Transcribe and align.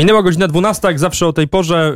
Minęła 0.00 0.22
godzina 0.22 0.48
12, 0.48 0.88
jak 0.88 0.98
zawsze 0.98 1.26
o 1.26 1.32
tej 1.32 1.48
porze 1.48 1.94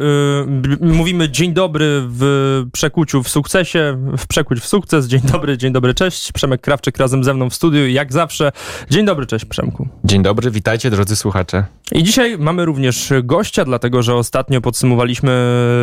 yy, 0.81 0.95
mówimy 0.95 1.29
dzień 1.29 1.53
dobry 1.53 2.03
w 2.09 2.63
przekuciu 2.73 3.23
w 3.23 3.29
sukcesie, 3.29 3.99
w 4.19 4.27
przekuć 4.27 4.61
w 4.61 4.67
sukces. 4.67 5.07
Dzień 5.07 5.21
dobry, 5.33 5.59
dzień 5.59 5.73
dobry, 5.73 5.95
cześć. 5.95 6.33
Przemek 6.33 6.61
Krawczyk 6.61 6.99
razem 6.99 7.25
ze 7.25 7.35
mną 7.35 7.51
w 7.51 7.55
studiu, 7.55 7.89
jak 7.89 8.13
zawsze. 8.13 8.53
Dzień 8.91 9.07
dobry, 9.07 9.27
cześć 9.27 9.45
Przemku. 9.45 9.89
Dzień 10.05 10.23
dobry, 10.23 10.51
witajcie 10.51 10.91
drodzy 10.91 11.17
słuchacze. 11.17 11.65
I 11.93 12.03
dzisiaj 12.03 12.39
mamy 12.39 12.65
również 12.65 13.13
gościa, 13.23 13.65
dlatego 13.65 14.03
że 14.03 14.15
ostatnio 14.15 14.61
podsumowaliśmy 14.61 15.33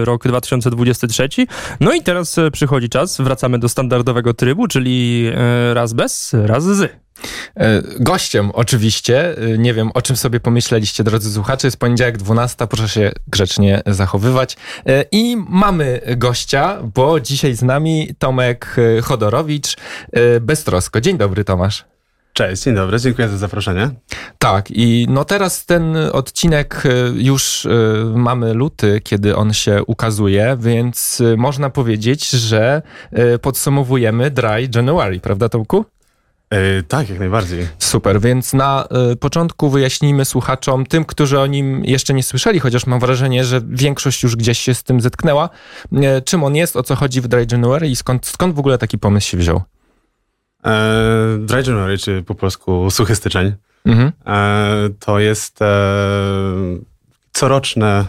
rok 0.06 0.28
2023. 0.28 1.30
No 1.80 1.94
i 1.94 2.02
teraz 2.02 2.36
przychodzi 2.52 2.90
czas, 2.90 3.22
wracamy 3.22 3.60
do 3.60 3.70
standardowego 3.70 4.34
trybu, 4.34 4.68
czyli 4.68 5.24
yy, 5.24 5.74
raz 5.74 5.94
bez, 5.94 6.36
raz 6.46 6.64
z. 6.64 7.02
E, 7.56 7.82
gościem 8.00 8.52
oczywiście, 8.54 9.38
e, 9.38 9.58
nie 9.58 9.74
wiem 9.74 9.92
o 9.94 10.02
czym 10.02 10.16
sobie 10.16 10.40
pomyśleliście 10.40 11.04
drodzy 11.04 11.34
słuchacze, 11.34 11.68
jest 11.68 11.78
poniedziałek 11.78 12.18
12, 12.18 12.68
proszę 12.68 12.90
się 12.90 13.12
grzecznie 13.28 13.82
zachowywać. 13.86 14.58
E, 14.86 15.06
I 15.12 15.38
mamy 15.50 16.02
gościa, 16.18 16.78
bo 16.96 17.20
dzisiaj 17.20 17.56
z 17.56 17.62
nami 17.62 18.16
Tomek 18.20 18.76
Chodorowicz, 19.04 19.78
Beztrosko. 20.42 21.02
Dzień 21.02 21.18
dobry 21.18 21.44
Tomasz. 21.44 21.86
Cześć, 22.34 22.64
dzień 22.64 22.76
dobry, 22.76 23.00
dziękuję 23.00 23.30
za 23.30 23.38
zaproszenie. 23.38 23.90
Tak, 24.40 24.72
i 24.72 25.06
no 25.10 25.26
teraz 25.26 25.66
ten 25.66 25.98
odcinek 26.12 26.84
już 27.14 27.68
mamy 28.16 28.54
luty, 28.54 29.02
kiedy 29.04 29.36
on 29.36 29.54
się 29.54 29.84
ukazuje, 29.88 30.58
więc 30.60 31.22
można 31.38 31.70
powiedzieć, 31.70 32.30
że 32.30 32.82
podsumowujemy 33.42 34.32
Dry 34.32 34.70
January, 34.76 35.20
prawda 35.20 35.50
Tomku? 35.50 35.86
Yy, 36.52 36.84
tak, 36.84 37.10
jak 37.10 37.20
najbardziej. 37.20 37.68
Super, 37.80 38.22
więc 38.22 38.54
na 38.54 38.88
y, 39.12 39.16
początku 39.16 39.70
wyjaśnijmy 39.70 40.26
słuchaczom, 40.26 40.86
tym, 40.86 41.06
którzy 41.06 41.40
o 41.40 41.48
nim 41.48 41.86
jeszcze 41.86 42.14
nie 42.14 42.24
słyszeli, 42.24 42.60
chociaż 42.60 42.86
mam 42.86 43.00
wrażenie, 43.00 43.44
że 43.44 43.62
większość 43.70 44.24
już 44.24 44.36
gdzieś 44.36 44.60
się 44.60 44.74
z 44.74 44.84
tym 44.84 45.02
zetknęła, 45.02 45.50
y, 45.94 46.22
czym 46.26 46.44
on 46.44 46.56
jest, 46.56 46.76
o 46.76 46.84
co 46.84 46.96
chodzi 46.96 47.22
w 47.22 47.28
Dry 47.28 47.48
January 47.52 47.90
i 47.90 47.96
skąd, 47.96 48.26
skąd 48.26 48.56
w 48.56 48.60
ogóle 48.60 48.78
taki 48.78 48.98
pomysł 48.98 49.30
się 49.30 49.38
wziął? 49.38 49.62
E, 50.66 51.38
Dry 51.40 51.64
January, 51.68 51.98
czy 51.98 52.24
po 52.24 52.36
polsku 52.36 52.92
suchy 52.92 53.16
styczeń, 53.16 53.56
mhm. 53.86 54.12
e, 54.28 54.90
to 55.00 55.20
jest 55.20 55.62
e, 55.62 55.66
coroczne 57.32 58.06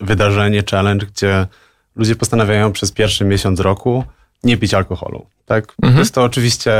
wydarzenie, 0.00 0.62
challenge, 0.70 1.06
gdzie 1.06 1.46
ludzie 1.96 2.16
postanawiają 2.16 2.72
przez 2.72 2.92
pierwszy 2.92 3.24
miesiąc 3.24 3.60
roku 3.60 4.04
nie 4.44 4.56
pić 4.56 4.74
alkoholu. 4.74 5.26
Tak? 5.50 5.74
Mhm. 5.82 5.98
Jest 5.98 6.14
to 6.14 6.22
oczywiście 6.22 6.72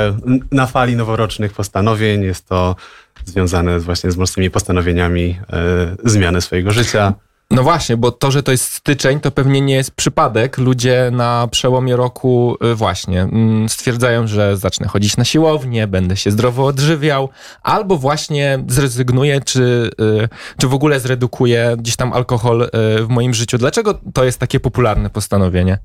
na 0.53 0.67
fali 0.67 0.97
noworocznych 0.97 1.53
postanowień, 1.53 2.23
jest 2.23 2.49
to 2.49 2.77
związane 3.25 3.81
właśnie 3.81 4.11
z 4.11 4.17
mocnymi 4.17 4.51
postanowieniami 4.51 5.39
e, 5.53 5.97
zmiany 6.05 6.41
swojego 6.41 6.71
życia. 6.71 7.15
No 7.51 7.63
właśnie, 7.63 7.97
bo 7.97 8.13
to, 8.13 8.31
że 8.31 8.43
to 8.43 8.53
jest 8.53 8.73
styczeń, 8.73 9.21
to 9.21 9.31
pewnie 9.31 9.61
nie 9.61 9.75
jest 9.75 9.91
przypadek. 9.91 10.59
Ludzie 10.59 11.11
na 11.13 11.49
przełomie 11.51 11.97
roku 11.97 12.57
e, 12.61 12.75
właśnie 12.75 13.23
mm, 13.23 13.69
stwierdzają, 13.69 14.27
że 14.27 14.57
zacznę 14.57 14.89
chodzić 14.89 15.17
na 15.17 15.25
siłownię, 15.25 15.87
będę 15.87 16.17
się 16.17 16.31
zdrowo 16.31 16.67
odżywiał, 16.67 17.29
albo 17.63 17.97
właśnie 17.97 18.65
zrezygnuję, 18.69 19.41
czy, 19.41 19.91
e, 20.23 20.29
czy 20.57 20.69
w 20.69 20.75
ogóle 20.75 21.01
zredukuję 21.01 21.77
gdzieś 21.79 21.97
tam 21.97 22.13
alkohol 22.13 22.71
w 23.01 23.07
moim 23.09 23.35
życiu. 23.35 23.59
Dlaczego 23.59 24.01
to 24.15 24.25
jest 24.25 24.39
takie 24.39 24.61
popularne 24.61 25.11
postanowienie? 25.11 25.79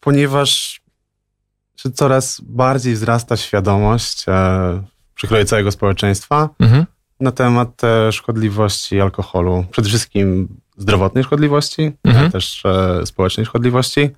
Ponieważ 0.00 0.80
coraz 1.94 2.40
bardziej 2.40 2.94
wzrasta 2.94 3.36
świadomość 3.36 4.24
e, 4.28 4.82
przy 5.14 5.44
całego 5.44 5.72
społeczeństwa 5.72 6.48
mhm. 6.58 6.86
na 7.20 7.32
temat 7.32 7.84
e, 7.84 8.12
szkodliwości 8.12 9.00
alkoholu. 9.00 9.64
Przede 9.70 9.88
wszystkim 9.88 10.48
zdrowotnej 10.76 11.24
szkodliwości, 11.24 11.92
mhm. 12.04 12.16
ale 12.16 12.30
też 12.30 12.62
e, 12.64 13.06
społecznej 13.06 13.46
szkodliwości. 13.46 14.10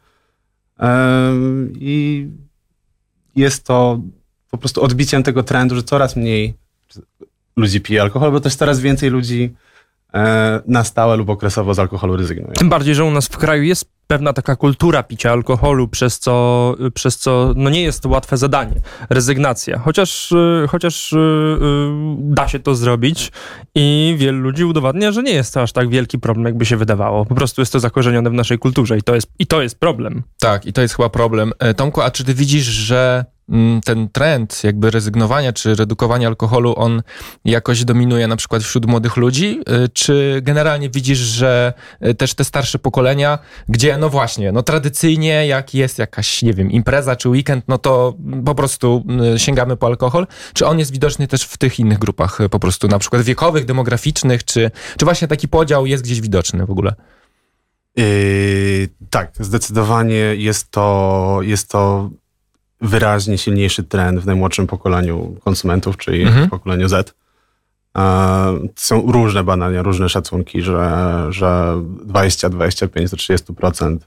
I 1.74 2.26
jest 3.36 3.66
to 3.66 4.00
po 4.50 4.58
prostu 4.58 4.82
odbiciem 4.82 5.22
tego 5.22 5.42
trendu, 5.42 5.74
że 5.74 5.82
coraz 5.82 6.16
mniej 6.16 6.54
ludzi 7.56 7.80
pije 7.80 8.02
alkohol, 8.02 8.32
bo 8.32 8.40
też 8.40 8.54
coraz 8.54 8.80
więcej 8.80 9.10
ludzi 9.10 9.54
na 10.66 10.84
stałe 10.84 11.16
lub 11.16 11.28
okresowo 11.28 11.74
z 11.74 11.78
alkoholu 11.78 12.16
rezygnuje. 12.16 12.52
Tym 12.52 12.68
bardziej, 12.68 12.94
że 12.94 13.04
u 13.04 13.10
nas 13.10 13.26
w 13.26 13.36
kraju 13.36 13.62
jest 13.62 13.92
pewna 14.06 14.32
taka 14.32 14.56
kultura 14.56 15.02
picia 15.02 15.32
alkoholu, 15.32 15.88
przez 15.88 16.18
co, 16.18 16.74
przez 16.94 17.18
co 17.18 17.52
no 17.56 17.70
nie 17.70 17.82
jest 17.82 18.00
to 18.00 18.08
łatwe 18.08 18.36
zadanie. 18.36 18.74
Rezygnacja. 19.10 19.78
Chociaż, 19.78 20.32
y, 20.32 20.66
chociaż 20.68 21.12
yy, 21.12 22.16
da 22.18 22.48
się 22.48 22.58
to 22.58 22.74
zrobić 22.74 23.32
i 23.74 24.14
wielu 24.18 24.38
ludzi 24.38 24.64
udowadnia, 24.64 25.12
że 25.12 25.22
nie 25.22 25.32
jest 25.32 25.54
to 25.54 25.62
aż 25.62 25.72
tak 25.72 25.88
wielki 25.88 26.18
problem, 26.18 26.46
jakby 26.46 26.64
się 26.64 26.76
wydawało. 26.76 27.24
Po 27.24 27.34
prostu 27.34 27.62
jest 27.62 27.72
to 27.72 27.80
zakorzenione 27.80 28.30
w 28.30 28.32
naszej 28.32 28.58
kulturze 28.58 28.98
i 28.98 29.02
to 29.02 29.14
jest, 29.14 29.28
i 29.38 29.46
to 29.46 29.62
jest 29.62 29.80
problem. 29.80 30.22
Tak, 30.40 30.66
i 30.66 30.72
to 30.72 30.82
jest 30.82 30.96
chyba 30.96 31.08
problem. 31.08 31.52
E, 31.58 31.74
Tomku, 31.74 32.00
a 32.00 32.10
czy 32.10 32.24
ty 32.24 32.34
widzisz, 32.34 32.64
że 32.64 33.24
ten 33.84 34.08
trend 34.08 34.64
jakby 34.64 34.90
rezygnowania 34.90 35.52
czy 35.52 35.74
redukowania 35.74 36.28
alkoholu, 36.28 36.74
on 36.76 37.02
jakoś 37.44 37.84
dominuje 37.84 38.26
na 38.26 38.36
przykład 38.36 38.62
wśród 38.62 38.86
młodych 38.86 39.16
ludzi? 39.16 39.60
Y, 39.84 39.88
czy 39.88 40.40
generalnie 40.42 40.90
widzisz, 40.90 41.18
że 41.18 41.72
y, 42.06 42.14
też 42.14 42.34
te 42.34 42.44
starsze 42.44 42.78
pokolenia, 42.78 43.38
gdzie 43.68 43.98
no 43.98 44.08
właśnie, 44.08 44.52
no 44.52 44.62
tradycyjnie 44.62 45.46
jak 45.46 45.74
jest 45.74 45.98
jakaś, 45.98 46.42
nie 46.42 46.52
wiem, 46.52 46.70
impreza 46.70 47.16
czy 47.16 47.28
weekend, 47.28 47.64
no 47.68 47.78
to 47.78 48.14
po 48.44 48.54
prostu 48.54 49.04
y, 49.34 49.38
sięgamy 49.38 49.76
po 49.76 49.86
alkohol, 49.86 50.26
czy 50.54 50.66
on 50.66 50.78
jest 50.78 50.92
widoczny 50.92 51.28
też 51.28 51.42
w 51.44 51.58
tych 51.58 51.78
innych 51.78 51.98
grupach 51.98 52.38
po 52.50 52.58
prostu 52.58 52.88
na 52.88 52.98
przykład 52.98 53.22
wiekowych, 53.22 53.64
demograficznych, 53.64 54.44
czy, 54.44 54.70
czy 54.96 55.04
właśnie 55.04 55.28
taki 55.28 55.48
podział 55.48 55.86
jest 55.86 56.04
gdzieś 56.04 56.20
widoczny 56.20 56.66
w 56.66 56.70
ogóle? 56.70 56.94
Yy, 57.96 58.88
tak, 59.10 59.32
zdecydowanie 59.40 60.14
jest 60.16 60.70
to, 60.70 61.38
jest 61.42 61.70
to 61.70 62.10
wyraźnie 62.82 63.38
silniejszy 63.38 63.84
trend 63.84 64.20
w 64.20 64.26
najmłodszym 64.26 64.66
pokoleniu 64.66 65.36
konsumentów, 65.44 65.96
czyli 65.96 66.22
mhm. 66.22 66.46
w 66.46 66.50
pokoleniu 66.50 66.88
Z. 66.88 67.14
Są 68.76 69.12
różne 69.12 69.44
badania, 69.44 69.82
różne 69.82 70.08
szacunki, 70.08 70.62
że, 70.62 71.26
że 71.30 71.80
20, 72.04 72.48
25 72.48 73.10
do 73.10 73.16
30% 73.16 73.98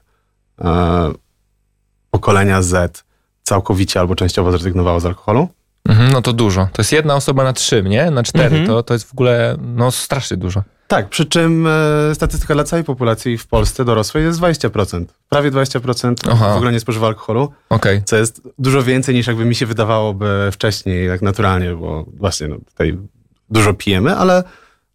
pokolenia 2.10 2.62
Z 2.62 3.04
całkowicie 3.42 4.00
albo 4.00 4.14
częściowo 4.14 4.52
zrezygnowało 4.52 5.00
z 5.00 5.06
alkoholu. 5.06 5.48
Mhm, 5.88 6.12
no 6.12 6.22
to 6.22 6.32
dużo. 6.32 6.68
To 6.72 6.82
jest 6.82 6.92
jedna 6.92 7.14
osoba 7.14 7.44
na 7.44 7.52
trzy, 7.52 7.82
nie? 7.82 8.10
Na 8.10 8.22
cztery. 8.22 8.56
Mhm. 8.56 8.66
To, 8.66 8.82
to 8.82 8.94
jest 8.94 9.08
w 9.08 9.12
ogóle 9.12 9.56
no, 9.60 9.90
strasznie 9.90 10.36
dużo. 10.36 10.62
Tak, 10.88 11.08
przy 11.08 11.24
czym 11.26 11.66
e, 11.66 12.14
statystyka 12.14 12.54
dla 12.54 12.64
całej 12.64 12.84
populacji 12.84 13.38
w 13.38 13.46
Polsce 13.46 13.84
dorosłej 13.84 14.24
jest 14.24 14.40
20%. 14.40 15.04
Prawie 15.28 15.50
20% 15.50 16.14
Aha. 16.30 16.54
w 16.54 16.56
ogóle 16.56 16.72
nie 16.72 16.80
spożywa 16.80 17.06
alkoholu. 17.06 17.52
Okay. 17.68 18.02
Co 18.04 18.16
jest 18.16 18.48
dużo 18.58 18.82
więcej 18.82 19.14
niż 19.14 19.26
jakby 19.26 19.44
mi 19.44 19.54
się 19.54 19.66
wydawałoby 19.66 20.48
wcześniej, 20.52 21.08
tak 21.08 21.22
naturalnie, 21.22 21.74
bo 21.74 22.04
właśnie 22.16 22.48
no, 22.48 22.56
tutaj 22.66 22.98
dużo 23.50 23.74
pijemy, 23.74 24.16
ale 24.16 24.44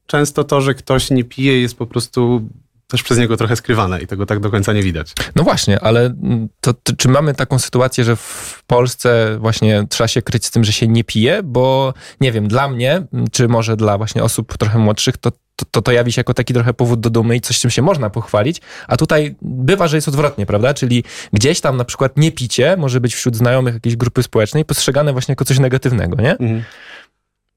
często 0.06 0.44
to, 0.44 0.62
że 0.62 0.74
ktoś 0.74 1.12
nie 1.12 1.24
pije 1.24 1.62
jest 1.62 1.76
po 1.76 1.88
prostu 1.88 2.42
też 2.88 3.04
przez 3.04 3.18
niego 3.18 3.38
trochę 3.38 3.56
skrywane 3.56 4.02
i 4.02 4.08
tego 4.08 4.26
tak 4.26 4.40
do 4.40 4.52
końca 4.52 4.74
nie 4.74 4.84
widać. 4.84 5.14
No 5.36 5.44
właśnie, 5.44 5.80
ale 5.80 6.14
to, 6.62 6.74
to, 6.74 6.96
czy 6.96 7.10
mamy 7.10 7.34
taką 7.34 7.60
sytuację, 7.60 8.04
że 8.04 8.16
w 8.16 8.64
Polsce 8.68 9.38
właśnie 9.40 9.86
trzeba 9.90 10.08
się 10.08 10.22
kryć 10.22 10.46
z 10.46 10.52
tym, 10.52 10.64
że 10.64 10.74
się 10.74 10.88
nie 10.88 11.04
pije? 11.04 11.44
Bo 11.44 11.94
nie 12.22 12.32
wiem, 12.32 12.48
dla 12.48 12.68
mnie, 12.68 13.04
czy 13.32 13.48
może 13.48 13.78
dla 13.78 13.98
właśnie 13.98 14.24
osób 14.24 14.58
trochę 14.58 14.80
młodszych, 14.80 15.18
to 15.18 15.32
to, 15.62 15.66
to, 15.72 15.82
to 15.82 15.92
jawi 15.92 16.12
się 16.12 16.20
jako 16.20 16.34
taki 16.34 16.54
trochę 16.54 16.74
powód 16.74 17.00
do 17.00 17.10
dumy 17.10 17.36
i 17.36 17.42
coś, 17.42 17.60
czym 17.60 17.72
się 17.72 17.82
można 17.82 18.10
pochwalić, 18.10 18.62
a 18.88 18.98
tutaj 18.98 19.36
bywa, 19.42 19.88
że 19.88 19.98
jest 19.98 20.08
odwrotnie, 20.08 20.46
prawda? 20.46 20.74
Czyli 20.74 21.04
gdzieś 21.34 21.62
tam 21.62 21.78
na 21.78 21.86
przykład 21.86 22.18
nie 22.18 22.32
picie 22.32 22.78
może 22.78 23.02
być 23.02 23.16
wśród 23.16 23.36
znajomych 23.36 23.74
jakiejś 23.74 23.96
grupy 23.96 24.24
społecznej 24.24 24.66
postrzegane 24.66 25.12
właśnie 25.12 25.32
jako 25.32 25.46
coś 25.46 25.60
negatywnego, 25.60 26.22
nie? 26.22 26.32
Mhm. 26.32 26.64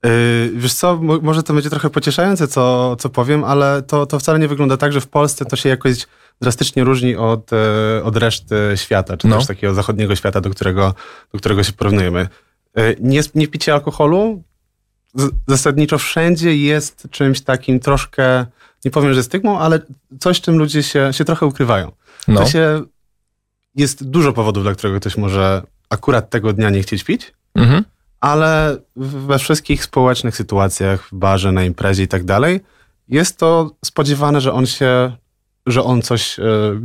Yy, 0.04 0.52
wiesz 0.54 0.74
co, 0.74 0.96
może 1.22 1.42
to 1.42 1.54
będzie 1.54 1.70
trochę 1.70 1.90
pocieszające, 1.90 2.48
co, 2.48 2.96
co 2.96 3.08
powiem, 3.08 3.44
ale 3.44 3.82
to, 3.82 4.06
to 4.06 4.18
wcale 4.18 4.38
nie 4.38 4.48
wygląda 4.48 4.76
tak, 4.76 4.92
że 4.92 5.00
w 5.00 5.06
Polsce 5.06 5.44
to 5.44 5.56
się 5.56 5.68
jakoś 5.68 6.06
drastycznie 6.40 6.84
różni 6.84 7.16
od, 7.16 7.50
e, 7.52 8.04
od 8.04 8.16
reszty 8.16 8.56
świata, 8.74 9.16
czy 9.16 9.28
no. 9.28 9.36
też 9.36 9.46
takiego 9.46 9.74
zachodniego 9.74 10.16
świata, 10.16 10.40
do 10.40 10.50
którego, 10.50 10.94
do 11.32 11.38
którego 11.38 11.62
się 11.62 11.72
porównujemy. 11.72 12.28
Yy, 12.76 12.96
nie, 13.00 13.20
nie 13.34 13.48
picie 13.48 13.74
alkoholu 13.74 14.42
zasadniczo 15.46 15.98
wszędzie 15.98 16.56
jest 16.56 17.08
czymś 17.10 17.40
takim 17.40 17.80
troszkę, 17.80 18.46
nie 18.84 18.90
powiem, 18.90 19.14
że 19.14 19.22
stygmą, 19.22 19.58
ale 19.58 19.80
coś, 20.20 20.40
czym 20.40 20.58
ludzie 20.58 20.82
się, 20.82 21.12
się 21.12 21.24
trochę 21.24 21.46
ukrywają. 21.46 21.92
No. 22.28 22.40
To 22.40 22.46
się, 22.46 22.82
jest 23.74 24.10
dużo 24.10 24.32
powodów, 24.32 24.62
dla 24.62 24.74
którego 24.74 25.00
ktoś 25.00 25.16
może 25.16 25.62
akurat 25.90 26.30
tego 26.30 26.52
dnia 26.52 26.70
nie 26.70 26.82
chcieć 26.82 27.04
pić, 27.04 27.32
mhm. 27.54 27.84
ale 28.20 28.76
we 28.96 29.38
wszystkich 29.38 29.84
społecznych 29.84 30.36
sytuacjach, 30.36 31.08
w 31.08 31.14
barze, 31.14 31.52
na 31.52 31.64
imprezie 31.64 32.02
i 32.02 32.08
tak 32.08 32.24
dalej, 32.24 32.60
jest 33.08 33.38
to 33.38 33.70
spodziewane, 33.84 34.40
że 34.40 34.52
on 34.52 34.66
się, 34.66 35.16
że 35.66 35.82
on 35.82 36.02
coś 36.02 36.38
y, 36.38 36.42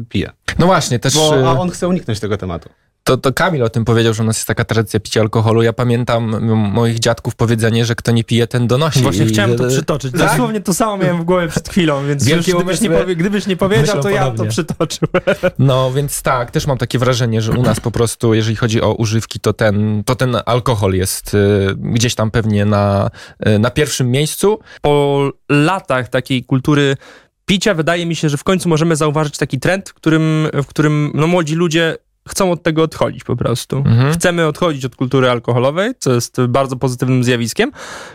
pije. 0.09 0.31
No 0.59 0.65
właśnie, 0.65 0.99
też... 0.99 1.15
Bo, 1.15 1.49
a 1.49 1.59
on 1.59 1.69
chce 1.69 1.87
uniknąć 1.87 2.19
tego 2.19 2.37
tematu. 2.37 2.69
To, 3.03 3.17
to 3.17 3.33
Kamil 3.33 3.63
o 3.63 3.69
tym 3.69 3.85
powiedział, 3.85 4.13
że 4.13 4.23
u 4.23 4.25
nas 4.25 4.37
jest 4.37 4.47
taka 4.47 4.65
tradycja 4.65 4.99
picia 4.99 5.21
alkoholu. 5.21 5.61
Ja 5.61 5.73
pamiętam 5.73 6.51
moich 6.71 6.99
dziadków 6.99 7.35
powiedzenie, 7.35 7.85
że 7.85 7.95
kto 7.95 8.11
nie 8.11 8.23
pije, 8.23 8.47
ten 8.47 8.67
donosi. 8.67 9.01
Właśnie 9.01 9.25
I... 9.25 9.27
chciałem 9.27 9.57
to 9.57 9.67
przytoczyć. 9.67 10.11
Tak? 10.11 10.21
Dosłownie 10.21 10.61
to 10.61 10.73
samo 10.73 10.97
miałem 10.97 11.21
w 11.21 11.23
głowie 11.23 11.47
przed 11.47 11.69
chwilą, 11.69 12.07
więc 12.07 12.27
już, 12.27 12.45
gdybyś, 12.45 12.81
nie 12.81 12.89
powie, 12.89 13.15
gdybyś 13.15 13.47
nie 13.47 13.57
powiedział, 13.57 14.03
to 14.03 14.09
ja 14.09 14.31
to 14.31 14.45
przytoczył. 14.45 15.07
No, 15.59 15.91
więc 15.91 16.21
tak, 16.21 16.51
też 16.51 16.67
mam 16.67 16.77
takie 16.77 16.99
wrażenie, 16.99 17.41
że 17.41 17.51
u 17.51 17.61
nas 17.61 17.79
po 17.79 17.91
prostu, 17.91 18.33
jeżeli 18.33 18.55
chodzi 18.55 18.81
o 18.81 18.93
używki, 18.93 19.39
to 19.39 19.53
ten, 19.53 20.03
to 20.05 20.15
ten 20.15 20.37
alkohol 20.45 20.93
jest 20.93 21.33
y, 21.33 21.67
gdzieś 21.77 22.15
tam 22.15 22.31
pewnie 22.31 22.65
na, 22.65 23.09
y, 23.47 23.59
na 23.59 23.69
pierwszym 23.69 24.11
miejscu. 24.11 24.59
Po 24.81 25.29
latach 25.49 26.09
takiej 26.09 26.43
kultury 26.43 26.97
picia 27.45 27.73
wydaje 27.73 28.05
mi 28.05 28.15
się, 28.15 28.29
że 28.29 28.37
w 28.37 28.43
końcu 28.43 28.69
możemy 28.69 28.95
zauważyć 28.95 29.37
taki 29.37 29.59
trend, 29.59 29.89
w 29.89 29.93
którym, 29.93 30.47
w 30.53 30.65
którym 30.65 31.11
no, 31.13 31.27
młodzi 31.27 31.55
ludzie 31.55 31.97
chcą 32.29 32.51
od 32.51 32.63
tego 32.63 32.83
odchodzić 32.83 33.23
po 33.23 33.35
prostu. 33.35 33.77
Mhm. 33.77 34.13
Chcemy 34.13 34.47
odchodzić 34.47 34.85
od 34.85 34.95
kultury 34.95 35.29
alkoholowej, 35.29 35.91
co 35.99 36.13
jest 36.13 36.41
bardzo 36.49 36.75
pozytywnym 36.75 37.23
zjawiskiem. 37.23 37.71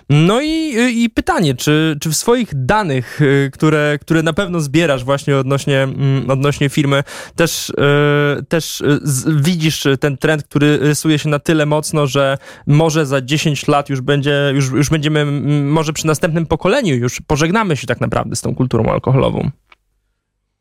No 0.08 0.40
i, 0.42 0.74
i 0.94 1.10
pytanie, 1.10 1.54
czy, 1.54 1.96
czy 2.00 2.10
w 2.10 2.14
swoich 2.14 2.48
danych, 2.54 3.20
y, 3.20 3.50
które, 3.52 3.98
które 4.00 4.22
na 4.22 4.32
pewno 4.32 4.60
zbierasz 4.60 5.04
właśnie 5.04 5.36
odnośnie, 5.36 5.82
mm, 5.82 6.30
odnośnie 6.30 6.68
firmy, 6.68 7.04
też, 7.36 7.72
yy, 8.36 8.42
też 8.42 8.82
widzisz 9.26 9.86
ten 10.00 10.16
trend, 10.16 10.44
który 10.44 10.78
rysuje 10.78 11.18
się 11.18 11.28
na 11.28 11.38
tyle 11.38 11.66
mocno, 11.66 12.06
że 12.06 12.38
może 12.66 13.06
za 13.06 13.20
10 13.20 13.68
lat 13.68 13.88
już 13.88 14.00
będzie, 14.00 14.50
już, 14.54 14.70
już 14.70 14.90
będziemy, 14.90 15.24
może 15.62 15.92
przy 15.92 16.06
następnym 16.06 16.46
pokoleniu 16.46 16.94
już 16.94 17.20
pożegnamy 17.26 17.76
się 17.76 17.86
tak 17.86 18.00
naprawdę 18.00 18.36
z 18.36 18.40
tą 18.40 18.54
kulturą 18.54 18.92
alkoholową? 18.92 19.50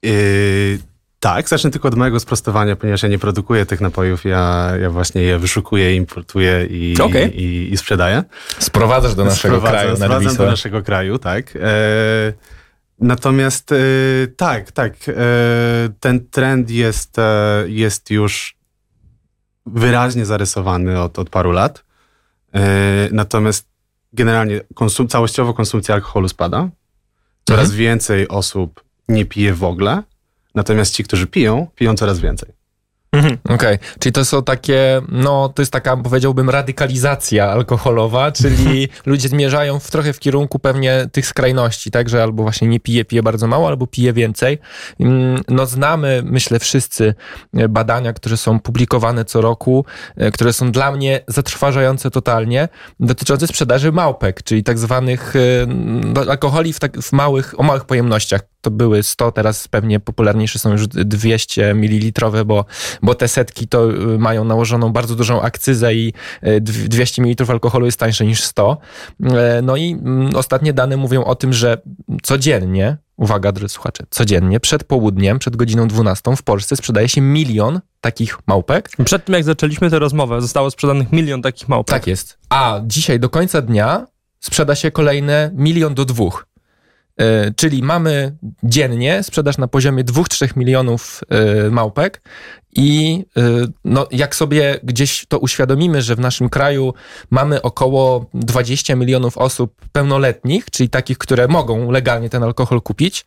Yy 0.04 0.93
tak, 1.24 1.50
zacznę 1.50 1.72
tylko 1.72 1.88
od 1.88 1.96
mojego 1.96 2.20
sprostowania, 2.20 2.76
ponieważ 2.76 3.04
ja 3.04 3.10
nie 3.10 3.20
produkuję 3.20 3.66
tych 3.66 3.82
napojów, 3.82 4.26
ja, 4.26 4.72
ja 4.82 4.90
właśnie 4.90 5.22
je 5.22 5.40
wyszukuję, 5.40 5.96
importuję 5.96 6.66
i, 6.66 6.96
okay. 7.02 7.28
i, 7.28 7.74
i, 7.74 7.78
sprzedaję. 7.78 8.24
Sprowadzasz 8.60 9.16
do 9.16 9.26
naszego 9.26 9.62
kraju 9.62 9.96
Sprowadzam 9.96 10.36
do 10.36 10.46
naszego 10.46 10.82
kraju, 10.82 11.20
tak. 11.20 11.56
E, 11.56 11.60
natomiast 13.00 13.72
e, 13.72 13.76
tak, 14.38 14.72
tak, 14.72 14.94
e, 15.08 15.14
ten 16.00 16.28
trend 16.28 16.70
jest, 16.70 17.20
e, 17.20 17.64
jest 17.68 18.10
już 18.10 18.58
wyraźnie 19.66 20.26
zarysowany 20.26 21.02
od, 21.02 21.20
od 21.20 21.30
paru 21.30 21.52
lat. 21.52 21.84
E, 22.54 22.62
natomiast 23.12 23.68
generalnie 24.14 24.62
konsum 24.76 25.08
całościowo 25.08 25.54
konsumpcja 25.54 25.96
alkoholu 25.96 26.30
spada. 26.30 26.70
Coraz 27.48 27.66
mhm. 27.66 27.80
więcej 27.80 28.28
osób 28.28 28.84
nie 29.08 29.26
pije 29.26 29.54
w 29.54 29.64
ogóle 29.64 30.04
Natomiast 30.56 30.96
ci, 30.96 31.04
którzy 31.04 31.28
piją, 31.28 31.68
piją 31.76 31.96
coraz 31.96 32.20
więcej. 32.20 32.64
Mhm. 33.14 33.38
Okej, 33.44 33.56
okay. 33.56 33.80
czyli 34.00 34.14
to 34.14 34.26
są 34.26 34.44
takie, 34.44 35.02
no 35.10 35.50
to 35.50 35.62
jest 35.62 35.72
taka, 35.72 35.98
powiedziałbym, 35.98 36.50
radykalizacja 36.50 37.52
alkoholowa, 37.52 38.32
czyli 38.42 38.88
ludzie 39.06 39.30
zmierzają 39.30 39.80
w, 39.80 39.92
trochę 39.92 40.14
w 40.14 40.20
kierunku 40.20 40.60
pewnie 40.60 41.10
tych 41.12 41.26
skrajności, 41.26 41.92
tak, 41.92 42.10
że 42.10 42.24
albo 42.24 42.44
właśnie 42.44 42.68
nie 42.68 42.80
pije, 42.80 43.06
pije 43.06 43.24
bardzo 43.24 43.48
mało, 43.48 43.68
albo 43.68 43.88
pije 43.88 44.14
więcej. 44.14 44.60
Mm, 45.00 45.42
no 45.48 45.66
znamy, 45.66 46.22
myślę, 46.26 46.60
wszyscy 46.60 47.16
badania, 47.70 48.14
które 48.14 48.38
są 48.38 48.60
publikowane 48.60 49.26
co 49.26 49.42
roku, 49.42 49.86
e, 50.16 50.32
które 50.32 50.54
są 50.54 50.72
dla 50.72 50.92
mnie 50.92 51.22
zatrważające 51.28 52.12
totalnie, 52.12 52.70
dotyczące 53.00 53.48
sprzedaży 53.48 53.92
małpek, 53.92 54.44
czyli 54.44 54.64
tak 54.64 54.80
zwanych 54.80 55.34
e, 55.36 56.30
alkoholi 56.30 56.74
w, 56.74 56.80
tak, 56.80 57.02
w 57.02 57.12
małych, 57.12 57.60
o 57.60 57.64
małych 57.64 57.86
pojemnościach. 57.86 58.53
To 58.64 58.72
były 58.72 59.04
100, 59.04 59.32
teraz 59.32 59.68
pewnie 59.68 60.00
popularniejsze 60.00 60.60
są 60.60 60.72
już 60.72 60.88
200 60.88 61.74
ml, 61.76 62.46
bo 62.46 62.66
bo 63.02 63.16
te 63.16 63.28
setki 63.28 63.68
to 63.68 63.92
y, 63.92 64.20
mają 64.20 64.44
nałożoną 64.44 64.90
bardzo 64.90 65.16
dużą 65.16 65.42
akcyzę 65.42 65.94
i 65.94 66.14
200 66.62 67.22
y, 67.22 67.26
ml 67.26 67.52
alkoholu 67.52 67.86
jest 67.86 68.00
tańsze 68.00 68.26
niż 68.26 68.44
100. 68.44 68.78
E, 69.24 69.62
no 69.64 69.76
i 69.76 69.92
mm, 69.92 70.36
ostatnie 70.36 70.74
dane 70.74 70.98
mówią 70.98 71.24
o 71.24 71.36
tym, 71.36 71.54
że 71.54 71.78
codziennie, 72.24 72.98
uwaga 73.18 73.52
drodzy 73.52 73.74
słuchacze, 73.74 74.04
codziennie 74.10 74.60
przed 74.60 74.84
południem, 74.84 75.40
przed 75.40 75.56
godziną 75.56 75.88
12 75.88 76.36
w 76.36 76.44
Polsce 76.44 76.76
sprzedaje 76.76 77.10
się 77.10 77.22
milion 77.22 77.80
takich 78.02 78.38
małpek. 78.48 78.90
Przed 79.06 79.26
tym 79.26 79.36
jak 79.36 79.44
zaczęliśmy 79.44 79.90
tę 79.90 80.00
rozmowę, 80.00 80.42
zostało 80.42 80.72
sprzedanych 80.72 81.12
milion 81.12 81.42
takich 81.42 81.70
małpek. 81.70 81.94
Tak 81.94 82.08
jest. 82.08 82.38
A 82.50 82.82
dzisiaj 82.86 83.20
do 83.20 83.30
końca 83.30 83.62
dnia 83.62 84.08
sprzeda 84.40 84.76
się 84.76 84.92
kolejne 84.92 85.52
milion 85.54 85.94
do 85.94 86.06
dwóch. 86.06 86.46
E, 87.18 87.52
czyli 87.52 87.84
mamy 87.84 88.36
dziennie 88.64 89.24
sprzedaż 89.24 89.58
na 89.58 89.68
poziomie 89.68 90.04
2-3 90.04 90.58
milionów 90.58 91.22
e, 91.30 91.70
małpek 91.70 92.22
i 92.76 93.26
e, 93.38 93.42
no, 93.86 94.08
jak 94.12 94.36
sobie 94.36 94.80
gdzieś 94.84 95.26
to 95.28 95.40
uświadomimy, 95.40 96.02
że 96.02 96.16
w 96.16 96.20
naszym 96.20 96.50
kraju 96.50 96.94
mamy 97.30 97.62
około 97.62 98.26
20 98.34 98.96
milionów 98.96 99.38
osób 99.38 99.76
pełnoletnich, 99.92 100.66
czyli 100.72 100.90
takich, 100.90 101.18
które 101.18 101.48
mogą 101.48 101.92
legalnie 101.92 102.30
ten 102.30 102.44
alkohol 102.44 102.82
kupić, 102.82 103.26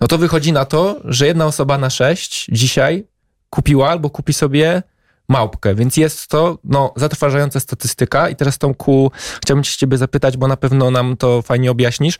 no 0.00 0.06
to 0.06 0.18
wychodzi 0.18 0.52
na 0.52 0.64
to, 0.64 1.00
że 1.04 1.26
jedna 1.26 1.46
osoba 1.46 1.78
na 1.78 1.90
sześć 1.90 2.46
dzisiaj 2.52 3.04
kupiła 3.50 3.90
albo 3.90 4.10
kupi 4.10 4.32
sobie 4.32 4.82
małpkę, 5.28 5.74
więc 5.74 5.96
jest 5.96 6.28
to 6.28 6.58
no, 6.64 6.92
zatrważająca 6.96 7.60
statystyka. 7.60 8.28
I 8.28 8.36
teraz 8.36 8.58
Tomku 8.58 9.10
chciałbym 9.42 9.64
cię 9.64 9.76
ciebie 9.76 9.98
zapytać, 9.98 10.36
bo 10.36 10.48
na 10.48 10.56
pewno 10.56 10.90
nam 10.90 11.16
to 11.16 11.42
fajnie 11.42 11.70
objaśnisz, 11.70 12.18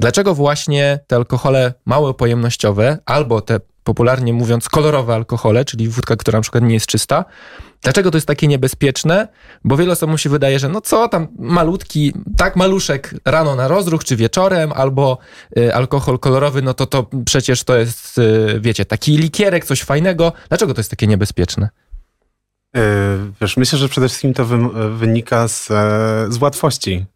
Dlaczego 0.00 0.34
właśnie 0.34 0.98
te 1.06 1.16
alkohole 1.16 1.74
małe 1.86 2.14
pojemnościowe, 2.14 2.98
albo 3.06 3.40
te 3.40 3.60
popularnie 3.84 4.32
mówiąc 4.32 4.68
kolorowe 4.68 5.14
alkohole, 5.14 5.64
czyli 5.64 5.88
wódka, 5.88 6.16
która 6.16 6.38
na 6.38 6.42
przykład 6.42 6.64
nie 6.64 6.74
jest 6.74 6.86
czysta, 6.86 7.24
Dlaczego 7.82 8.10
to 8.10 8.16
jest 8.16 8.26
takie 8.26 8.46
niebezpieczne? 8.46 9.28
Bo 9.64 9.76
wiele 9.76 9.92
osobom 9.92 10.18
się 10.18 10.30
wydaje, 10.30 10.58
że 10.58 10.68
no 10.68 10.80
co 10.80 11.08
tam 11.08 11.28
malutki, 11.38 12.12
tak 12.36 12.56
maluszek 12.56 13.14
rano 13.24 13.56
na 13.56 13.68
rozruch, 13.68 14.04
czy 14.04 14.16
wieczorem, 14.16 14.72
albo 14.72 15.18
y, 15.58 15.74
alkohol 15.74 16.18
kolorowy, 16.18 16.62
no 16.62 16.74
to 16.74 16.86
to 16.86 17.06
przecież 17.24 17.64
to 17.64 17.76
jest, 17.76 18.18
y, 18.18 18.60
wiecie, 18.60 18.84
taki 18.84 19.16
likierek, 19.16 19.64
coś 19.64 19.82
fajnego. 19.82 20.32
Dlaczego 20.48 20.74
to 20.74 20.80
jest 20.80 20.90
takie 20.90 21.06
niebezpieczne? 21.06 21.68
Yy, 22.74 22.82
wiesz, 23.40 23.56
myślę, 23.56 23.78
że 23.78 23.88
przede 23.88 24.08
wszystkim 24.08 24.34
to 24.34 24.44
wy, 24.44 24.58
wynika 24.96 25.48
z, 25.48 25.70
e, 25.70 26.26
z 26.28 26.42
łatwości 26.42 27.06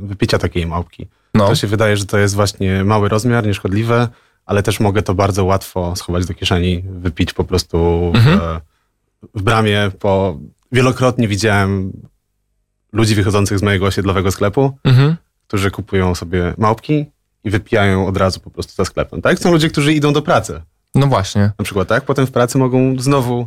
wypicia 0.00 0.38
takiej 0.38 0.66
małpki. 0.66 1.06
No. 1.34 1.48
To 1.48 1.54
się 1.54 1.66
wydaje, 1.66 1.96
że 1.96 2.06
to 2.06 2.18
jest 2.18 2.34
właśnie 2.34 2.84
mały 2.84 3.08
rozmiar, 3.08 3.46
nieszkodliwe, 3.46 4.08
ale 4.46 4.62
też 4.62 4.80
mogę 4.80 5.02
to 5.02 5.14
bardzo 5.14 5.44
łatwo 5.44 5.96
schować 5.96 6.26
do 6.26 6.34
kieszeni, 6.34 6.84
wypić 6.90 7.32
po 7.32 7.44
prostu 7.44 8.12
mhm. 8.14 8.38
w, 8.38 9.40
w 9.40 9.42
bramie. 9.42 9.90
Po, 9.98 10.38
wielokrotnie 10.72 11.28
widziałem 11.28 11.92
ludzi 12.92 13.14
wychodzących 13.14 13.58
z 13.58 13.62
mojego 13.62 13.86
osiedlowego 13.86 14.32
sklepu, 14.32 14.78
mhm. 14.84 15.16
którzy 15.46 15.70
kupują 15.70 16.14
sobie 16.14 16.54
małpki 16.58 17.06
i 17.44 17.50
wypijają 17.50 18.06
od 18.06 18.16
razu 18.16 18.40
po 18.40 18.50
prostu 18.50 18.74
za 18.74 18.84
sklepem. 18.84 19.22
Tak? 19.22 19.38
Są 19.38 19.52
ludzie, 19.52 19.68
którzy 19.68 19.92
idą 19.92 20.12
do 20.12 20.22
pracy. 20.22 20.62
No 20.94 21.06
właśnie. 21.06 21.52
Na 21.58 21.64
przykład, 21.64 21.88
tak? 21.88 22.04
Potem 22.04 22.26
w 22.26 22.30
pracy 22.30 22.58
mogą 22.58 22.98
znowu 22.98 23.40
e, 23.40 23.46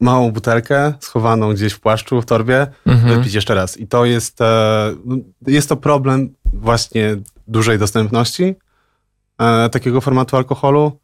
małą 0.00 0.32
butelkę 0.32 0.94
schowaną 1.00 1.52
gdzieś 1.52 1.72
w 1.72 1.80
płaszczu, 1.80 2.22
w 2.22 2.26
torbie, 2.26 2.66
mhm. 2.86 3.16
wypić 3.18 3.34
jeszcze 3.34 3.54
raz. 3.54 3.78
I 3.78 3.86
to 3.86 4.04
jest, 4.04 4.40
e, 4.40 4.94
jest 5.46 5.68
to 5.68 5.76
problem 5.76 6.34
właśnie 6.44 7.16
dużej 7.48 7.78
dostępności 7.78 8.54
e, 9.38 9.68
takiego 9.68 10.00
formatu 10.00 10.36
alkoholu, 10.36 10.98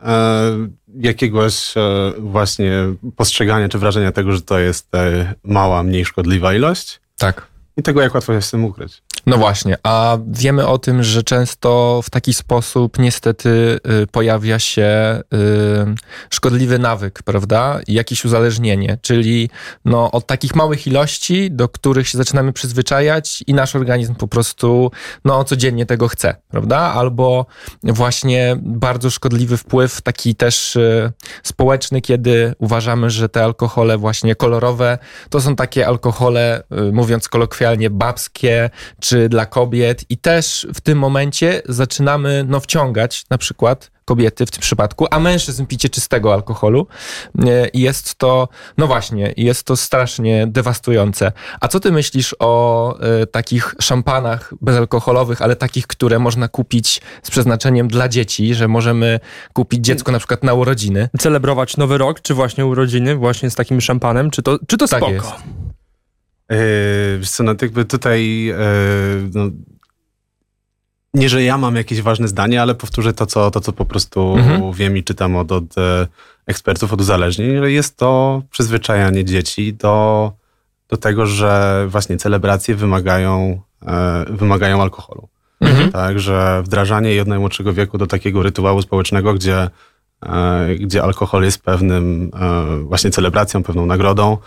e, 0.00 0.68
jakiegoś 0.98 1.76
e, 1.76 2.12
właśnie 2.18 2.72
postrzegania 3.16 3.68
czy 3.68 3.78
wrażenia 3.78 4.12
tego, 4.12 4.32
że 4.32 4.42
to 4.42 4.58
jest 4.58 4.94
e, 4.94 5.34
mała, 5.44 5.82
mniej 5.82 6.04
szkodliwa 6.04 6.54
ilość. 6.54 7.00
Tak. 7.18 7.46
I 7.76 7.82
tego, 7.82 8.02
jak 8.02 8.14
łatwo 8.14 8.32
jest 8.32 8.48
z 8.48 8.50
tym 8.50 8.64
ukryć. 8.64 9.02
No 9.26 9.36
właśnie, 9.36 9.76
a 9.82 10.18
wiemy 10.28 10.66
o 10.66 10.78
tym, 10.78 11.02
że 11.02 11.22
często 11.22 12.00
w 12.04 12.10
taki 12.10 12.34
sposób 12.34 12.98
niestety 12.98 13.80
y, 14.02 14.06
pojawia 14.06 14.58
się 14.58 15.20
y, 15.34 15.36
szkodliwy 16.30 16.78
nawyk, 16.78 17.22
prawda? 17.22 17.80
Jakieś 17.88 18.24
uzależnienie, 18.24 18.98
czyli 19.02 19.50
no, 19.84 20.10
od 20.10 20.26
takich 20.26 20.54
małych 20.54 20.86
ilości, 20.86 21.50
do 21.50 21.68
których 21.68 22.08
się 22.08 22.18
zaczynamy 22.18 22.52
przyzwyczajać 22.52 23.44
i 23.46 23.54
nasz 23.54 23.76
organizm 23.76 24.14
po 24.14 24.28
prostu 24.28 24.90
no, 25.24 25.44
codziennie 25.44 25.86
tego 25.86 26.08
chce, 26.08 26.36
prawda? 26.48 26.78
Albo 26.78 27.46
właśnie 27.82 28.56
bardzo 28.62 29.10
szkodliwy 29.10 29.56
wpływ, 29.56 30.00
taki 30.02 30.34
też 30.34 30.76
y, 30.76 31.12
społeczny, 31.42 32.00
kiedy 32.00 32.54
uważamy, 32.58 33.10
że 33.10 33.28
te 33.28 33.44
alkohole 33.44 33.98
właśnie 33.98 34.34
kolorowe 34.34 34.98
to 35.30 35.40
są 35.40 35.56
takie 35.56 35.86
alkohole, 35.86 36.62
mówiąc 36.92 37.28
kolokwialnie, 37.28 37.90
babskie, 37.90 38.70
czy 39.00 39.09
dla 39.28 39.46
kobiet 39.46 40.04
i 40.08 40.16
też 40.16 40.66
w 40.74 40.80
tym 40.80 40.98
momencie 40.98 41.62
zaczynamy 41.68 42.44
no, 42.48 42.60
wciągać 42.60 43.24
na 43.30 43.38
przykład 43.38 43.90
kobiety 44.04 44.46
w 44.46 44.50
tym 44.50 44.60
przypadku, 44.60 45.06
a 45.10 45.20
mężczyzn 45.20 45.66
picie 45.66 45.88
czystego 45.88 46.34
alkoholu. 46.34 46.86
Jest 47.74 48.14
to, 48.14 48.48
no 48.78 48.86
właśnie, 48.86 49.34
jest 49.36 49.64
to 49.64 49.76
strasznie 49.76 50.46
dewastujące. 50.46 51.32
A 51.60 51.68
co 51.68 51.80
ty 51.80 51.92
myślisz 51.92 52.34
o 52.38 52.98
takich 53.32 53.74
szampanach 53.80 54.54
bezalkoholowych, 54.60 55.42
ale 55.42 55.56
takich, 55.56 55.86
które 55.86 56.18
można 56.18 56.48
kupić 56.48 57.00
z 57.22 57.30
przeznaczeniem 57.30 57.88
dla 57.88 58.08
dzieci, 58.08 58.54
że 58.54 58.68
możemy 58.68 59.20
kupić 59.52 59.84
dziecko 59.84 60.12
na 60.12 60.18
przykład 60.18 60.44
na 60.44 60.54
urodziny? 60.54 61.08
Celebrować 61.18 61.76
nowy 61.76 61.98
rok, 61.98 62.20
czy 62.20 62.34
właśnie 62.34 62.66
urodziny, 62.66 63.16
właśnie 63.16 63.50
z 63.50 63.54
takim 63.54 63.80
szampanem, 63.80 64.30
czy 64.30 64.42
to, 64.42 64.58
czy 64.66 64.76
to 64.76 64.88
tak 64.88 65.00
spoko? 65.00 65.12
Jest. 65.12 65.69
Yy, 66.50 66.56
wiesz 67.18 67.30
co, 67.30 67.42
no 67.42 67.54
jakby 67.62 67.84
tutaj 67.84 68.44
yy, 68.44 68.56
no, 69.34 69.50
nie, 71.14 71.28
że 71.28 71.42
ja 71.42 71.58
mam 71.58 71.76
jakieś 71.76 72.02
ważne 72.02 72.28
zdanie, 72.28 72.62
ale 72.62 72.74
powtórzę 72.74 73.12
to, 73.12 73.26
co, 73.26 73.50
to, 73.50 73.60
co 73.60 73.72
po 73.72 73.84
prostu 73.84 74.34
mhm. 74.36 74.72
wiem 74.72 74.96
i 74.96 75.04
czytam 75.04 75.36
od, 75.36 75.52
od 75.52 75.78
e, 75.78 76.06
ekspertów, 76.46 76.92
od 76.92 77.00
uzależnień, 77.00 77.56
że 77.56 77.72
jest 77.72 77.96
to 77.96 78.42
przyzwyczajanie 78.50 79.24
dzieci 79.24 79.74
do, 79.74 80.32
do 80.88 80.96
tego, 80.96 81.26
że 81.26 81.84
właśnie 81.88 82.16
celebracje 82.16 82.74
wymagają, 82.74 83.60
e, 83.86 84.24
wymagają 84.28 84.82
alkoholu. 84.82 85.28
Mhm. 85.60 85.92
Tak, 85.92 86.20
że 86.20 86.62
wdrażanie 86.62 87.10
jej 87.10 87.20
od 87.20 87.28
najmłodszego 87.28 87.72
wieku 87.72 87.98
do 87.98 88.06
takiego 88.06 88.42
rytuału 88.42 88.82
społecznego, 88.82 89.34
gdzie, 89.34 89.68
e, 90.22 90.74
gdzie 90.74 91.02
alkohol 91.02 91.42
jest 91.42 91.62
pewnym 91.62 92.30
właśnie 92.82 93.10
celebracją, 93.10 93.62
pewną 93.62 93.86
nagrodą 93.86 94.38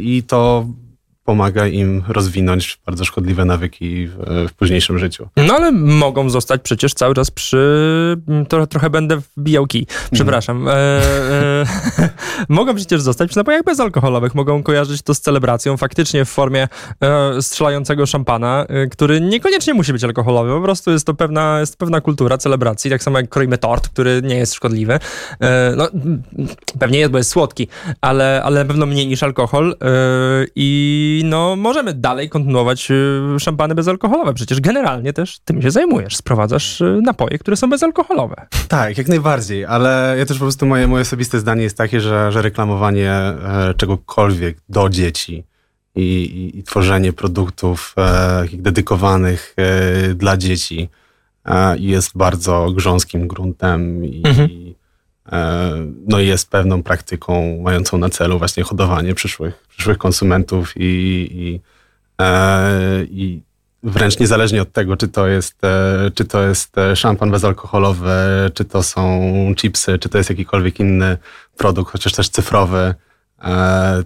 i 0.00 0.22
to 0.22 0.66
pomaga 1.28 1.66
im 1.66 2.02
rozwinąć 2.08 2.78
bardzo 2.86 3.04
szkodliwe 3.04 3.44
nawyki 3.44 4.06
w, 4.06 4.14
w, 4.48 4.54
późniejszym 4.54 4.98
życiu. 4.98 5.28
No 5.36 5.54
ale 5.54 5.72
mogą 5.72 6.30
zostać 6.30 6.62
przecież 6.62 6.94
cały 6.94 7.14
czas 7.14 7.30
przy... 7.30 8.16
To, 8.48 8.66
trochę 8.66 8.90
będę 8.90 9.20
wbijał 9.36 9.66
kij, 9.66 9.86
przepraszam. 10.12 10.68
E, 10.68 10.72
e, 10.72 11.64
mogą 12.48 12.74
przecież 12.74 13.00
zostać 13.00 13.28
przy 13.28 13.38
napojach 13.38 13.64
bezalkoholowych, 13.64 14.34
mogą 14.34 14.62
kojarzyć 14.62 15.02
to 15.02 15.14
z 15.14 15.20
celebracją 15.20 15.76
faktycznie 15.76 16.24
w 16.24 16.28
formie 16.28 16.68
e, 17.00 17.42
strzelającego 17.42 18.06
szampana, 18.06 18.66
e, 18.68 18.86
który 18.86 19.20
niekoniecznie 19.20 19.74
musi 19.74 19.92
być 19.92 20.04
alkoholowy, 20.04 20.50
po 20.50 20.60
prostu 20.60 20.90
jest 20.90 21.06
to 21.06 21.14
pewna, 21.14 21.60
jest 21.60 21.76
pewna 21.76 22.00
kultura 22.00 22.38
celebracji, 22.38 22.90
tak 22.90 23.02
samo 23.02 23.18
jak 23.18 23.28
kroimy 23.28 23.58
tort, 23.58 23.88
który 23.88 24.20
nie 24.22 24.36
jest 24.36 24.54
szkodliwy. 24.54 24.98
E, 25.40 25.72
no, 25.76 25.88
pewnie 26.78 26.98
jest, 26.98 27.12
bo 27.12 27.18
jest 27.18 27.30
słodki, 27.30 27.68
ale, 28.00 28.42
ale 28.44 28.60
na 28.60 28.66
pewno 28.68 28.86
mniej 28.86 29.06
niż 29.06 29.22
alkohol 29.22 29.76
e, 29.82 30.44
i 31.18 31.24
no 31.24 31.56
możemy 31.56 31.94
dalej 31.94 32.28
kontynuować 32.28 32.90
y, 32.90 33.40
szampany 33.40 33.74
bezalkoholowe. 33.74 34.34
Przecież 34.34 34.60
generalnie 34.60 35.12
też 35.12 35.38
tym 35.38 35.62
się 35.62 35.70
zajmujesz. 35.70 36.16
Sprowadzasz 36.16 36.80
y, 36.80 37.00
napoje, 37.02 37.38
które 37.38 37.56
są 37.56 37.70
bezalkoholowe. 37.70 38.46
Tak, 38.68 38.98
jak 38.98 39.08
najbardziej, 39.08 39.64
ale 39.64 40.14
ja 40.18 40.26
też 40.26 40.38
po 40.38 40.44
prostu 40.44 40.66
moje, 40.66 40.86
moje 40.86 41.02
osobiste 41.02 41.40
zdanie 41.40 41.62
jest 41.62 41.76
takie, 41.76 42.00
że, 42.00 42.32
że 42.32 42.42
reklamowanie 42.42 43.12
e, 43.12 43.74
czegokolwiek 43.76 44.58
do 44.68 44.88
dzieci 44.88 45.44
i, 45.94 46.02
i, 46.02 46.58
i 46.58 46.62
tworzenie 46.62 47.12
produktów 47.12 47.94
e, 47.98 48.44
dedykowanych 48.52 49.54
e, 49.56 50.14
dla 50.14 50.36
dzieci 50.36 50.88
jest 51.78 52.16
bardzo 52.16 52.72
grząskim 52.72 53.28
gruntem 53.28 54.04
i, 54.04 54.22
mhm. 54.26 54.48
No 56.06 56.20
jest 56.20 56.50
pewną 56.50 56.82
praktyką 56.82 57.60
mającą 57.62 57.98
na 57.98 58.08
celu 58.08 58.38
właśnie 58.38 58.62
hodowanie 58.62 59.14
przyszłych, 59.14 59.66
przyszłych 59.68 59.98
konsumentów 59.98 60.72
i, 60.76 60.82
i, 61.32 61.60
e, 62.20 63.04
i 63.04 63.42
wręcz 63.82 64.18
niezależnie 64.18 64.62
od 64.62 64.72
tego, 64.72 64.96
czy 64.96 65.08
to 65.08 65.26
jest, 65.26 65.64
e, 65.64 66.10
czy 66.14 66.24
to 66.24 66.42
jest 66.42 66.76
szampan 66.94 67.30
bezalkoholowy, 67.30 68.10
czy 68.54 68.64
to 68.64 68.82
są 68.82 69.20
chipsy, 69.56 69.98
czy 69.98 70.08
to 70.08 70.18
jest 70.18 70.30
jakikolwiek 70.30 70.80
inny 70.80 71.16
produkt, 71.56 71.92
chociaż 71.92 72.12
też 72.12 72.28
cyfrowy, 72.28 72.94
E, 73.07 73.07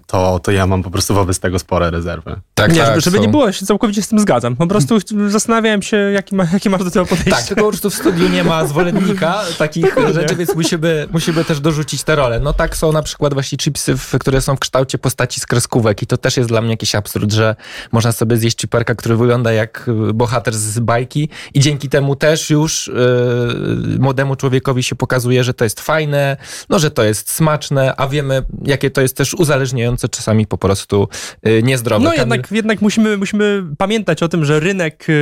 to, 0.07 0.39
to 0.39 0.51
ja 0.51 0.67
mam 0.67 0.83
po 0.83 0.91
prostu 0.91 1.13
wobec 1.13 1.39
tego 1.39 1.59
spore 1.59 1.91
rezerwy. 1.91 2.35
Tak, 2.53 2.71
nie, 2.71 2.77
tak, 2.77 2.87
żeby, 2.87 3.01
żeby 3.01 3.19
nie 3.19 3.27
było, 3.27 3.51
się 3.51 3.65
całkowicie 3.65 4.01
z 4.01 4.07
tym 4.07 4.19
zgadzam. 4.19 4.55
Po 4.55 4.67
prostu 4.67 4.97
zastanawiałem 5.27 5.81
się, 5.81 5.97
jaki, 5.97 6.35
ma, 6.35 6.47
jaki 6.53 6.69
masz 6.69 6.83
do 6.83 6.91
tego 6.91 7.05
podejście. 7.05 7.31
Tak, 7.31 7.43
tylko 7.43 7.61
po 7.61 7.69
prostu 7.69 7.89
w 7.89 7.95
studiu 7.95 8.29
nie 8.29 8.43
ma 8.43 8.65
zwolennika 8.65 9.41
takich 9.57 9.95
rzeczy, 10.13 10.35
więc 10.35 10.55
musimy, 10.55 11.07
musimy 11.11 11.45
też 11.45 11.59
dorzucić 11.59 12.03
te 12.03 12.15
role. 12.15 12.39
No 12.39 12.53
tak 12.53 12.77
są 12.77 12.91
na 12.91 13.01
przykład 13.01 13.33
właśnie 13.33 13.57
chipsy, 13.57 13.95
które 14.19 14.41
są 14.41 14.55
w 14.55 14.59
kształcie 14.59 14.97
postaci 14.97 15.39
z 15.39 15.45
kreskówek 15.45 16.01
i 16.01 16.07
to 16.07 16.17
też 16.17 16.37
jest 16.37 16.49
dla 16.49 16.61
mnie 16.61 16.71
jakiś 16.71 16.95
absurd, 16.95 17.31
że 17.31 17.55
można 17.91 18.11
sobie 18.11 18.37
zjeść 18.37 18.57
chiperka, 18.57 18.95
który 18.95 19.17
wygląda 19.17 19.51
jak 19.51 19.89
bohater 20.13 20.53
z 20.53 20.79
bajki 20.79 21.29
i 21.53 21.59
dzięki 21.59 21.89
temu 21.89 22.15
też 22.15 22.49
już 22.49 22.87
yy, 22.87 23.99
młodemu 23.99 24.35
człowiekowi 24.35 24.83
się 24.83 24.95
pokazuje, 24.95 25.43
że 25.43 25.53
to 25.53 25.63
jest 25.63 25.81
fajne, 25.81 26.37
no 26.69 26.79
że 26.79 26.91
to 26.91 27.03
jest 27.03 27.33
smaczne, 27.33 27.95
a 27.97 28.07
wiemy, 28.07 28.43
jakie 28.65 28.89
to 28.89 29.01
jest 29.01 29.17
też 29.23 29.33
uzależniające, 29.33 30.09
czasami 30.09 30.47
po 30.47 30.57
prostu 30.57 31.07
y, 31.47 31.63
niezdrowe. 31.63 32.05
No 32.05 32.13
jednak, 32.13 32.51
jednak 32.51 32.81
musimy, 32.81 33.17
musimy 33.17 33.63
pamiętać 33.77 34.23
o 34.23 34.29
tym, 34.29 34.45
że 34.45 34.59
rynek, 34.59 35.09
y, 35.09 35.13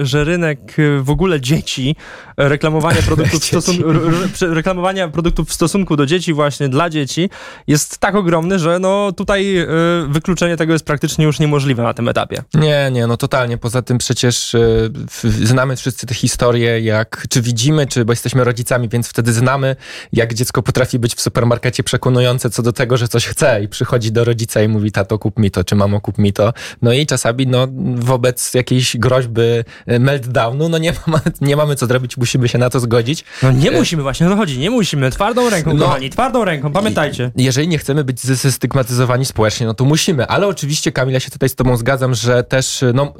y, 0.00 0.06
że 0.06 0.24
rynek 0.24 0.76
w 1.00 1.10
ogóle 1.10 1.40
dzieci, 1.40 1.96
reklamowania 2.36 3.02
produktów, 3.08 3.40
w 3.40 3.44
stosunku, 3.44 3.88
reklamowania 4.40 5.08
produktów 5.08 5.48
w 5.48 5.52
stosunku 5.52 5.96
do 5.96 6.06
dzieci, 6.06 6.32
właśnie 6.32 6.68
dla 6.68 6.90
dzieci, 6.90 7.30
jest 7.66 7.98
tak 7.98 8.14
ogromny, 8.14 8.58
że 8.58 8.78
no 8.78 9.12
tutaj 9.12 9.66
wykluczenie 10.08 10.56
tego 10.56 10.72
jest 10.72 10.84
praktycznie 10.84 11.24
już 11.24 11.38
niemożliwe 11.40 11.82
na 11.82 11.94
tym 11.94 12.08
etapie. 12.08 12.42
Nie, 12.54 12.90
nie, 12.92 13.06
no 13.06 13.16
totalnie. 13.16 13.58
Poza 13.58 13.82
tym 13.82 13.98
przecież 13.98 14.56
znamy 15.22 15.76
wszyscy 15.76 16.06
te 16.06 16.14
historie, 16.14 16.80
jak, 16.80 17.26
czy 17.28 17.42
widzimy, 17.42 17.86
czy, 17.86 18.04
bo 18.04 18.12
jesteśmy 18.12 18.44
rodzicami, 18.44 18.88
więc 18.88 19.08
wtedy 19.08 19.32
znamy, 19.32 19.76
jak 20.12 20.34
dziecko 20.34 20.62
potrafi 20.62 20.98
być 20.98 21.14
w 21.14 21.20
supermarkecie 21.20 21.82
przekonujące 21.82 22.50
co 22.50 22.62
do 22.62 22.72
tego, 22.72 22.96
że 22.96 23.08
coś 23.08 23.26
chce 23.26 23.62
i 23.62 23.68
przychodzi 23.68 24.12
do 24.12 24.24
rodzica 24.24 24.62
i 24.62 24.68
mówi, 24.68 24.92
tato 24.92 25.18
kup 25.18 25.38
mi 25.38 25.50
to, 25.50 25.64
czy 25.64 25.74
mamo 25.74 26.00
kup 26.00 26.18
mi 26.18 26.32
to. 26.32 26.52
No 26.82 26.92
i 26.92 27.06
czasami 27.06 27.46
no, 27.46 27.68
wobec 27.94 28.54
jakiejś 28.54 28.96
groźby 28.96 29.42
e, 29.86 29.98
meltdownu, 29.98 30.68
no 30.68 30.78
nie, 30.78 30.92
ma, 31.06 31.20
nie 31.40 31.56
mamy 31.56 31.76
co 31.76 31.86
zrobić, 31.86 32.16
musimy 32.22 32.48
się 32.48 32.58
na 32.58 32.70
to 32.70 32.80
zgodzić. 32.80 33.24
No 33.42 33.52
nie 33.52 33.70
e, 33.70 33.78
musimy 33.78 34.02
właśnie, 34.02 34.26
no 34.26 34.36
chodzi, 34.36 34.58
nie 34.58 34.70
musimy. 34.70 35.10
Twardą 35.10 35.50
ręką, 35.50 35.74
no, 35.74 35.84
kochani, 35.86 36.10
twardą 36.10 36.44
ręką, 36.44 36.72
pamiętajcie. 36.72 37.30
Jeżeli 37.36 37.68
nie 37.68 37.78
chcemy 37.78 38.04
być 38.04 38.20
zestygmatyzowani 38.20 39.24
społecznie, 39.24 39.66
no 39.66 39.74
to 39.74 39.84
musimy, 39.84 40.26
ale 40.26 40.46
oczywiście 40.46 40.92
Kamila 40.92 41.20
się 41.20 41.30
tutaj 41.30 41.48
z 41.48 41.54
tobą 41.54 41.76
zgadzam, 41.76 42.14
że 42.14 42.44
też, 42.44 42.84
no 42.94 43.14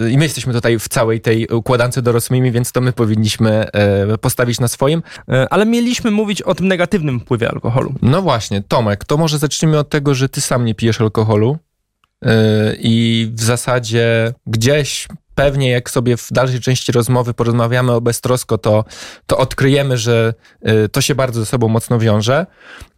yy, 0.00 0.10
i 0.10 0.18
my 0.18 0.24
jesteśmy 0.24 0.52
tutaj 0.52 0.78
w 0.78 0.88
całej 0.88 1.20
tej 1.20 1.46
układance 1.46 2.02
dorosłymi, 2.02 2.52
więc 2.52 2.72
to 2.72 2.80
my 2.80 2.92
powinniśmy 2.92 3.66
yy, 4.08 4.18
postawić 4.18 4.60
na 4.60 4.68
swoim. 4.68 5.02
Yy, 5.28 5.48
ale 5.50 5.66
mieliśmy 5.66 6.10
mówić 6.10 6.42
o 6.42 6.54
tym 6.54 6.68
negatywnym 6.68 7.20
wpływie 7.20 7.48
alkoholu. 7.50 7.94
No 8.02 8.22
właśnie, 8.22 8.62
Tomek, 8.62 9.04
to 9.04 9.16
może 9.16 9.38
zacznijmy 9.38 9.78
od 9.78 9.88
tego, 9.88 10.14
że 10.14 10.28
ty 10.28 10.40
sam 10.40 10.64
nie 10.64 10.74
pijesz 10.74 11.00
alkoholu 11.00 11.58
i 12.78 13.30
w 13.34 13.42
zasadzie 13.42 14.34
gdzieś 14.46 15.08
pewnie 15.38 15.70
jak 15.70 15.90
sobie 15.90 16.16
w 16.16 16.28
dalszej 16.32 16.60
części 16.60 16.92
rozmowy 16.92 17.34
porozmawiamy 17.34 17.92
o 17.92 18.00
beztrosko, 18.00 18.58
to, 18.58 18.84
to 19.26 19.38
odkryjemy, 19.38 19.96
że 19.96 20.34
yy, 20.62 20.88
to 20.88 21.00
się 21.00 21.14
bardzo 21.14 21.40
ze 21.40 21.46
sobą 21.46 21.68
mocno 21.68 21.98
wiąże. 21.98 22.46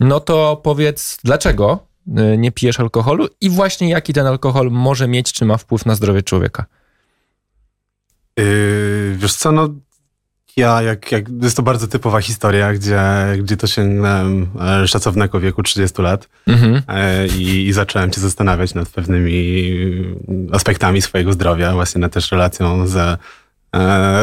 No 0.00 0.20
to 0.20 0.60
powiedz, 0.62 1.18
dlaczego 1.24 1.86
yy, 2.06 2.38
nie 2.38 2.52
pijesz 2.52 2.80
alkoholu 2.80 3.28
i 3.40 3.50
właśnie 3.50 3.90
jaki 3.90 4.12
ten 4.12 4.26
alkohol 4.26 4.70
może 4.70 5.08
mieć, 5.08 5.32
czy 5.32 5.44
ma 5.44 5.56
wpływ 5.56 5.86
na 5.86 5.94
zdrowie 5.94 6.22
człowieka? 6.22 6.64
Yy, 8.36 9.16
wiesz 9.16 9.34
co, 9.34 9.52
no 9.52 9.68
ja, 10.56 10.82
jak, 10.82 11.12
jak, 11.12 11.24
jest 11.42 11.56
to 11.56 11.62
bardzo 11.62 11.88
typowa 11.88 12.20
historia, 12.20 12.72
gdzie, 12.72 13.02
gdzie 13.38 13.56
to 13.56 13.66
sięgnąłem 13.66 14.46
e, 14.60 14.88
szacownego 14.88 15.40
wieku 15.40 15.62
30 15.62 16.02
lat 16.02 16.28
mhm. 16.46 16.82
E, 16.88 17.26
i, 17.26 17.68
i, 17.68 17.72
zacząłem 17.72 18.12
się 18.12 18.20
zastanawiać 18.20 18.74
nad 18.74 18.88
pewnymi 18.88 19.72
aspektami 20.52 21.02
swojego 21.02 21.32
zdrowia, 21.32 21.72
właśnie 21.72 22.00
nad 22.00 22.12
też 22.12 22.32
relacją 22.32 22.86
z, 22.86 22.96
e, 22.96 23.18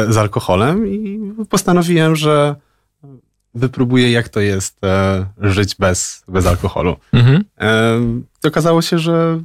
z 0.08 0.16
alkoholem 0.16 0.86
i 0.86 1.20
postanowiłem, 1.48 2.16
że 2.16 2.54
wypróbuję, 3.54 4.10
jak 4.10 4.28
to 4.28 4.40
jest 4.40 4.80
żyć 5.40 5.74
bez, 5.74 6.24
bez 6.28 6.46
alkoholu. 6.46 6.96
Mhm. 7.12 7.44
Okazało 8.44 8.82
się, 8.82 8.98
że 8.98 9.42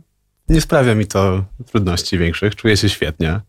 nie 0.49 0.61
sprawia 0.61 0.95
mi 0.95 1.07
to 1.07 1.43
trudności 1.65 2.17
większych, 2.17 2.55
czuję 2.55 2.77
się 2.77 2.89
świetnie 2.89 3.39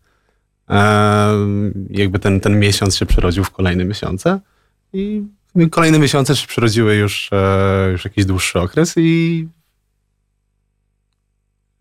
jakby 1.89 2.19
ten, 2.19 2.39
ten 2.39 2.59
miesiąc 2.59 2.97
się 2.97 3.05
przerodził 3.05 3.43
w 3.43 3.51
kolejne 3.51 3.85
miesiące 3.85 4.39
i 4.93 5.23
kolejne 5.71 5.99
miesiące 5.99 6.35
się 6.35 6.47
przerodziły 6.47 6.95
już, 6.95 7.29
e, 7.33 7.89
już 7.91 8.05
jakiś 8.05 8.25
dłuższy 8.25 8.59
okres 8.59 8.93
i 8.97 9.47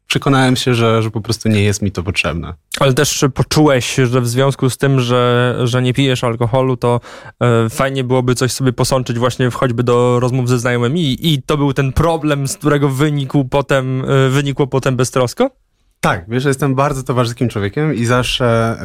przekonałem 0.06 0.56
się, 0.56 0.74
że, 0.74 1.02
że 1.02 1.10
po 1.10 1.20
prostu 1.20 1.48
nie 1.48 1.62
jest 1.62 1.82
mi 1.82 1.92
to 1.92 2.02
potrzebne. 2.02 2.54
Ale 2.80 2.94
też 2.94 3.24
poczułeś, 3.34 3.94
że 3.94 4.20
w 4.20 4.28
związku 4.28 4.70
z 4.70 4.78
tym, 4.78 5.00
że, 5.00 5.56
że 5.64 5.82
nie 5.82 5.94
pijesz 5.94 6.24
alkoholu, 6.24 6.76
to 6.76 7.00
e, 7.40 7.68
fajnie 7.70 8.04
byłoby 8.04 8.34
coś 8.34 8.52
sobie 8.52 8.72
posączyć 8.72 9.18
właśnie 9.18 9.50
choćby 9.50 9.82
do 9.82 10.20
rozmów 10.20 10.48
ze 10.48 10.58
znajomymi 10.58 11.00
i, 11.00 11.32
i 11.34 11.42
to 11.42 11.56
był 11.56 11.72
ten 11.72 11.92
problem, 11.92 12.48
z 12.48 12.56
którego 12.56 12.88
wynikł 12.88 13.44
potem, 13.44 14.04
e, 14.10 14.28
wynikło 14.28 14.66
potem 14.66 14.96
beztrosko? 14.96 15.50
Tak, 16.04 16.24
wiesz, 16.28 16.42
że 16.42 16.48
jestem 16.48 16.74
bardzo 16.74 17.02
towarzyskim 17.02 17.48
człowiekiem 17.48 17.94
i 17.94 18.04
zawsze, 18.04 18.76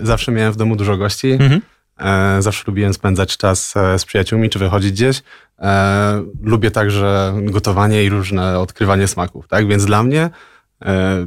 yy, 0.00 0.06
zawsze 0.06 0.32
miałem 0.32 0.52
w 0.52 0.56
domu 0.56 0.76
dużo 0.76 0.96
gości. 0.96 1.32
Mhm. 1.32 1.60
E, 2.00 2.42
zawsze 2.42 2.64
lubiłem 2.66 2.94
spędzać 2.94 3.36
czas 3.36 3.76
e, 3.76 3.98
z 3.98 4.04
przyjaciółmi, 4.04 4.50
czy 4.50 4.58
wychodzić 4.58 4.92
gdzieś. 4.92 5.22
E, 5.58 6.24
lubię 6.42 6.70
także 6.70 7.34
gotowanie 7.42 8.04
i 8.04 8.08
różne 8.08 8.58
odkrywanie 8.58 9.08
smaków, 9.08 9.48
tak? 9.48 9.66
Więc 9.66 9.84
dla 9.84 10.02
mnie 10.02 10.30
e, 10.82 11.26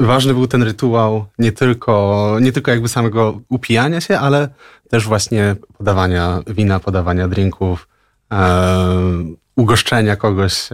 ważny 0.00 0.34
był 0.34 0.46
ten 0.46 0.62
rytuał 0.62 1.26
nie 1.38 1.52
tylko, 1.52 2.36
nie 2.40 2.52
tylko 2.52 2.70
jakby 2.70 2.88
samego 2.88 3.40
upijania 3.48 4.00
się, 4.00 4.18
ale 4.18 4.48
też 4.90 5.04
właśnie 5.04 5.56
podawania 5.78 6.42
wina, 6.46 6.80
podawania 6.80 7.28
drinków, 7.28 7.88
ugoszczenia 9.56 10.16
kogoś 10.16 10.68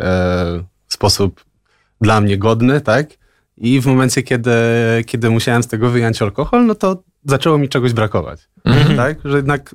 w 0.86 0.92
sposób 0.92 1.44
dla 2.00 2.20
mnie 2.20 2.38
godny, 2.38 2.80
tak? 2.80 3.19
I 3.60 3.80
w 3.80 3.86
momencie, 3.86 4.22
kiedy, 4.22 4.50
kiedy 5.06 5.30
musiałem 5.30 5.62
z 5.62 5.66
tego 5.66 5.90
wyjąć 5.90 6.22
alkohol, 6.22 6.66
no 6.66 6.74
to 6.74 7.02
zaczęło 7.24 7.58
mi 7.58 7.68
czegoś 7.68 7.92
brakować. 7.92 8.48
Mhm. 8.64 8.96
Tak? 8.96 9.18
Że 9.24 9.36
jednak 9.36 9.74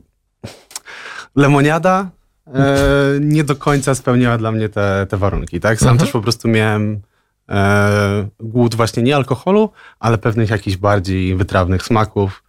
lemoniada 1.35 2.09
e, 2.53 2.77
nie 3.19 3.43
do 3.43 3.55
końca 3.55 3.95
spełniała 3.95 4.37
dla 4.37 4.51
mnie 4.51 4.69
te, 4.69 5.07
te 5.09 5.17
warunki. 5.17 5.59
Tak? 5.59 5.79
Sam 5.79 5.89
mhm. 5.89 5.99
też 5.99 6.11
po 6.11 6.21
prostu 6.21 6.47
miałem 6.47 7.01
e, 7.49 8.27
głód 8.39 8.75
właśnie 8.75 9.03
nie 9.03 9.15
alkoholu, 9.15 9.69
ale 9.99 10.17
pewnych 10.17 10.49
jakichś 10.49 10.77
bardziej 10.77 11.35
wytrawnych 11.35 11.83
smaków, 11.83 12.43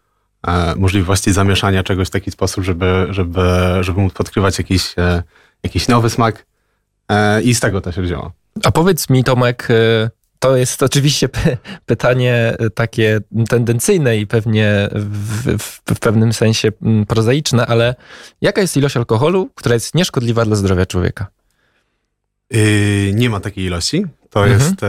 e, 0.46 0.74
możliwości 0.76 1.32
zamieszania 1.32 1.82
czegoś 1.82 2.08
w 2.08 2.10
taki 2.10 2.30
sposób, 2.30 2.64
żeby, 2.64 3.06
żeby, 3.10 3.42
żeby 3.80 4.00
móc 4.00 4.12
podkrywać 4.12 4.58
jakiś, 4.58 4.94
e, 4.98 5.22
jakiś 5.62 5.88
nowy 5.88 6.10
smak. 6.10 6.46
E, 7.08 7.42
I 7.42 7.54
z 7.54 7.60
tego 7.60 7.80
to 7.80 7.92
się 7.92 8.02
wzięło. 8.02 8.32
A 8.64 8.70
powiedz 8.70 9.10
mi, 9.10 9.24
Tomek, 9.24 9.68
e, 9.70 10.10
to 10.46 10.56
jest 10.56 10.82
oczywiście 10.82 11.28
pytanie 11.86 12.56
takie 12.74 13.20
tendencyjne 13.48 14.18
i 14.18 14.26
pewnie 14.26 14.88
w, 14.92 15.58
w, 15.58 15.80
w, 15.94 15.98
pewnym 16.00 16.32
sensie 16.32 16.72
mm, 16.82 17.06
prozaiczne, 17.06 17.66
ale 17.66 17.94
jaka 18.40 18.60
jest 18.60 18.76
ilość 18.76 18.96
alkoholu, 18.96 19.50
która 19.54 19.74
jest 19.74 19.94
nieszkodliwa 19.94 20.44
dla 20.44 20.56
zdrowia 20.56 20.86
człowieka? 20.86 21.26
Yy, 22.50 23.12
nie 23.14 23.30
ma 23.30 23.40
takiej 23.40 23.64
ilości. 23.64 24.04
To 24.30 24.46
mhm. 24.46 24.60
jest. 24.60 24.82
E, 24.82 24.86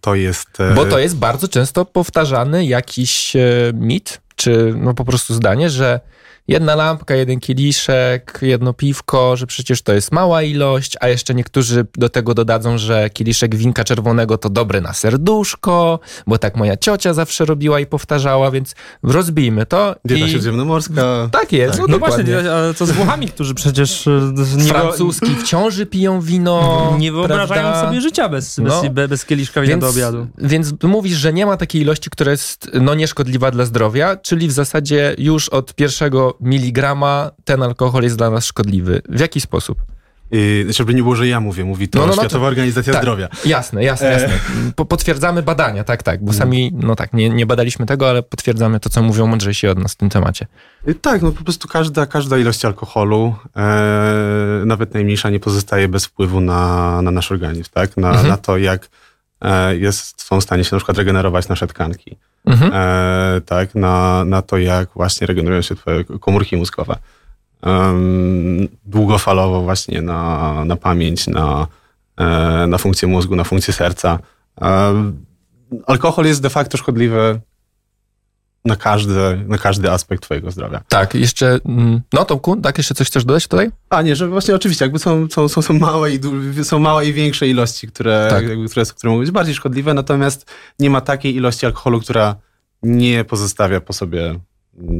to 0.00 0.14
jest 0.14 0.60
e, 0.60 0.74
Bo 0.74 0.84
to 0.84 0.98
jest 0.98 1.16
bardzo 1.16 1.48
często 1.48 1.84
powtarzany 1.84 2.66
jakiś 2.66 3.36
e, 3.36 3.40
mit, 3.74 4.20
czy 4.36 4.74
no 4.76 4.94
po 4.94 5.04
prostu 5.04 5.34
zdanie, 5.34 5.70
że 5.70 6.00
jedna 6.48 6.74
lampka, 6.74 7.14
jeden 7.14 7.40
kieliszek, 7.40 8.38
jedno 8.42 8.72
piwko, 8.72 9.36
że 9.36 9.46
przecież 9.46 9.82
to 9.82 9.92
jest 9.92 10.12
mała 10.12 10.42
ilość, 10.42 10.96
a 11.00 11.08
jeszcze 11.08 11.34
niektórzy 11.34 11.86
do 11.94 12.08
tego 12.08 12.34
dodadzą, 12.34 12.78
że 12.78 13.10
kieliszek 13.10 13.56
winka 13.56 13.84
czerwonego 13.84 14.38
to 14.38 14.50
dobre 14.50 14.80
na 14.80 14.92
serduszko, 14.92 16.00
bo 16.26 16.38
tak 16.38 16.56
moja 16.56 16.76
ciocia 16.76 17.14
zawsze 17.14 17.44
robiła 17.44 17.80
i 17.80 17.86
powtarzała, 17.86 18.50
więc 18.50 18.74
rozbijmy 19.02 19.66
to. 19.66 19.96
Dieta 20.04 20.26
i... 20.26 20.30
śródziemnomorska. 20.30 21.28
Tak 21.32 21.52
jest. 21.52 21.72
Tak. 21.72 21.80
No, 21.80 21.86
no 21.88 21.98
właśnie, 21.98 22.38
ale 22.52 22.74
co 22.74 22.86
z 22.86 22.90
Włochami, 22.90 23.28
którzy 23.28 23.54
przecież... 23.54 24.06
E, 24.06 24.32
nie 24.56 24.64
Francuski 24.64 25.26
w 25.26 25.42
ciąży 25.42 25.86
piją 25.86 26.20
wino. 26.20 26.56
Nie 26.98 27.12
wyobrażają 27.12 27.62
prawda? 27.62 27.86
sobie 27.86 28.00
życia 28.00 28.28
bez, 28.28 28.60
bez, 28.60 28.82
no. 28.82 28.90
bez 29.08 29.24
kieliszka 29.24 29.60
wina 29.60 29.70
więc, 29.70 29.80
do 29.80 29.88
obiadu. 29.88 30.26
Więc 30.38 30.74
mówisz, 30.82 31.16
że 31.16 31.32
nie 31.32 31.46
ma 31.46 31.56
takiej 31.56 31.82
ilości, 31.82 32.10
która 32.10 32.30
jest 32.30 32.70
no, 32.80 32.94
nieszkodliwa 32.94 33.50
dla 33.50 33.64
zdrowia, 33.64 34.16
czyli 34.16 34.48
w 34.48 34.52
zasadzie 34.52 35.14
już 35.18 35.48
od 35.48 35.74
pierwszego 35.74 36.35
miligrama 36.40 37.30
ten 37.44 37.62
alkohol 37.62 38.02
jest 38.02 38.16
dla 38.16 38.30
nas 38.30 38.44
szkodliwy. 38.44 39.02
W 39.08 39.20
jaki 39.20 39.40
sposób? 39.40 39.78
Yy, 40.30 40.72
żeby 40.72 40.94
nie 40.94 41.02
było, 41.02 41.16
że 41.16 41.28
ja 41.28 41.40
mówię, 41.40 41.64
mówi 41.64 41.88
to 41.88 41.98
no, 41.98 42.06
no, 42.06 42.14
no 42.16 42.22
Światowa 42.22 42.44
to, 42.44 42.48
Organizacja 42.48 42.92
tak, 42.92 43.02
Zdrowia. 43.02 43.28
Jasne, 43.44 43.84
jasne, 43.84 44.10
jasne. 44.10 44.34
E... 44.78 44.84
Potwierdzamy 44.84 45.42
badania, 45.42 45.84
tak, 45.84 46.02
tak, 46.02 46.24
bo 46.24 46.32
sami, 46.32 46.72
no 46.74 46.96
tak, 46.96 47.12
nie, 47.12 47.30
nie 47.30 47.46
badaliśmy 47.46 47.86
tego, 47.86 48.10
ale 48.10 48.22
potwierdzamy 48.22 48.80
to, 48.80 48.90
co 48.90 49.02
mówią 49.02 49.26
mądrzejsi 49.26 49.68
od 49.68 49.78
nas 49.78 49.92
w 49.92 49.96
tym 49.96 50.08
temacie. 50.08 50.46
Yy, 50.86 50.94
tak, 50.94 51.22
no 51.22 51.32
po 51.32 51.44
prostu 51.44 51.68
każda, 51.68 52.06
każda 52.06 52.38
ilość 52.38 52.64
alkoholu, 52.64 53.34
e, 53.56 54.62
nawet 54.66 54.94
najmniejsza, 54.94 55.30
nie 55.30 55.40
pozostaje 55.40 55.88
bez 55.88 56.06
wpływu 56.06 56.40
na, 56.40 57.02
na 57.02 57.10
nasz 57.10 57.32
organizm, 57.32 57.70
tak, 57.72 57.96
na, 57.96 58.10
mhm. 58.10 58.28
na 58.28 58.36
to, 58.36 58.58
jak 58.58 58.88
jest, 59.78 60.22
są 60.22 60.40
w 60.40 60.42
stanie 60.42 60.64
się 60.64 60.76
na 60.76 60.78
przykład 60.78 60.98
regenerować 60.98 61.48
nasze 61.48 61.66
tkanki 61.66 62.16
mhm. 62.46 62.72
e, 62.74 63.40
tak, 63.40 63.74
na, 63.74 64.24
na 64.24 64.42
to, 64.42 64.58
jak 64.58 64.88
właśnie 64.94 65.26
regenerują 65.26 65.62
się 65.62 65.74
twoje 65.74 66.04
komórki 66.04 66.56
mózgowe. 66.56 66.96
Um, 67.62 68.68
długofalowo 68.84 69.60
właśnie 69.60 70.02
na, 70.02 70.64
na 70.64 70.76
pamięć, 70.76 71.26
na, 71.26 71.66
e, 72.16 72.66
na 72.66 72.78
funkcję 72.78 73.08
mózgu, 73.08 73.36
na 73.36 73.44
funkcję 73.44 73.74
serca. 73.74 74.18
E, 74.60 74.94
alkohol 75.86 76.24
jest 76.24 76.42
de 76.42 76.50
facto 76.50 76.78
szkodliwy 76.78 77.40
na 78.66 78.76
każdy, 78.76 79.44
na 79.48 79.58
każdy 79.58 79.90
aspekt 79.90 80.22
twojego 80.22 80.50
zdrowia. 80.50 80.80
Tak, 80.88 81.14
jeszcze, 81.14 81.58
mm, 81.64 82.00
no 82.12 82.24
Tomku, 82.24 82.56
tak, 82.56 82.78
jeszcze 82.78 82.94
coś 82.94 83.06
chcesz 83.06 83.24
dodać 83.24 83.48
tutaj? 83.48 83.70
A 83.90 84.02
nie, 84.02 84.16
że 84.16 84.28
właśnie 84.28 84.54
oczywiście, 84.54 84.84
jakby 84.84 84.98
są, 84.98 85.28
są, 85.30 85.48
są, 85.48 85.62
są, 85.62 85.74
małe, 85.74 86.10
i, 86.12 86.20
są 86.62 86.78
małe 86.78 87.06
i 87.06 87.12
większe 87.12 87.48
ilości, 87.48 87.88
które, 87.88 88.26
tak. 88.30 88.48
jakby, 88.48 88.68
które, 88.68 88.86
które 88.86 89.10
mogą 89.10 89.20
być 89.20 89.30
bardziej 89.30 89.54
szkodliwe, 89.54 89.94
natomiast 89.94 90.50
nie 90.78 90.90
ma 90.90 91.00
takiej 91.00 91.36
ilości 91.36 91.66
alkoholu, 91.66 92.00
która 92.00 92.36
nie 92.82 93.24
pozostawia 93.24 93.80
po 93.80 93.92
sobie 93.92 94.40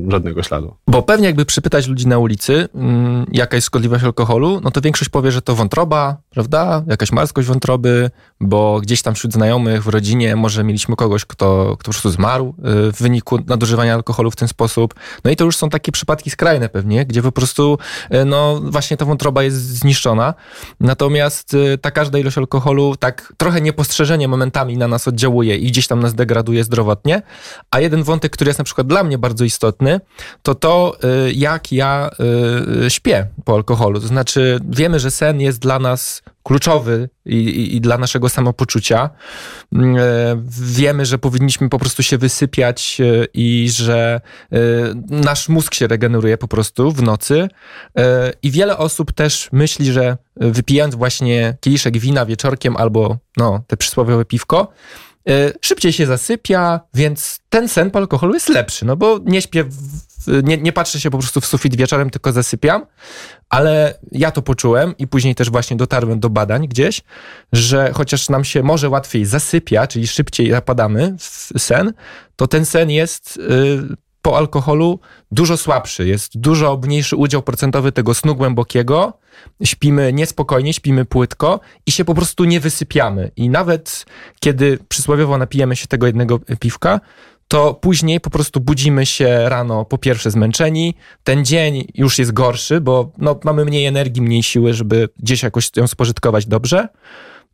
żadnego 0.09 0.43
śladu. 0.43 0.75
Bo 0.89 1.03
pewnie 1.03 1.27
jakby 1.27 1.45
przypytać 1.45 1.87
ludzi 1.87 2.07
na 2.07 2.19
ulicy, 2.19 2.69
mm, 2.75 3.27
jaka 3.33 3.57
jest 3.57 3.67
szkodliwość 3.67 4.05
alkoholu, 4.05 4.61
no 4.65 4.71
to 4.71 4.81
większość 4.81 5.09
powie, 5.09 5.33
że 5.33 5.43
to 5.43 5.55
wątroba, 5.55 6.17
prawda? 6.31 6.83
Jakaś 6.87 7.12
marskość 7.12 7.49
wątroby, 7.49 8.11
bo 8.41 8.81
gdzieś 8.81 9.03
tam 9.03 9.15
wśród 9.15 9.33
znajomych, 9.33 9.85
w 9.85 9.89
rodzinie 9.89 10.37
może 10.37 10.65
mieliśmy 10.65 10.97
kogoś, 10.97 11.25
kto, 11.25 11.77
kto 11.79 11.85
po 11.85 11.93
prostu 11.93 12.11
zmarł 12.11 12.49
y, 12.49 12.93
w 12.93 13.03
wyniku 13.03 13.39
nadużywania 13.47 13.95
alkoholu 13.95 14.31
w 14.31 14.37
ten 14.37 14.49
sposób. 14.49 14.95
No 15.25 15.31
i 15.31 15.37
to 15.37 15.45
już 15.45 15.57
są 15.57 15.69
takie 15.69 15.93
przypadki 15.93 16.31
skrajne 16.31 16.69
pewnie, 16.69 17.07
gdzie 17.07 17.23
po 17.23 17.33
prostu 17.33 17.79
y, 18.15 18.25
no 18.25 18.61
właśnie 18.65 18.97
ta 18.97 19.05
wątroba 19.05 19.43
jest 19.43 19.57
zniszczona. 19.57 20.35
Natomiast 20.81 21.55
y, 21.55 21.79
ta 21.79 21.91
każda 21.91 22.19
ilość 22.19 22.39
alkoholu 22.39 22.97
tak 22.97 23.33
trochę 23.37 23.61
niepostrzeżenie 23.61 24.29
momentami 24.29 24.77
na 24.77 24.89
nas 24.89 25.09
oddziałuje 25.09 25.57
i 25.57 25.67
gdzieś 25.67 25.87
tam 25.87 26.01
nas 26.01 26.15
degraduje 26.15 26.65
zdrowotnie. 26.65 27.23
A 27.71 27.81
jeden 27.81 28.03
wątek, 28.03 28.33
który 28.33 28.49
jest 28.49 28.59
na 28.59 28.65
przykład 28.65 28.87
dla 28.87 29.05
mnie 29.05 29.19
bardzo 29.19 29.45
istotny, 29.45 29.65
istotny, 29.66 30.00
to 30.42 30.55
to, 30.55 30.96
y, 31.29 31.33
jak 31.33 31.72
ja 31.72 32.11
y, 32.87 32.90
śpię 32.90 33.26
po 33.44 33.55
alkoholu. 33.55 34.00
To 34.00 34.07
znaczy, 34.07 34.59
wiemy, 34.68 35.00
że 35.00 35.11
sen 35.11 35.40
jest 35.40 35.59
dla 35.59 35.79
nas 35.79 36.22
kluczowy 36.42 37.09
i, 37.24 37.37
i, 37.37 37.76
i, 37.76 37.81
dla 37.81 37.98
naszego 37.98 38.29
samopoczucia. 38.29 39.11
Mm, 39.72 39.96
e, 39.96 40.00
wiemy, 40.61 41.07
że 41.07 41.18
powinniśmy 41.18 41.68
po 41.68 41.79
prostu 41.79 42.02
się 42.02 42.18
wysypiać 42.18 42.98
i 43.35 43.68
że 43.70 44.20
nasz 45.11 45.48
mózg 45.48 45.74
się 45.74 45.87
regeneruje 45.87 46.38
po 46.38 46.48
prostu 46.48 46.92
w 46.92 47.02
nocy. 47.02 47.48
I 48.42 48.50
wiele 48.50 48.79
osób 48.79 49.12
też 49.12 49.48
myśli, 49.52 49.92
że 49.92 50.16
wypijając 50.37 50.94
właśnie 50.94 51.57
kieliszek 51.61 51.98
wina 51.98 52.26
wieczorkiem 52.26 52.76
albo 52.76 53.16
no, 53.37 53.61
te 53.66 53.76
przysłowiowe 53.76 54.24
piwko, 54.24 54.72
szybciej 55.61 55.93
się 55.93 56.07
zasypia, 56.07 56.81
więc 56.95 57.41
ten 57.49 57.69
sen 57.69 57.91
po 57.91 57.99
alkoholu 57.99 58.35
jest 58.35 58.49
lepszy, 58.49 58.85
no 58.85 58.97
bo 58.97 59.21
nie 59.25 59.43
śpię, 59.43 59.65
w, 59.65 60.43
nie, 60.43 60.57
nie 60.57 60.73
patrzę 60.73 61.01
się 61.01 61.11
po 61.11 61.19
prostu 61.19 61.41
w 61.41 61.47
sufit 61.47 61.77
wieczorem, 61.77 62.11
tylko 62.11 62.33
zasypiam, 62.33 62.87
ale 63.49 63.99
ja 64.12 64.31
to 64.31 64.43
poczułem 64.43 64.95
i 64.99 65.07
później 65.07 65.35
też 65.35 65.51
właśnie 65.51 65.77
dotarłem 65.77 66.21
do 66.21 66.31
badań 66.31 66.69
gdzieś, 66.69 67.03
że 67.53 67.93
chociaż 67.95 68.29
nam 68.29 68.45
się 68.45 68.62
może 68.62 68.89
łatwiej 68.89 69.25
zasypia, 69.25 69.87
czyli 69.87 70.07
szybciej 70.07 70.51
zapadamy 70.51 71.17
w 71.19 71.53
sen, 71.59 71.93
to 72.37 72.47
ten 72.47 72.65
sen 72.65 72.91
jest 72.91 73.37
y, 73.37 73.97
po 74.27 74.37
alkoholu 74.37 75.01
dużo 75.31 75.57
słabszy, 75.57 76.07
jest 76.07 76.39
dużo 76.39 76.81
mniejszy 76.85 77.17
udział 77.17 77.43
procentowy 77.43 77.93
tego 77.93 78.15
snu 78.15 78.35
głębokiego, 78.35 79.12
śpimy 79.65 80.12
niespokojnie, 80.12 80.73
śpimy 80.73 81.05
płytko 81.05 81.61
i 81.87 81.91
się 81.93 82.05
po 82.05 82.15
prostu 82.15 82.45
nie 82.45 82.61
wysypiamy. 82.61 83.31
I 83.37 83.49
nawet 83.49 84.07
kiedy 84.41 84.79
przysłowiowo 84.89 85.39
napijemy 85.39 85.77
się 85.77 85.87
tego 85.87 86.07
jednego 86.07 86.39
piwka, 86.39 87.01
to 87.49 87.75
później 87.75 88.21
po 88.21 88.31
prostu 88.31 88.61
budzimy 88.61 89.07
się 89.07 89.49
rano 89.49 89.85
po 89.85 89.99
pierwsze 89.99 90.31
zmęczeni, 90.31 90.95
ten 91.25 91.45
dzień 91.45 91.85
już 91.95 92.19
jest 92.19 92.33
gorszy, 92.33 92.81
bo 92.81 93.11
no, 93.19 93.39
mamy 93.45 93.65
mniej 93.65 93.87
energii, 93.87 94.23
mniej 94.23 94.43
siły, 94.43 94.75
żeby 94.75 95.09
gdzieś 95.19 95.43
jakoś 95.43 95.71
ją 95.77 95.87
spożytkować 95.87 96.47
dobrze. 96.47 96.89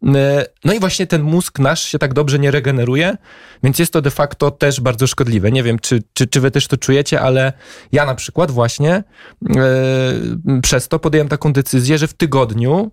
E, 0.06 0.46
no 0.64 0.72
i 0.72 0.80
właśnie 0.80 1.06
ten 1.06 1.22
mózg 1.22 1.58
nasz 1.58 1.82
się 1.82 1.98
tak 1.98 2.14
dobrze 2.14 2.38
nie 2.38 2.50
regeneruje, 2.50 3.16
więc 3.62 3.78
jest 3.78 3.92
to 3.92 4.02
de 4.02 4.10
facto 4.10 4.50
też 4.50 4.80
bardzo 4.80 5.06
szkodliwe. 5.06 5.52
Nie 5.52 5.62
wiem, 5.62 5.78
czy, 5.78 6.02
czy, 6.12 6.26
czy 6.26 6.40
wy 6.40 6.50
też 6.50 6.66
to 6.66 6.76
czujecie, 6.76 7.20
ale 7.20 7.52
ja 7.92 8.06
na 8.06 8.14
przykład 8.14 8.50
właśnie 8.50 9.04
yy, 9.42 10.60
przez 10.62 10.88
to 10.88 10.98
podjąłem 10.98 11.28
taką 11.28 11.52
decyzję, 11.52 11.98
że 11.98 12.06
w 12.06 12.14
tygodniu 12.14 12.90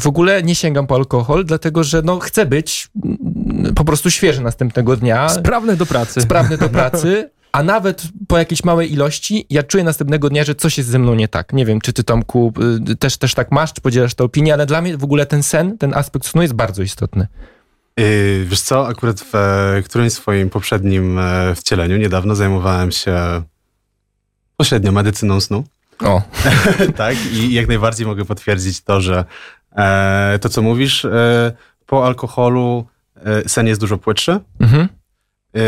w 0.00 0.06
ogóle 0.06 0.42
nie 0.42 0.54
sięgam 0.54 0.86
po 0.86 0.94
alkohol, 0.94 1.44
dlatego 1.44 1.84
że 1.84 2.02
no, 2.02 2.18
chcę 2.18 2.46
być 2.46 2.88
mm, 3.04 3.74
po 3.74 3.84
prostu 3.84 4.10
świeży 4.10 4.42
następnego 4.42 4.96
dnia. 4.96 5.28
Sprawny 5.28 5.76
do 5.76 5.86
pracy. 5.86 6.20
Sprawny 6.20 6.58
do 6.58 6.68
pracy. 6.68 7.30
a 7.52 7.62
nawet 7.62 8.02
po 8.28 8.38
jakiejś 8.38 8.64
małej 8.64 8.92
ilości, 8.92 9.46
ja 9.50 9.62
czuję 9.62 9.84
następnego 9.84 10.28
dnia, 10.28 10.44
że 10.44 10.54
coś 10.54 10.78
jest 10.78 10.90
ze 10.90 10.98
mną 10.98 11.14
nie 11.14 11.28
tak. 11.28 11.52
Nie 11.52 11.66
wiem, 11.66 11.80
czy 11.80 11.92
ty 11.92 12.04
Tomku 12.04 12.52
y, 12.90 12.96
też, 12.96 13.16
też 13.16 13.34
tak 13.34 13.52
masz, 13.52 13.72
czy 13.72 13.80
podzielasz 13.80 14.14
tę 14.14 14.24
opinię, 14.24 14.54
ale 14.54 14.66
dla 14.66 14.82
mnie 14.82 14.96
w 14.96 15.04
ogóle 15.04 15.26
ten 15.26 15.42
sen, 15.42 15.78
ten 15.78 15.94
aspekt 15.94 16.26
snu 16.26 16.42
jest 16.42 16.54
bardzo 16.54 16.82
istotny. 16.82 17.26
Yy, 17.96 18.44
wiesz 18.44 18.60
co, 18.60 18.88
akurat 18.88 19.20
w 19.20 19.32
którymś 19.84 20.12
swoim 20.12 20.50
poprzednim 20.50 21.18
e, 21.18 21.54
wcieleniu 21.54 21.96
niedawno 21.96 22.34
zajmowałem 22.34 22.92
się 22.92 23.42
pośrednio 24.56 24.92
medycyną 24.92 25.40
snu. 25.40 25.64
O. 26.04 26.22
tak, 26.96 27.16
i 27.32 27.52
jak 27.52 27.68
najbardziej 27.68 28.06
mogę 28.06 28.24
potwierdzić 28.24 28.80
to, 28.80 29.00
że 29.00 29.24
e, 29.76 30.38
to, 30.40 30.48
co 30.48 30.62
mówisz, 30.62 31.04
e, 31.04 31.52
po 31.86 32.06
alkoholu 32.06 32.86
e, 33.16 33.48
sen 33.48 33.66
jest 33.66 33.80
dużo 33.80 33.98
płytszy, 33.98 34.40
mhm. 34.60 34.88
E, 35.54 35.60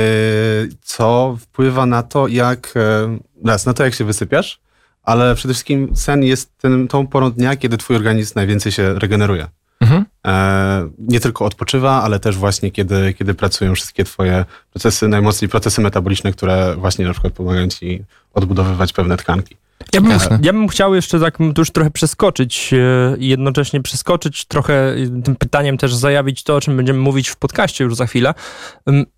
co 0.82 1.36
wpływa 1.40 1.86
na 1.86 2.02
to, 2.02 2.28
jak, 2.28 2.72
e, 2.76 3.18
raz, 3.44 3.66
na 3.66 3.74
to, 3.74 3.84
jak 3.84 3.94
się 3.94 4.04
wysypiasz, 4.04 4.60
ale 5.02 5.34
przede 5.34 5.54
wszystkim 5.54 5.96
sen 5.96 6.22
jest 6.22 6.58
tym, 6.58 6.88
tą 6.88 7.06
porą 7.06 7.30
dnia, 7.30 7.56
kiedy 7.56 7.76
twój 7.76 7.96
organizm 7.96 8.32
najwięcej 8.36 8.72
się 8.72 8.94
regeneruje. 8.94 9.48
Mhm. 9.80 10.04
E, 10.26 10.90
nie 10.98 11.20
tylko 11.20 11.44
odpoczywa, 11.44 12.02
ale 12.02 12.20
też 12.20 12.36
właśnie 12.36 12.70
kiedy, 12.70 13.14
kiedy 13.14 13.34
pracują 13.34 13.74
wszystkie 13.74 14.04
twoje 14.04 14.44
procesy, 14.70 15.08
najmocniej 15.08 15.48
procesy 15.48 15.80
metaboliczne, 15.80 16.32
które 16.32 16.76
właśnie 16.76 17.04
na 17.04 17.12
przykład 17.12 17.32
pomagają 17.32 17.68
ci 17.68 18.04
odbudowywać 18.34 18.92
pewne 18.92 19.16
tkanki. 19.16 19.56
Ja 19.92 20.00
bym, 20.00 20.10
ja 20.42 20.52
bym 20.52 20.68
chciał 20.68 20.94
jeszcze 20.94 21.20
tak 21.20 21.38
już 21.58 21.70
trochę 21.70 21.90
przeskoczyć 21.90 22.74
e, 22.74 23.16
i 23.18 23.28
jednocześnie 23.28 23.82
przeskoczyć 23.82 24.44
trochę 24.44 24.94
tym 25.24 25.36
pytaniem 25.36 25.78
też 25.78 25.94
zajawić 25.94 26.42
to, 26.42 26.56
o 26.56 26.60
czym 26.60 26.76
będziemy 26.76 26.98
mówić 26.98 27.28
w 27.28 27.36
podcaście 27.36 27.84
już 27.84 27.94
za 27.94 28.06
chwilę. 28.06 28.34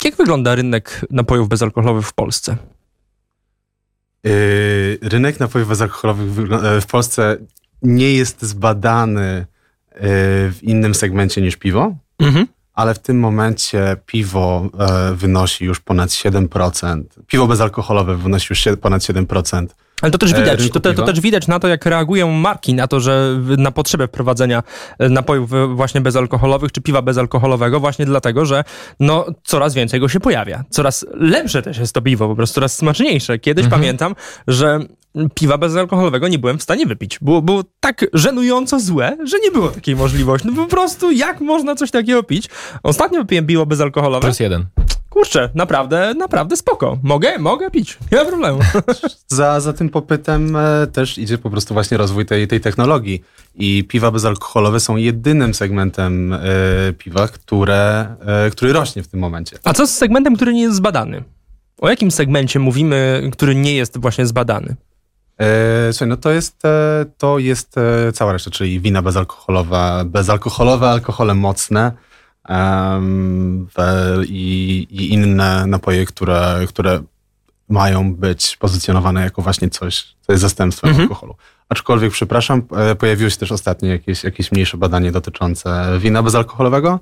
Jak 0.05 0.17
wygląda 0.17 0.55
rynek 0.55 1.01
napojów 1.11 1.49
bezalkoholowych 1.49 2.07
w 2.07 2.13
Polsce? 2.13 2.57
Yy, 4.25 4.99
rynek 5.03 5.41
napojów 5.41 5.69
bezalkoholowych 5.69 6.53
e, 6.65 6.81
w 6.81 6.87
Polsce 6.87 7.37
nie 7.83 8.15
jest 8.15 8.43
zbadany 8.43 9.47
w 10.51 10.59
innym 10.63 10.95
segmencie 10.95 11.43
niż 11.43 11.57
piwo, 11.57 11.95
mhm. 12.19 12.47
ale 12.75 12.95
w 12.95 12.99
tym 12.99 13.19
momencie 13.19 13.97
piwo 14.07 14.71
wynosi 15.15 15.65
już 15.65 15.81
ponad 15.81 16.11
7%. 16.11 17.03
Piwo 17.27 17.47
bezalkoholowe 17.47 18.17
wynosi 18.17 18.47
już 18.51 18.65
ponad 18.81 19.03
7% 19.03 19.67
ale 20.03 20.13
to 20.13 20.19
też 20.19 20.33
e, 20.33 20.37
widać, 20.37 20.71
to, 20.71 20.81
to, 20.81 20.95
to, 20.95 21.03
też 21.03 21.21
widać 21.21 21.47
na 21.47 21.59
to, 21.59 21.69
jak 21.69 21.87
reagują 21.87 22.31
marki 22.31 22.75
na 22.75 22.87
to, 22.87 23.01
że 23.01 23.41
na 23.59 23.71
potrzebę 23.71 24.09
wprowadzenia 24.09 24.63
e, 24.99 25.09
napojów 25.09 25.53
e, 25.53 25.67
właśnie 25.67 26.01
bezalkoholowych 26.01 26.73
czy 26.73 26.81
piwa 26.81 27.03
bezalkoholowego, 27.03 27.81
właśnie 27.81 28.07
dlatego, 28.07 28.47
że 28.47 28.65
no, 29.01 29.27
coraz 29.45 29.75
więcej 29.75 30.01
go 30.01 30.09
się 30.09 30.21
pojawia. 30.21 30.65
Coraz 30.71 31.07
lepsze 31.15 31.63
też 31.63 31.79
jest 31.79 31.95
to 31.95 32.03
piwo, 32.03 32.29
po 32.29 32.37
prostu 32.37 32.55
coraz 32.55 32.77
smaczniejsze. 32.77 33.39
Kiedyś 33.39 33.65
mhm. 33.65 33.81
pamiętam, 33.81 34.15
że 34.49 34.81
piwa 35.35 35.59
bezalkoholowego 35.59 36.29
nie 36.29 36.39
byłem 36.39 36.59
w 36.59 36.63
stanie 36.63 36.87
wypić. 36.87 37.19
Było, 37.19 37.43
było 37.43 37.65
tak 37.81 38.07
żenująco 38.13 38.81
złe, 38.81 39.17
że 39.25 39.41
nie 39.41 39.51
było 39.51 39.69
takiej 39.69 39.97
możliwości. 39.97 40.49
No 40.49 40.55
po 40.65 40.67
prostu 40.71 41.13
jak 41.13 41.41
można 41.41 41.75
coś 41.75 41.91
takiego 41.91 42.23
pić? 42.23 42.49
Ostatnio 42.83 43.21
wypiłem 43.21 43.47
piwo 43.47 43.67
bezalkoholowe. 43.67 44.27
Plus 44.27 44.41
jeden 44.41 44.67
kurczę, 45.13 45.51
naprawdę, 45.55 46.15
naprawdę 46.15 46.57
spoko. 46.57 46.99
Mogę, 47.03 47.39
mogę 47.39 47.71
pić, 47.71 47.99
nie 48.13 48.19
ma 48.19 48.25
problemu. 48.25 48.59
za, 49.29 49.61
za 49.61 49.73
tym 49.73 49.89
popytem 49.89 50.57
e, 50.57 50.87
też 50.87 51.19
idzie 51.19 51.39
po 51.39 51.51
prostu 51.51 51.75
właśnie 51.75 51.97
rozwój 51.97 52.27
tej, 52.27 52.49
tej 52.49 52.61
technologii. 52.61 53.23
I 53.55 53.85
piwa 53.85 54.11
bezalkoholowe 54.11 54.81
są 54.81 54.97
jedynym 54.97 55.55
segmentem 55.55 56.33
e, 56.33 56.39
piwa, 56.99 57.29
które, 57.29 58.15
e, 58.27 58.51
który 58.51 58.73
rośnie 58.73 59.03
w 59.03 59.09
tym 59.09 59.21
momencie. 59.21 59.59
A 59.65 59.73
co 59.73 59.87
z 59.87 59.91
segmentem, 59.91 60.37
który 60.37 60.55
nie 60.55 60.63
jest 60.63 60.77
zbadany? 60.77 61.25
O 61.79 61.89
jakim 61.89 62.11
segmencie 62.11 62.59
mówimy, 62.59 63.31
który 63.33 63.55
nie 63.55 63.75
jest 63.75 63.99
właśnie 63.99 64.27
zbadany? 64.27 64.77
E, 65.39 65.93
słuchaj, 65.93 66.09
no 66.09 66.17
to 66.17 66.31
jest, 66.31 66.63
to 67.19 67.39
jest 67.39 67.75
cała 68.15 68.33
reszta, 68.33 68.51
czyli 68.51 68.81
wina 68.81 69.03
bezalkoholowa, 69.03 70.05
bezalkoholowe, 70.05 70.89
alkohole 70.89 71.35
mocne, 71.35 71.93
i, 74.27 74.87
i, 74.91 75.13
inne 75.13 75.67
napoje, 75.67 76.07
które, 76.07 76.61
które 76.69 77.03
mają 77.69 78.15
być 78.15 78.57
pozycjonowane 78.57 79.23
jako 79.23 79.43
właśnie 79.43 79.71
coś, 79.71 80.15
co 80.21 80.33
jest 80.33 80.43
zastępstwem 80.43 80.91
mhm. 80.91 81.09
alkoholu. 81.09 81.35
Aczkolwiek, 81.69 82.13
przepraszam, 82.13 82.63
e, 82.77 82.95
pojawiło 82.95 83.31
się 83.31 83.37
też 83.37 83.53
ostatnio 83.53 83.89
jakieś, 83.89 84.25
jakieś 84.25 84.53
mniejsze 84.53 84.77
badanie 84.77 85.13
dotyczące 85.13 85.99
wina 85.99 86.23
bezalkoholowego 86.23 87.01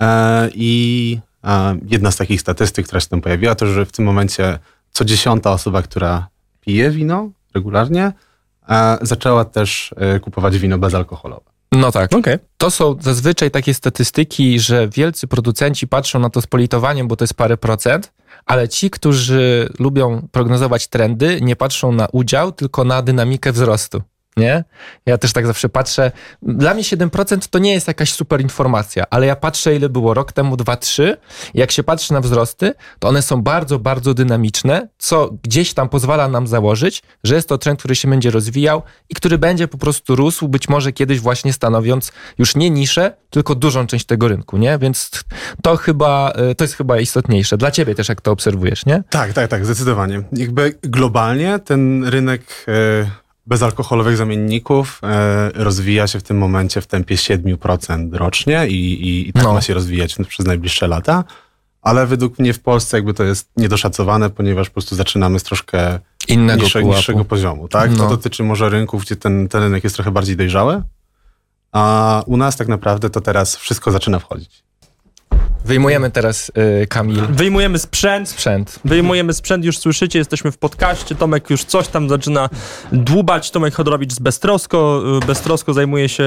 e, 0.00 0.50
i 0.54 1.18
e, 1.44 1.78
jedna 1.86 2.10
z 2.10 2.16
takich 2.16 2.40
statystyk, 2.40 2.86
która 2.86 3.00
się 3.00 3.08
tam 3.08 3.20
pojawiła, 3.20 3.54
to, 3.54 3.66
że 3.66 3.86
w 3.86 3.92
tym 3.92 4.04
momencie 4.04 4.58
co 4.90 5.04
dziesiąta 5.04 5.52
osoba, 5.52 5.82
która 5.82 6.28
pije 6.60 6.90
wino 6.90 7.30
regularnie, 7.54 8.12
zaczęła 9.02 9.44
też 9.44 9.94
kupować 10.22 10.58
wino 10.58 10.78
bezalkoholowe. 10.78 11.53
No 11.76 11.92
tak. 11.92 12.12
Okay. 12.12 12.38
To 12.56 12.70
są 12.70 12.96
zazwyczaj 13.00 13.50
takie 13.50 13.74
statystyki, 13.74 14.60
że 14.60 14.88
wielcy 14.88 15.26
producenci 15.26 15.88
patrzą 15.88 16.18
na 16.18 16.30
to 16.30 16.40
z 16.40 16.46
politowaniem, 16.46 17.08
bo 17.08 17.16
to 17.16 17.24
jest 17.24 17.34
parę 17.34 17.56
procent, 17.56 18.12
ale 18.46 18.68
ci, 18.68 18.90
którzy 18.90 19.68
lubią 19.78 20.28
prognozować 20.32 20.88
trendy, 20.88 21.38
nie 21.40 21.56
patrzą 21.56 21.92
na 21.92 22.08
udział, 22.12 22.52
tylko 22.52 22.84
na 22.84 23.02
dynamikę 23.02 23.52
wzrostu 23.52 24.02
nie? 24.36 24.64
Ja 25.06 25.18
też 25.18 25.32
tak 25.32 25.46
zawsze 25.46 25.68
patrzę. 25.68 26.12
Dla 26.42 26.74
mnie 26.74 26.82
7% 26.82 27.48
to 27.50 27.58
nie 27.58 27.72
jest 27.72 27.88
jakaś 27.88 28.12
super 28.12 28.40
informacja, 28.40 29.04
ale 29.10 29.26
ja 29.26 29.36
patrzę, 29.36 29.76
ile 29.76 29.88
było 29.88 30.14
rok 30.14 30.32
temu, 30.32 30.56
2-3. 30.56 31.16
Jak 31.54 31.72
się 31.72 31.82
patrzy 31.82 32.12
na 32.12 32.20
wzrosty, 32.20 32.74
to 32.98 33.08
one 33.08 33.22
są 33.22 33.42
bardzo, 33.42 33.78
bardzo 33.78 34.14
dynamiczne, 34.14 34.88
co 34.98 35.30
gdzieś 35.42 35.74
tam 35.74 35.88
pozwala 35.88 36.28
nam 36.28 36.46
założyć, 36.46 37.02
że 37.24 37.34
jest 37.34 37.48
to 37.48 37.58
trend, 37.58 37.78
który 37.78 37.94
się 37.94 38.10
będzie 38.10 38.30
rozwijał 38.30 38.82
i 39.08 39.14
który 39.14 39.38
będzie 39.38 39.68
po 39.68 39.78
prostu 39.78 40.16
rósł, 40.16 40.48
być 40.48 40.68
może 40.68 40.92
kiedyś 40.92 41.20
właśnie 41.20 41.52
stanowiąc 41.52 42.12
już 42.38 42.56
nie 42.56 42.70
niszę, 42.70 43.12
tylko 43.30 43.54
dużą 43.54 43.86
część 43.86 44.06
tego 44.06 44.28
rynku, 44.28 44.56
nie? 44.56 44.78
Więc 44.78 45.10
to 45.62 45.76
chyba, 45.76 46.30
e, 46.30 46.54
to 46.54 46.64
jest 46.64 46.74
chyba 46.74 47.00
istotniejsze. 47.00 47.56
Dla 47.56 47.70
ciebie 47.70 47.94
też, 47.94 48.08
jak 48.08 48.20
to 48.20 48.32
obserwujesz, 48.32 48.86
nie? 48.86 49.02
Tak, 49.10 49.32
tak, 49.32 49.50
tak, 49.50 49.64
zdecydowanie. 49.64 50.22
Jakby 50.32 50.78
globalnie 50.82 51.58
ten 51.58 52.04
rynek... 52.04 52.64
Yy 52.66 53.23
bezalkoholowych 53.46 54.16
zamienników 54.16 55.00
e, 55.02 55.50
rozwija 55.54 56.06
się 56.06 56.20
w 56.20 56.22
tym 56.22 56.38
momencie 56.38 56.80
w 56.80 56.86
tempie 56.86 57.14
7% 57.14 58.14
rocznie 58.14 58.66
i, 58.68 59.08
i, 59.08 59.28
i 59.28 59.32
tak 59.32 59.42
no. 59.42 59.52
ma 59.52 59.60
się 59.60 59.74
rozwijać 59.74 60.16
przez 60.28 60.46
najbliższe 60.46 60.88
lata. 60.88 61.24
Ale 61.82 62.06
według 62.06 62.38
mnie 62.38 62.52
w 62.52 62.60
Polsce 62.60 62.96
jakby 62.96 63.14
to 63.14 63.24
jest 63.24 63.50
niedoszacowane, 63.56 64.30
ponieważ 64.30 64.68
po 64.68 64.72
prostu 64.72 64.96
zaczynamy 64.96 65.38
z 65.38 65.42
troszkę 65.42 65.98
Innego 66.28 66.62
niższe, 66.62 66.84
niższego 66.84 67.24
poziomu. 67.24 67.68
Tak? 67.68 67.90
No. 67.90 67.96
To 67.96 68.08
dotyczy 68.08 68.42
może 68.42 68.70
rynków, 68.70 69.02
gdzie 69.02 69.16
ten, 69.16 69.48
ten 69.48 69.62
rynek 69.62 69.84
jest 69.84 69.96
trochę 69.96 70.10
bardziej 70.10 70.36
dojrzały, 70.36 70.82
a 71.72 72.22
u 72.26 72.36
nas 72.36 72.56
tak 72.56 72.68
naprawdę 72.68 73.10
to 73.10 73.20
teraz 73.20 73.56
wszystko 73.56 73.90
zaczyna 73.90 74.18
wchodzić. 74.18 74.63
Wyjmujemy 75.64 76.10
teraz 76.10 76.52
y, 76.82 76.86
Kamil. 76.86 77.26
Wyjmujemy 77.30 77.78
sprzęt. 77.78 78.28
Sprzęt. 78.28 78.80
Wyjmujemy 78.84 79.32
sprzęt, 79.32 79.64
już 79.64 79.78
słyszycie, 79.78 80.18
jesteśmy 80.18 80.52
w 80.52 80.58
podcaście. 80.58 81.14
Tomek 81.14 81.50
już 81.50 81.64
coś 81.64 81.88
tam 81.88 82.08
zaczyna 82.08 82.48
dłubać. 82.92 83.50
Tomek 83.50 83.74
Chodorowicz 83.74 84.12
z 84.12 84.18
Beztrosko. 84.18 85.02
Y, 85.22 85.26
Beztrosko 85.26 85.74
zajmuje 85.74 86.08
się, 86.08 86.24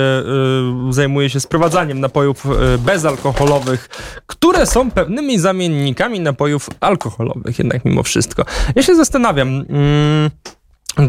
y, 0.89 0.93
zajmuje 0.93 1.29
się 1.29 1.39
sprowadzaniem 1.39 1.99
napojów 1.99 2.45
y, 2.45 2.77
bezalkoholowych, 2.77 3.89
które 4.27 4.65
są 4.65 4.91
pewnymi 4.91 5.39
zamiennikami 5.39 6.19
napojów 6.19 6.69
alkoholowych, 6.79 7.60
jednak 7.60 7.86
mimo 7.86 8.03
wszystko. 8.03 8.45
Ja 8.75 8.83
się 8.83 8.95
zastanawiam. 8.95 9.47
Mm, 9.47 10.29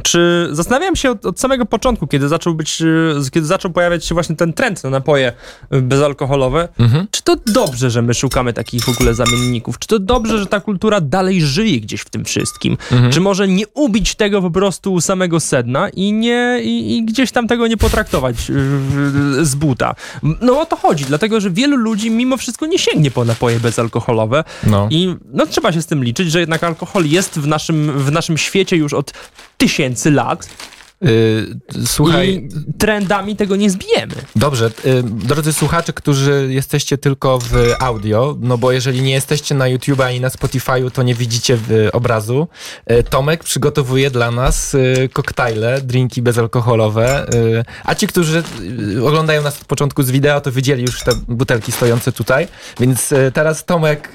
czy 0.02 0.48
zastanawiam 0.50 0.96
się 0.96 1.10
od, 1.10 1.26
od, 1.26 1.40
samego 1.40 1.66
początku, 1.66 2.06
kiedy 2.06 2.28
zaczął 2.28 2.54
być, 2.54 2.82
e, 2.82 3.30
kiedy 3.30 3.46
zaczął 3.46 3.70
pojawiać 3.70 4.04
się 4.04 4.14
właśnie 4.14 4.36
ten 4.36 4.52
trend 4.52 4.84
na 4.84 4.90
napoje 4.90 5.32
e, 5.70 5.80
bezalkoholowe, 5.80 6.68
mhm. 6.78 7.06
czy 7.10 7.22
to 7.22 7.36
dobrze, 7.46 7.90
że 7.90 8.02
my 8.02 8.14
szukamy 8.14 8.52
takich 8.52 8.84
w 8.84 8.88
ogóle 8.88 9.14
zamienników? 9.14 9.78
Czy 9.78 9.88
to 9.88 9.98
dobrze, 9.98 10.38
że 10.38 10.46
ta 10.46 10.60
kultura 10.60 11.00
dalej 11.00 11.42
żyje 11.42 11.80
gdzieś 11.80 12.00
w 12.00 12.10
tym 12.10 12.24
wszystkim? 12.24 12.76
Mhm. 12.92 13.12
Czy 13.12 13.20
może 13.20 13.48
nie 13.48 13.68
ubić 13.68 14.14
tego 14.14 14.42
po 14.42 14.50
prostu 14.50 15.00
samego 15.00 15.40
sedna 15.40 15.88
i 15.88 16.12
nie, 16.12 16.60
i, 16.62 16.96
i 16.96 17.04
gdzieś 17.04 17.32
tam 17.32 17.48
tego 17.48 17.66
nie 17.66 17.76
potraktować 17.76 18.36
e, 18.36 18.54
z 19.44 19.54
buta? 19.54 19.94
No 20.40 20.60
o 20.60 20.66
to 20.66 20.76
chodzi, 20.76 21.04
dlatego, 21.04 21.40
że 21.40 21.50
wielu 21.50 21.76
ludzi 21.76 22.10
mimo 22.10 22.36
wszystko 22.36 22.66
nie 22.66 22.78
sięgnie 22.78 23.10
po 23.10 23.24
napoje 23.24 23.60
bezalkoholowe 23.60 24.44
no. 24.66 24.88
i 24.90 25.16
no 25.32 25.46
trzeba 25.46 25.72
się 25.72 25.82
z 25.82 25.86
tym 25.86 26.04
liczyć, 26.04 26.30
że 26.30 26.40
jednak 26.40 26.64
alkohol 26.64 27.04
jest 27.04 27.38
w 27.38 27.46
naszym, 27.46 27.98
w 27.98 28.12
naszym 28.12 28.38
świecie 28.38 28.76
już 28.76 28.92
od 28.92 29.12
tysięcy 29.58 30.10
lat. 30.10 30.48
Yy, 30.48 30.77
słuchaj. 31.86 32.28
I 32.28 32.48
trendami 32.78 33.36
tego 33.36 33.56
nie 33.56 33.70
zbijemy. 33.70 34.14
Dobrze. 34.36 34.70
Yy, 34.84 35.02
drodzy 35.02 35.52
słuchacze, 35.52 35.92
którzy 35.92 36.48
jesteście 36.50 36.98
tylko 36.98 37.38
w 37.38 37.74
audio, 37.80 38.36
no 38.40 38.58
bo 38.58 38.72
jeżeli 38.72 39.02
nie 39.02 39.12
jesteście 39.12 39.54
na 39.54 39.68
YouTube 39.68 40.00
ani 40.00 40.20
na 40.20 40.28
Spotify'u, 40.28 40.90
to 40.90 41.02
nie 41.02 41.14
widzicie 41.14 41.58
obrazu. 41.92 42.48
Yy, 42.90 43.02
Tomek 43.02 43.44
przygotowuje 43.44 44.10
dla 44.10 44.30
nas 44.30 44.76
koktajle, 45.12 45.80
drinki 45.80 46.22
bezalkoholowe. 46.22 47.26
A 47.84 47.94
ci, 47.94 48.06
którzy 48.06 48.42
oglądają 49.04 49.42
nas 49.42 49.60
od 49.60 49.64
początku 49.64 50.02
z 50.02 50.10
wideo, 50.10 50.40
to 50.40 50.52
widzieli 50.52 50.82
już 50.82 51.02
te 51.02 51.12
butelki 51.28 51.72
stojące 51.72 52.12
tutaj. 52.12 52.48
Więc 52.80 53.14
teraz 53.34 53.64
Tomek 53.64 54.12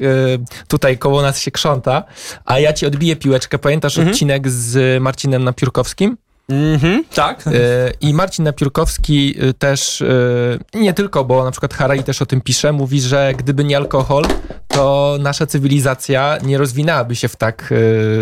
tutaj 0.68 0.98
koło 0.98 1.22
nas 1.22 1.40
się 1.40 1.52
krząta, 1.52 2.04
a 2.46 2.60
ja 2.60 2.74
ci 2.74 2.86
odbiję 2.86 3.16
piłeczkę. 3.16 3.60
Pamiętasz 3.60 3.98
mhm. 3.98 4.14
odcinek 4.14 4.50
z 4.50 5.02
Marcinem 5.02 5.44
Napiórkowskim? 5.44 6.18
Mhm, 6.50 7.04
tak. 7.14 7.48
E, 7.48 7.52
I 8.02 8.14
Marcin 8.14 8.46
Napiórkowski 8.46 9.36
e, 9.40 9.54
też, 9.54 10.02
e, 10.02 10.80
nie 10.80 10.94
tylko, 10.94 11.26
bo 11.26 11.44
na 11.44 11.52
przykład 11.52 11.74
Harari 11.74 12.04
też 12.04 12.22
o 12.22 12.26
tym 12.26 12.42
pisze, 12.42 12.72
mówi, 12.72 13.02
że 13.02 13.34
gdyby 13.38 13.64
nie 13.64 13.78
alkohol, 13.78 14.24
to 14.68 15.18
nasza 15.20 15.46
cywilizacja 15.46 16.38
nie 16.44 16.58
rozwinęłaby 16.58 17.16
się 17.16 17.28
w 17.28 17.36
tak 17.36 17.74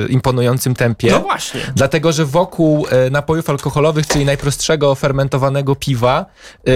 imponującym 0.09 0.75
tempie. 0.75 1.11
No 1.11 1.19
właśnie. 1.19 1.61
Dlatego, 1.75 2.11
że 2.11 2.25
wokół 2.25 2.87
napojów 3.11 3.49
alkoholowych, 3.49 4.07
czyli 4.07 4.25
najprostszego 4.25 4.95
fermentowanego 4.95 5.75
piwa, 5.75 6.25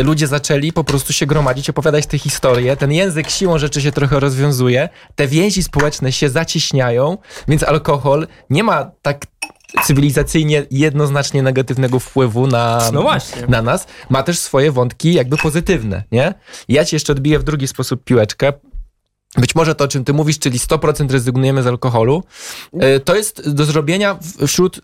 ludzie 0.03 0.27
zaczęli 0.27 0.73
po 0.73 0.84
prostu 0.84 1.13
się 1.13 1.25
gromadzić, 1.25 1.69
opowiadać 1.69 2.05
te 2.05 2.17
historie. 2.17 2.77
Ten 2.77 2.91
język 2.91 3.29
siłą 3.29 3.58
rzeczy 3.58 3.81
się 3.81 3.91
trochę 3.91 4.19
rozwiązuje, 4.19 4.89
te 5.15 5.27
więzi 5.27 5.63
społeczne 5.63 6.12
się 6.12 6.29
zacieśniają, 6.29 7.17
więc 7.47 7.63
alkohol 7.63 8.27
nie 8.49 8.63
ma 8.63 8.91
tak 9.01 9.25
cywilizacyjnie 9.83 10.65
jednoznacznie 10.71 11.43
negatywnego 11.43 11.99
wpływu 11.99 12.47
na, 12.47 12.89
no 12.93 13.05
na 13.47 13.61
nas, 13.61 13.88
ma 14.09 14.23
też 14.23 14.39
swoje 14.39 14.71
wątki 14.71 15.13
jakby 15.13 15.38
pozytywne, 15.38 16.03
nie? 16.11 16.33
Ja 16.67 16.85
ci 16.85 16.95
jeszcze 16.95 17.13
odbiję 17.13 17.39
w 17.39 17.43
drugi 17.43 17.67
sposób 17.67 18.03
piłeczkę. 18.03 18.53
Być 19.38 19.55
może 19.55 19.75
to, 19.75 19.83
o 19.83 19.88
czym 19.88 20.03
ty 20.03 20.13
mówisz, 20.13 20.39
czyli 20.39 20.59
100% 20.59 21.11
rezygnujemy 21.11 21.63
z 21.63 21.67
alkoholu, 21.67 22.23
e, 22.73 22.99
to 22.99 23.15
jest 23.15 23.49
do 23.49 23.65
zrobienia 23.65 24.19
wśród 24.47 24.77
e, 24.77 24.81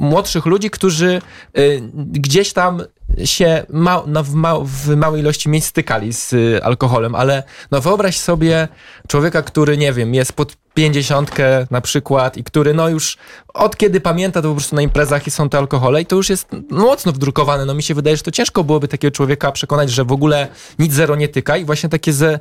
młodszych 0.00 0.46
ludzi, 0.46 0.70
którzy 0.70 1.22
e, 1.54 1.60
gdzieś 1.94 2.52
tam 2.52 2.82
się 3.24 3.66
ma, 3.68 4.02
no, 4.06 4.24
w, 4.24 4.34
ma, 4.34 4.54
w 4.64 4.96
małej 4.96 5.20
ilości 5.20 5.48
miejsc 5.48 5.68
stykali 5.68 6.12
z 6.12 6.34
alkoholem, 6.62 7.14
ale 7.14 7.42
no 7.70 7.80
wyobraź 7.80 8.18
sobie 8.18 8.68
człowieka, 9.08 9.42
który, 9.42 9.76
nie 9.76 9.92
wiem, 9.92 10.14
jest 10.14 10.32
pod 10.32 10.56
pięćdziesiątkę 10.78 11.66
na 11.70 11.80
przykład 11.80 12.36
i 12.36 12.44
który 12.44 12.74
no 12.74 12.88
już 12.88 13.16
od 13.54 13.76
kiedy 13.76 14.00
pamięta, 14.00 14.42
to 14.42 14.48
po 14.48 14.54
prostu 14.54 14.76
na 14.76 14.82
imprezach 14.82 15.26
i 15.26 15.30
są 15.30 15.48
te 15.48 15.58
alkohole 15.58 16.02
i 16.02 16.06
to 16.06 16.16
już 16.16 16.30
jest 16.30 16.48
mocno 16.70 17.12
wdrukowane. 17.12 17.64
No 17.64 17.74
mi 17.74 17.82
się 17.82 17.94
wydaje, 17.94 18.16
że 18.16 18.22
to 18.22 18.30
ciężko 18.30 18.64
byłoby 18.64 18.88
takiego 18.88 19.12
człowieka 19.12 19.52
przekonać, 19.52 19.90
że 19.90 20.04
w 20.04 20.12
ogóle 20.12 20.48
nic 20.78 20.92
zero 20.92 21.16
nie 21.16 21.28
tyka 21.28 21.56
i 21.56 21.64
właśnie 21.64 21.88
takie 21.88 22.12
ze, 22.12 22.40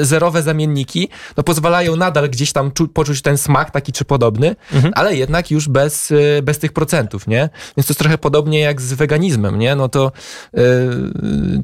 zerowe 0.00 0.42
zamienniki 0.42 1.08
no 1.36 1.42
pozwalają 1.42 1.96
nadal 1.96 2.30
gdzieś 2.30 2.52
tam 2.52 2.72
czu, 2.72 2.88
poczuć 2.88 3.22
ten 3.22 3.38
smak 3.38 3.70
taki 3.70 3.92
czy 3.92 4.04
podobny, 4.04 4.56
mhm. 4.72 4.92
ale 4.96 5.16
jednak 5.16 5.50
już 5.50 5.68
bez, 5.68 6.12
bez 6.42 6.58
tych 6.58 6.72
procentów, 6.72 7.26
nie? 7.26 7.48
Więc 7.76 7.86
to 7.86 7.90
jest 7.90 7.98
trochę 7.98 8.18
podobnie 8.18 8.60
jak 8.60 8.80
z 8.80 8.92
weganizmem, 8.92 9.58
nie? 9.58 9.76
No 9.76 9.88
to 9.88 10.12
yy, 10.52 10.62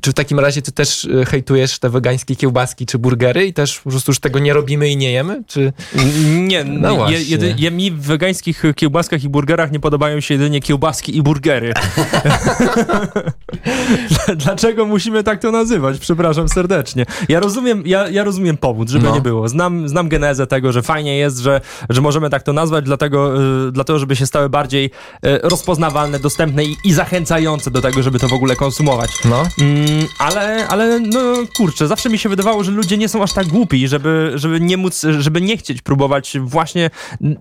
czy 0.01 0.11
w 0.11 0.15
takim 0.15 0.41
razie 0.41 0.63
ty 0.63 0.73
też 0.73 1.09
hejtujesz 1.27 1.79
te 1.79 1.91
wegańskie 1.91 2.37
kiełbaski 2.37 2.87
czy 2.87 2.99
burgery 2.99 3.47
i 3.47 3.53
też 3.53 3.81
po 3.81 3.91
prostu 3.91 4.11
już 4.11 4.21
tego 4.21 4.39
nie 4.39 4.53
robimy 4.53 4.89
i 4.89 4.97
nie 4.97 5.13
jemy? 5.13 5.43
Czy... 5.47 5.73
Nie, 6.23 6.65
no 6.65 7.11
je, 7.11 7.23
jedy, 7.23 7.55
je, 7.59 7.71
mi 7.71 7.91
w 7.91 8.01
wegańskich 8.01 8.63
kiełbaskach 8.77 9.25
i 9.25 9.29
burgerach 9.29 9.73
nie 9.73 9.81
podobają 9.81 10.21
się 10.21 10.35
jedynie 10.35 10.61
kiełbaski 10.61 11.17
i 11.17 11.23
burgery. 11.23 11.73
Dlaczego 14.37 14.87
musimy 14.87 15.23
tak 15.23 15.41
to 15.41 15.51
nazywać? 15.51 15.99
Przepraszam 15.99 16.49
serdecznie. 16.49 17.07
Ja 17.29 17.41
rozumiem, 17.41 17.83
ja, 17.87 18.09
ja 18.09 18.25
rozumiem 18.25 18.57
powód, 18.57 18.89
żeby 18.89 19.05
no. 19.05 19.15
nie 19.15 19.21
było. 19.21 19.49
Znam, 19.49 19.89
znam 19.89 20.09
genezę 20.09 20.47
tego, 20.47 20.73
że 20.73 20.83
fajnie 20.83 21.17
jest, 21.17 21.39
że, 21.39 21.61
że 21.91 22.01
możemy 22.01 22.31
tak 22.31 22.43
to 22.43 22.53
nazwać, 22.53 22.85
dlatego, 22.85 23.43
y, 23.69 23.73
dlatego 23.73 23.99
żeby 23.99 24.17
się 24.17 24.27
stały 24.27 24.49
bardziej 24.49 24.85
y, 24.87 24.91
rozpoznawalne, 25.43 26.19
dostępne 26.19 26.65
i, 26.65 26.77
i, 26.85 26.93
zachęcające 26.93 27.71
do 27.71 27.81
tego, 27.81 28.03
żeby 28.03 28.19
to 28.19 28.29
w 28.29 28.33
ogóle 28.33 28.57
konsumować. 28.57 29.11
No. 29.25 29.47
Mm, 29.61 30.07
ale, 30.19 30.69
ale 30.69 31.01
no 31.01 31.21
kurczę, 31.57 31.89
zawsze 31.89 32.11
mi 32.11 32.19
się 32.19 32.29
wydawało, 32.29 32.65
że 32.65 32.71
ludzie 32.71 32.97
nie 32.99 33.09
są 33.09 33.23
aż 33.23 33.33
tak 33.33 33.47
głupi, 33.47 33.89
żeby, 33.89 34.33
żeby 34.35 34.61
nie 34.61 34.77
móc, 34.77 35.03
żeby 35.19 35.41
nie 35.41 35.57
chcieć 35.57 35.83
próbować 35.83 36.04
właśnie 36.41 36.91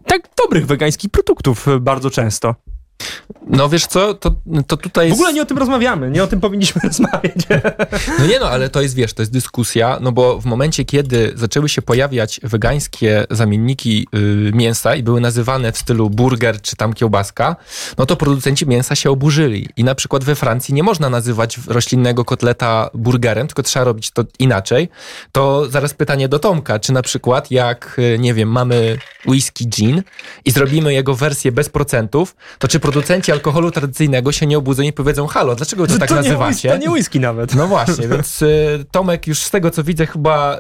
tak 0.06 0.30
dobrych 0.44 0.66
wegańskich 0.66 1.12
produktów 1.12 1.68
bardzo 1.82 2.10
często. 2.10 2.56
No 3.48 3.70
wiesz 3.70 3.86
co, 3.86 4.14
to, 4.14 4.36
to 4.68 4.78
tutaj 4.78 5.10
W 5.10 5.14
ogóle 5.14 5.34
nie 5.34 5.42
o 5.42 5.46
tym 5.46 5.58
rozmawiamy, 5.58 6.12
nie 6.12 6.24
o 6.24 6.28
tym 6.28 6.42
powinniśmy 6.42 6.82
rozmawiać. 6.88 7.36
No 8.20 8.26
nie 8.26 8.40
no, 8.40 8.50
ale 8.50 8.70
to 8.70 8.82
jest, 8.82 8.96
wiesz, 8.96 9.14
to 9.14 9.22
jest 9.22 9.32
dyskusja, 9.32 9.98
no 10.02 10.12
bo 10.12 10.42
w 10.42 10.46
momencie, 10.46 10.86
kiedy 10.86 11.34
zaczęły 11.36 11.70
się 11.70 11.82
pojawiać 11.82 12.40
wegańskie 12.44 13.26
zamienniki 13.30 14.08
y, 14.16 14.52
mięsa 14.54 14.96
i 14.96 15.04
były 15.04 15.22
nazywane 15.22 15.72
w 15.72 15.78
stylu 15.78 16.10
burger 16.10 16.62
czy 16.62 16.76
tam 16.76 16.94
kiełbaska, 16.94 17.56
no 17.98 18.06
to 18.06 18.16
producenci 18.16 18.68
mięsa 18.68 18.96
się 18.96 19.12
oburzyli. 19.12 19.70
I 19.78 19.84
na 19.84 19.96
przykład 19.96 20.24
we 20.24 20.36
Francji 20.36 20.74
nie 20.74 20.84
można 20.84 21.10
nazywać 21.10 21.60
roślinnego 21.68 22.26
kotleta 22.26 22.90
burgerem, 22.94 23.48
tylko 23.48 23.64
trzeba 23.64 23.86
robić 23.86 24.12
to 24.12 24.24
inaczej. 24.40 24.90
To 25.32 25.70
zaraz 25.70 25.94
pytanie 25.94 26.30
do 26.30 26.40
Tomka, 26.40 26.80
czy 26.80 26.94
na 26.94 27.02
przykład 27.02 27.52
jak, 27.52 27.96
y, 28.00 28.20
nie 28.20 28.34
wiem, 28.34 28.50
mamy 28.50 28.98
whisky 29.26 29.68
gin 29.68 30.04
i 30.46 30.52
zrobimy 30.52 30.94
jego 30.94 31.16
wersję 31.16 31.52
bez 31.52 31.70
procentów, 31.70 32.36
to 32.60 32.68
czy 32.68 32.80
producenci 32.94 33.32
alkoholu 33.32 33.72
tradycyjnego 33.72 34.32
się 34.32 34.46
nie 34.48 34.58
obudzą 34.58 34.84
i 34.84 34.94
powiedzą, 34.94 35.28
halo, 35.28 35.56
dlaczego 35.56 35.88
to, 35.88 35.94
to 35.94 36.00
tak 36.00 36.10
to 36.10 36.16
nazywacie? 36.16 36.70
Nie, 36.70 36.76
to 36.76 36.82
nie 36.82 36.90
whisky 36.90 37.20
nawet. 37.20 37.56
No 37.56 37.68
właśnie, 37.68 38.08
więc 38.08 38.42
y, 38.42 38.86
Tomek 38.92 39.28
już 39.28 39.40
z 39.40 39.52
tego, 39.52 39.72
co 39.72 39.84
widzę, 39.84 40.06
chyba 40.06 40.58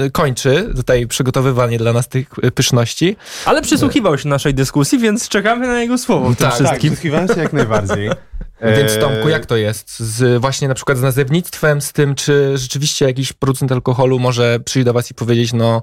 y, 0.00 0.04
y, 0.04 0.10
kończy 0.10 0.72
tutaj 0.76 1.06
przygotowywanie 1.06 1.78
dla 1.78 1.92
nas 1.92 2.08
tych 2.08 2.28
pyszności. 2.54 3.16
Ale 3.44 3.62
przysłuchiwał 3.62 4.18
się 4.18 4.28
naszej 4.28 4.54
dyskusji, 4.54 4.98
więc 4.98 5.28
czekamy 5.28 5.66
na 5.66 5.80
jego 5.80 5.98
słowo 5.98 6.30
w 6.30 6.36
tak, 6.36 6.38
tym 6.38 6.50
wszystkim. 6.50 6.70
Tak, 6.70 6.78
przysłuchiwałem 6.78 7.28
się 7.28 7.40
jak 7.40 7.52
najbardziej. 7.52 8.10
Więc 8.76 8.92
e, 8.92 8.96
Tomku, 8.96 9.28
jak 9.28 9.46
to 9.46 9.56
jest? 9.56 9.98
Z, 9.98 10.40
właśnie 10.40 10.68
na 10.68 10.74
przykład 10.74 10.98
z 10.98 11.02
nazewnictwem, 11.02 11.80
z 11.80 11.92
tym, 11.92 12.14
czy 12.14 12.58
rzeczywiście 12.58 13.04
jakiś 13.04 13.32
producent 13.32 13.72
alkoholu 13.72 14.18
może 14.18 14.60
przyjść 14.60 14.84
do 14.84 14.92
was 14.92 15.10
i 15.10 15.14
powiedzieć, 15.14 15.52
no 15.52 15.82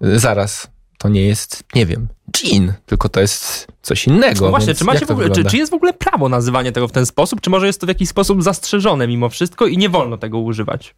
zaraz, 0.00 0.68
to 1.00 1.08
nie 1.08 1.26
jest, 1.26 1.64
nie 1.74 1.86
wiem, 1.86 2.08
gin, 2.32 2.72
tylko 2.86 3.08
to 3.08 3.20
jest 3.20 3.66
coś 3.82 4.06
innego. 4.06 4.44
No 4.44 4.50
właśnie, 4.50 4.74
czy, 4.74 4.84
macie 4.84 5.06
w 5.06 5.10
ogóle, 5.10 5.30
czy, 5.30 5.44
czy, 5.44 5.56
jest 5.56 5.72
w 5.72 5.74
ogóle 5.74 5.92
prawo 5.92 6.28
nazywania 6.28 6.72
tego 6.72 6.88
w 6.88 6.92
ten 6.92 7.06
sposób, 7.06 7.40
czy 7.40 7.50
może 7.50 7.66
jest 7.66 7.80
to 7.80 7.86
w 7.86 7.88
jakiś 7.88 8.08
sposób 8.08 8.42
zastrzeżone 8.42 9.08
mimo 9.08 9.28
wszystko 9.28 9.66
i 9.66 9.78
nie 9.78 9.88
wolno 9.88 10.18
tego 10.18 10.38
używać? 10.38 10.94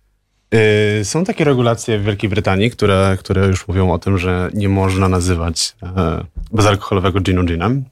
Yy, 0.98 1.04
są 1.04 1.24
takie 1.24 1.44
regulacje 1.44 1.98
w 1.98 2.04
Wielkiej 2.04 2.30
Brytanii, 2.30 2.70
które, 2.70 3.16
które 3.20 3.46
już 3.46 3.68
mówią 3.68 3.92
o 3.92 3.98
tym, 3.98 4.18
że 4.18 4.50
nie 4.54 4.68
można 4.68 5.08
nazywać 5.08 5.76
e, 5.82 6.24
bezalkoholowego 6.52 7.20
ginu 7.20 7.44
ginem, 7.44 7.84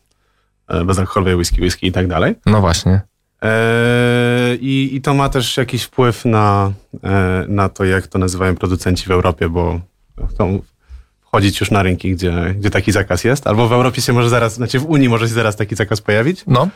e, 0.68 0.84
bezalkoholowej 0.84 1.34
whisky 1.34 1.60
whisky 1.60 1.86
i 1.86 1.92
tak 1.92 2.06
dalej. 2.06 2.34
No 2.46 2.60
właśnie. 2.60 3.00
E, 3.42 4.56
I, 4.60 4.90
I 4.92 5.00
to 5.00 5.14
ma 5.14 5.28
też 5.28 5.56
jakiś 5.56 5.82
wpływ 5.82 6.24
na, 6.24 6.72
na 7.48 7.68
to, 7.68 7.84
jak 7.84 8.06
to 8.06 8.18
nazywają 8.18 8.56
producenci 8.56 9.06
w 9.06 9.10
Europie, 9.10 9.48
bo 9.48 9.80
tą 11.30 11.38
wchodzić 11.38 11.60
już 11.60 11.70
na 11.70 11.82
rynki, 11.82 12.12
gdzie, 12.12 12.54
gdzie 12.58 12.70
taki 12.70 12.92
zakaz 12.92 13.24
jest, 13.24 13.46
albo 13.46 13.68
w 13.68 13.72
Europie 13.72 14.02
się 14.02 14.12
może 14.12 14.28
zaraz, 14.28 14.54
znaczy 14.54 14.78
w 14.78 14.86
Unii 14.86 15.08
może 15.08 15.28
się 15.28 15.34
zaraz 15.34 15.56
taki 15.56 15.74
zakaz 15.74 16.00
pojawić. 16.00 16.44
No. 16.46 16.68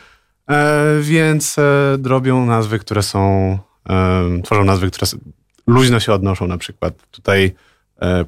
E, 0.50 0.98
więc 1.00 1.58
e, 1.58 1.98
drobią 1.98 2.46
nazwy, 2.46 2.78
które 2.78 3.02
są, 3.02 3.58
e, 3.88 4.42
tworzą 4.44 4.64
nazwy, 4.64 4.90
które 4.90 5.06
luźno 5.66 6.00
się 6.00 6.12
odnoszą 6.12 6.46
na 6.46 6.58
przykład. 6.58 6.94
Tutaj 7.10 7.54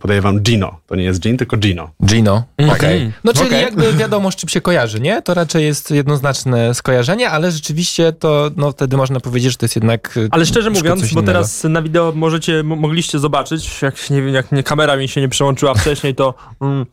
podaję 0.00 0.20
wam 0.20 0.40
Gino. 0.40 0.80
To 0.86 0.96
nie 0.96 1.04
jest 1.04 1.20
Gin, 1.20 1.36
tylko 1.36 1.56
Gino. 1.56 1.90
Gino, 2.04 2.44
okej. 2.58 2.72
Okay. 2.72 3.12
No 3.24 3.32
czyli 3.32 3.46
okay. 3.46 3.60
jakby 3.60 3.92
wiadomo, 3.92 4.30
z 4.30 4.36
czym 4.36 4.48
się 4.48 4.60
kojarzy, 4.60 5.00
nie? 5.00 5.22
To 5.22 5.34
raczej 5.34 5.64
jest 5.64 5.90
jednoznaczne 5.90 6.74
skojarzenie, 6.74 7.30
ale 7.30 7.50
rzeczywiście 7.50 8.12
to, 8.12 8.50
no 8.56 8.72
wtedy 8.72 8.96
można 8.96 9.20
powiedzieć, 9.20 9.52
że 9.52 9.58
to 9.58 9.64
jest 9.64 9.76
jednak 9.76 10.14
e, 10.16 10.28
Ale 10.30 10.46
szczerze 10.46 10.70
mówiąc, 10.70 11.14
bo 11.14 11.22
teraz 11.22 11.64
na 11.64 11.82
wideo 11.82 12.12
możecie, 12.14 12.62
mogliście 12.62 13.18
zobaczyć, 13.18 13.82
jak, 13.82 14.10
nie 14.10 14.22
wiem, 14.22 14.34
jak 14.34 14.52
nie, 14.52 14.62
kamera 14.62 14.96
mi 14.96 15.08
się 15.08 15.20
nie 15.20 15.28
przełączyła 15.28 15.74
wcześniej, 15.74 16.14
to... 16.14 16.34
Mm. 16.60 16.86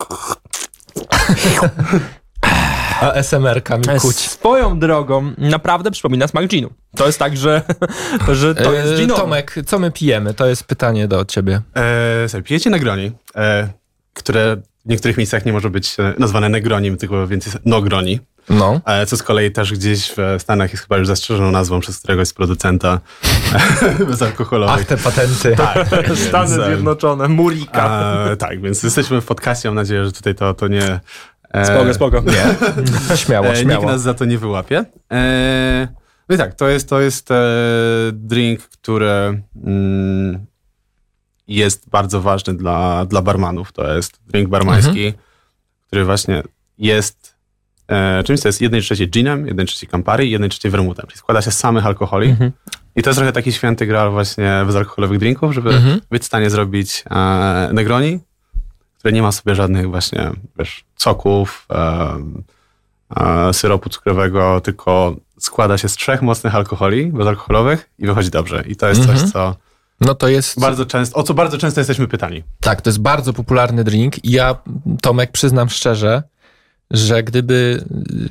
ASMR-kami 3.03 3.83
kuć. 4.01 4.15
Swoją 4.15 4.79
drogą 4.79 5.31
naprawdę 5.37 5.91
przypomina 5.91 6.27
smak 6.27 6.47
ginu. 6.47 6.69
To 6.95 7.05
jest 7.05 7.19
tak, 7.19 7.37
że, 7.37 7.61
że 8.31 8.55
to 8.55 8.73
jest 8.73 8.95
gin. 8.95 9.09
Tomek, 9.09 9.55
co 9.65 9.79
my 9.79 9.91
pijemy? 9.91 10.33
To 10.33 10.47
jest 10.47 10.63
pytanie 10.63 11.07
do 11.07 11.25
ciebie. 11.25 11.61
E, 11.75 12.29
sobie, 12.29 12.43
pijecie 12.43 12.69
Negroni, 12.69 13.11
e, 13.35 13.67
które 14.13 14.57
w 14.85 14.89
niektórych 14.89 15.17
miejscach 15.17 15.45
nie 15.45 15.53
może 15.53 15.69
być 15.69 15.99
e, 15.99 16.13
nazwane 16.17 16.49
Negronim, 16.49 16.97
tylko 16.97 17.27
więcej 17.27 17.53
Nogroni. 17.65 18.19
No. 18.49 18.81
E, 18.85 19.05
co 19.05 19.17
z 19.17 19.23
kolei 19.23 19.51
też 19.51 19.73
gdzieś 19.73 20.11
w 20.11 20.41
Stanach 20.41 20.71
jest 20.71 20.83
chyba 20.83 20.97
już 20.97 21.07
zastrzeżoną 21.07 21.51
nazwą 21.51 21.79
przez 21.79 21.99
któregoś 21.99 22.27
z 22.27 22.33
producenta 22.33 22.99
bezalkoholowych. 24.07 24.75
Ach, 24.79 24.85
te 24.85 24.97
patenty. 24.97 25.55
Tak, 25.55 25.89
tak 25.89 26.17
Stany 26.29 26.65
Zjednoczone, 26.65 27.27
Murika. 27.27 28.15
tak, 28.39 28.61
więc 28.61 28.83
jesteśmy 28.83 29.21
w 29.21 29.25
podcaście. 29.25 29.69
Mam 29.69 29.75
nadzieję, 29.75 30.05
że 30.05 30.11
tutaj 30.11 30.35
to, 30.35 30.53
to 30.53 30.67
nie... 30.67 30.99
E, 31.53 31.65
spoko, 31.65 31.93
spoko. 31.93 32.21
Nie. 32.31 32.55
śmiało, 33.25 33.47
e, 33.47 33.55
śmiało. 33.55 33.81
Nikt 33.81 33.93
nas 33.93 34.01
za 34.01 34.13
to 34.13 34.25
nie 34.25 34.37
wyłapie. 34.37 34.85
E, 35.11 35.87
no 36.29 36.35
i 36.35 36.37
tak, 36.37 36.53
to 36.53 36.67
jest, 36.67 36.89
to 36.89 37.01
jest 37.01 37.31
e, 37.31 37.35
drink, 38.13 38.61
który 38.61 39.43
mm, 39.63 40.45
jest 41.47 41.89
bardzo 41.89 42.21
ważny 42.21 42.53
dla, 42.53 43.05
dla 43.05 43.21
barmanów. 43.21 43.71
To 43.71 43.95
jest 43.95 44.19
drink 44.27 44.49
barmański, 44.49 45.05
mhm. 45.05 45.13
który 45.87 46.05
właśnie 46.05 46.43
jest 46.77 47.35
e, 47.87 48.23
czymś, 48.23 48.39
co 48.39 48.49
jest 48.49 48.61
jednej 48.61 48.81
trzeciej 48.81 49.09
ginem, 49.09 49.47
jednej 49.47 49.65
trzeciej 49.65 49.89
Campari 49.89 50.27
i 50.27 50.31
jednej 50.31 50.49
trzeciej 50.49 50.71
vermutem. 50.71 51.05
Czyli 51.07 51.17
składa 51.17 51.41
się 51.41 51.51
z 51.51 51.57
samych 51.57 51.85
alkoholi. 51.85 52.29
Mhm. 52.29 52.51
I 52.95 53.01
to 53.01 53.09
jest 53.09 53.17
trochę 53.17 53.31
taki 53.31 53.51
święty 53.51 53.85
graal 53.85 54.11
właśnie 54.11 54.63
bezalkoholowych 54.65 55.19
drinków, 55.19 55.53
żeby 55.53 55.69
mhm. 55.69 56.01
być 56.11 56.23
w 56.23 56.25
stanie 56.25 56.49
zrobić 56.49 57.03
e, 57.09 57.69
Negroni, 57.73 58.19
które 59.03 59.13
nie 59.13 59.21
ma 59.21 59.31
sobie 59.31 59.55
żadnych 59.55 59.89
właśnie 59.89 60.31
wiesz, 60.59 60.83
soków, 60.95 61.65
e, 61.71 62.13
e, 63.49 63.53
syropu 63.53 63.89
cukrowego, 63.89 64.61
tylko 64.61 65.15
składa 65.39 65.77
się 65.77 65.89
z 65.89 65.95
trzech 65.95 66.21
mocnych 66.21 66.55
alkoholi 66.55 67.05
bezalkoholowych 67.07 67.89
i 67.99 68.05
wychodzi 68.05 68.29
dobrze. 68.29 68.63
I 68.67 68.75
to 68.75 68.87
jest 68.87 69.01
Mhm. 69.01 69.19
coś, 69.19 69.31
co 69.31 69.55
No 70.01 70.15
to 70.15 70.27
jest... 70.27 70.59
bardzo 70.59 70.85
często, 70.85 71.15
o 71.19 71.23
co 71.23 71.33
bardzo 71.33 71.57
często 71.57 71.79
jesteśmy 71.79 72.07
pytani. 72.07 72.43
Tak, 72.61 72.81
to 72.81 72.89
jest 72.89 72.99
bardzo 73.01 73.33
popularny 73.33 73.83
drink 73.83 74.25
i 74.25 74.31
ja, 74.31 74.55
Tomek, 75.01 75.31
przyznam 75.31 75.69
szczerze, 75.69 76.23
że 76.93 77.23
gdyby, 77.23 77.83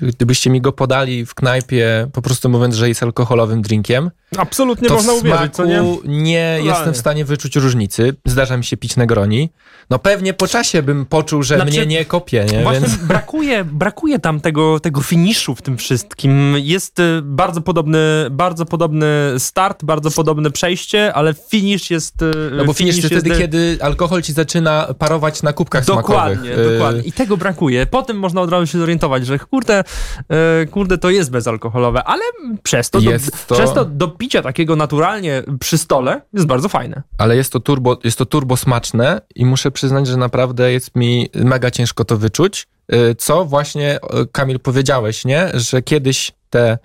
gdybyście 0.02 0.50
mi 0.50 0.60
go 0.60 0.72
podali 0.72 1.26
w 1.26 1.34
knajpie, 1.34 2.08
po 2.12 2.22
prostu 2.22 2.48
mówiąc, 2.48 2.74
że 2.74 2.88
jest 2.88 3.02
alkoholowym 3.02 3.62
drinkiem, 3.62 4.10
Absolutnie 4.36 4.88
to 4.88 4.94
można 4.94 5.12
uwierzyć, 5.12 5.54
co 5.54 5.64
nie? 5.64 5.82
nie 6.04 6.58
jestem 6.64 6.94
w 6.94 6.96
stanie 6.96 7.24
wyczuć 7.24 7.56
różnicy. 7.56 8.14
Zdarza 8.26 8.56
mi 8.56 8.64
się 8.64 8.76
pić 8.76 8.96
Negroni. 8.96 9.50
No 9.90 9.98
pewnie 9.98 10.34
po 10.34 10.46
czasie 10.48 10.82
bym 10.82 11.06
poczuł, 11.06 11.42
że 11.42 11.56
Znaczy, 11.56 11.70
mnie 11.70 11.86
nie 11.86 12.04
kopie, 12.04 12.46
nie? 12.52 12.62
Właśnie 12.62 12.88
Więc... 12.88 12.96
brakuje, 13.04 13.64
brakuje 13.64 14.18
tam 14.18 14.40
tego, 14.40 14.80
tego 14.80 15.00
finiszu 15.02 15.54
w 15.54 15.62
tym 15.62 15.76
wszystkim. 15.76 16.54
Jest 16.58 16.98
y, 17.00 17.20
bardzo 17.22 17.60
podobny, 17.60 17.98
bardzo 18.30 18.66
podobny 18.66 19.06
start, 19.38 19.84
bardzo 19.84 20.10
podobne 20.10 20.50
przejście, 20.50 21.14
ale 21.14 21.34
finish 21.34 21.90
jest... 21.90 22.22
y, 22.22 22.30
No 22.56 22.64
bo 22.64 22.72
finish 22.72 22.94
to 22.94 23.00
jest 23.00 23.14
wtedy, 23.14 23.30
de- 23.30 23.38
kiedy 23.38 23.78
alkohol 23.80 24.22
ci 24.22 24.32
zaczyna 24.32 24.94
parować 24.98 25.42
na 25.42 25.52
kubkach 25.52 25.84
Dokładnie, 25.84 26.36
smakowych. 26.36 26.66
Y, 26.66 26.72
dokładnie. 26.72 27.02
I 27.02 27.12
tego 27.12 27.36
brakuje. 27.36 27.86
Potem 27.86 28.18
można 28.18 28.40
od 28.40 28.50
razu 28.52 28.66
się 28.66 28.78
zorientować, 28.78 29.26
że 29.26 29.38
kurde, 29.38 29.84
e, 30.28 30.66
kurde, 30.66 30.98
to 30.98 31.10
jest 31.10 31.30
bezalkoholowe, 31.30 32.04
ale 32.04 32.22
przez 32.62 32.90
to, 32.90 33.00
do, 33.00 33.10
to- 33.48 33.54
przez 33.54 33.72
to 33.72 33.84
do 33.84 34.08
picia 34.08 34.42
takiego 34.42 34.76
naturalnie 34.76 35.42
przy 35.60 35.78
stole 35.78 36.20
jest 36.32 36.46
bardzo 36.46 36.68
fajne. 36.68 37.02
Ale 37.18 37.36
jest 37.36 37.52
to, 37.52 37.60
turbo, 37.60 37.98
jest 38.04 38.18
to 38.18 38.26
turbo 38.26 38.56
smaczne 38.56 39.20
i 39.34 39.44
muszę 39.46 39.70
przyznać, 39.70 40.06
że 40.06 40.16
naprawdę 40.16 40.72
jest 40.72 40.96
mi 40.96 41.28
mega 41.34 41.70
ciężko 41.70 42.04
to 42.04 42.16
wyczuć. 42.16 42.66
Y, 42.94 43.14
Co 43.14 43.44
właśnie, 43.44 43.96
y, 43.96 44.26
Kamil, 44.32 44.60
powiedziałeś, 44.60 45.24
nie? 45.24 45.50
Że 45.54 45.82
kiedyś 45.82 46.32
te 46.52 46.78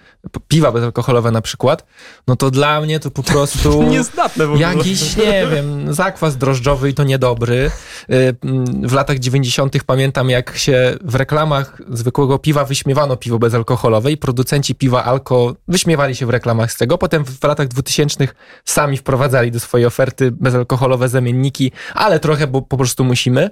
piwa 0.47 0.71
bezalkoholowe 0.71 1.31
na 1.31 1.41
przykład, 1.41 1.85
no 2.27 2.35
to 2.35 2.51
dla 2.51 2.81
mnie 2.81 2.99
to 2.99 3.11
po 3.11 3.23
prostu... 3.23 3.83
Niezdatne 3.97 4.47
w 4.47 4.51
ogóle. 4.51 4.61
Jakiś, 4.61 5.17
nie 5.17 5.47
wiem, 5.51 5.93
zakwas 5.93 6.37
drożdżowy 6.37 6.89
i 6.89 6.93
to 6.93 7.03
niedobry. 7.03 7.71
Y, 8.11 8.35
W 8.83 8.93
latach 8.93 9.19
90. 9.19 9.83
pamiętam, 9.85 10.29
jak 10.29 10.57
się 10.57 10.95
w 11.01 11.15
reklamach 11.15 11.81
zwykłego 11.89 12.39
piwa 12.39 12.65
wyśmiewano 12.65 13.17
piwo 13.17 13.39
bezalkoholowe 13.39 14.11
i 14.11 14.17
producenci 14.17 14.75
piwa 14.75 15.03
alko 15.03 15.55
wyśmiewali 15.67 16.15
się 16.15 16.25
w 16.25 16.29
reklamach 16.29 16.71
z 16.71 16.77
tego. 16.77 16.97
Potem 16.97 17.25
w 17.25 17.43
latach 17.43 17.67
2000 17.67 18.27
sami 18.65 18.97
wprowadzali 18.97 19.51
do 19.51 19.59
swojej 19.59 19.87
oferty 19.87 20.31
bezalkoholowe 20.31 21.09
zamienniki, 21.09 21.71
ale 21.93 22.19
trochę, 22.19 22.47
bo 22.47 22.61
po 22.61 22.77
prostu 22.77 23.03
musimy. 23.03 23.49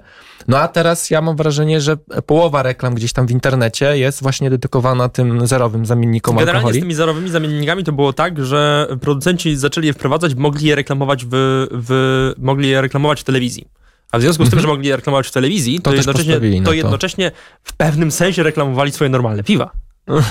No 0.48 0.58
a 0.58 0.68
teraz 0.68 1.10
ja 1.10 1.20
mam 1.20 1.36
wrażenie, 1.36 1.80
że 1.80 1.96
połowa 2.26 2.62
reklam 2.62 2.94
gdzieś 2.94 3.12
tam 3.12 3.26
w 3.26 3.30
internecie 3.30 3.98
jest 3.98 4.22
właśnie 4.22 4.50
dedykowana 4.50 5.08
tym 5.08 5.46
zerowym 5.46 5.86
zamiennikom 5.86 6.05
Generalnie 6.40 6.60
z 6.60 6.64
alkoholi. 6.64 6.80
tymi 6.80 6.94
zerowymi 6.94 7.30
zamiennikami 7.30 7.84
to 7.84 7.92
było 7.92 8.12
tak, 8.12 8.44
że 8.44 8.88
producenci 9.00 9.56
zaczęli 9.56 9.86
je 9.86 9.92
wprowadzać, 9.92 10.34
mogli 10.34 10.66
je 10.66 10.74
reklamować 10.74 11.24
w, 11.24 11.28
w, 11.70 12.32
mogli 12.38 12.68
je 12.68 12.80
reklamować 12.80 13.20
w 13.20 13.24
telewizji. 13.24 13.66
A 14.12 14.18
w 14.18 14.22
związku 14.22 14.44
z 14.46 14.50
tym, 14.50 14.60
że 14.60 14.66
mogli 14.68 14.88
je 14.88 14.96
reklamować 14.96 15.28
w 15.28 15.32
telewizji, 15.32 15.80
to, 15.80 15.90
To 15.90 15.96
jednocześnie, 15.96 16.40
to 16.64 16.72
jednocześnie 16.72 17.32
w 17.62 17.72
pewnym 17.76 18.10
sensie 18.10 18.42
reklamowali 18.42 18.92
swoje 18.92 19.10
normalne 19.10 19.42
piwa. 19.42 19.70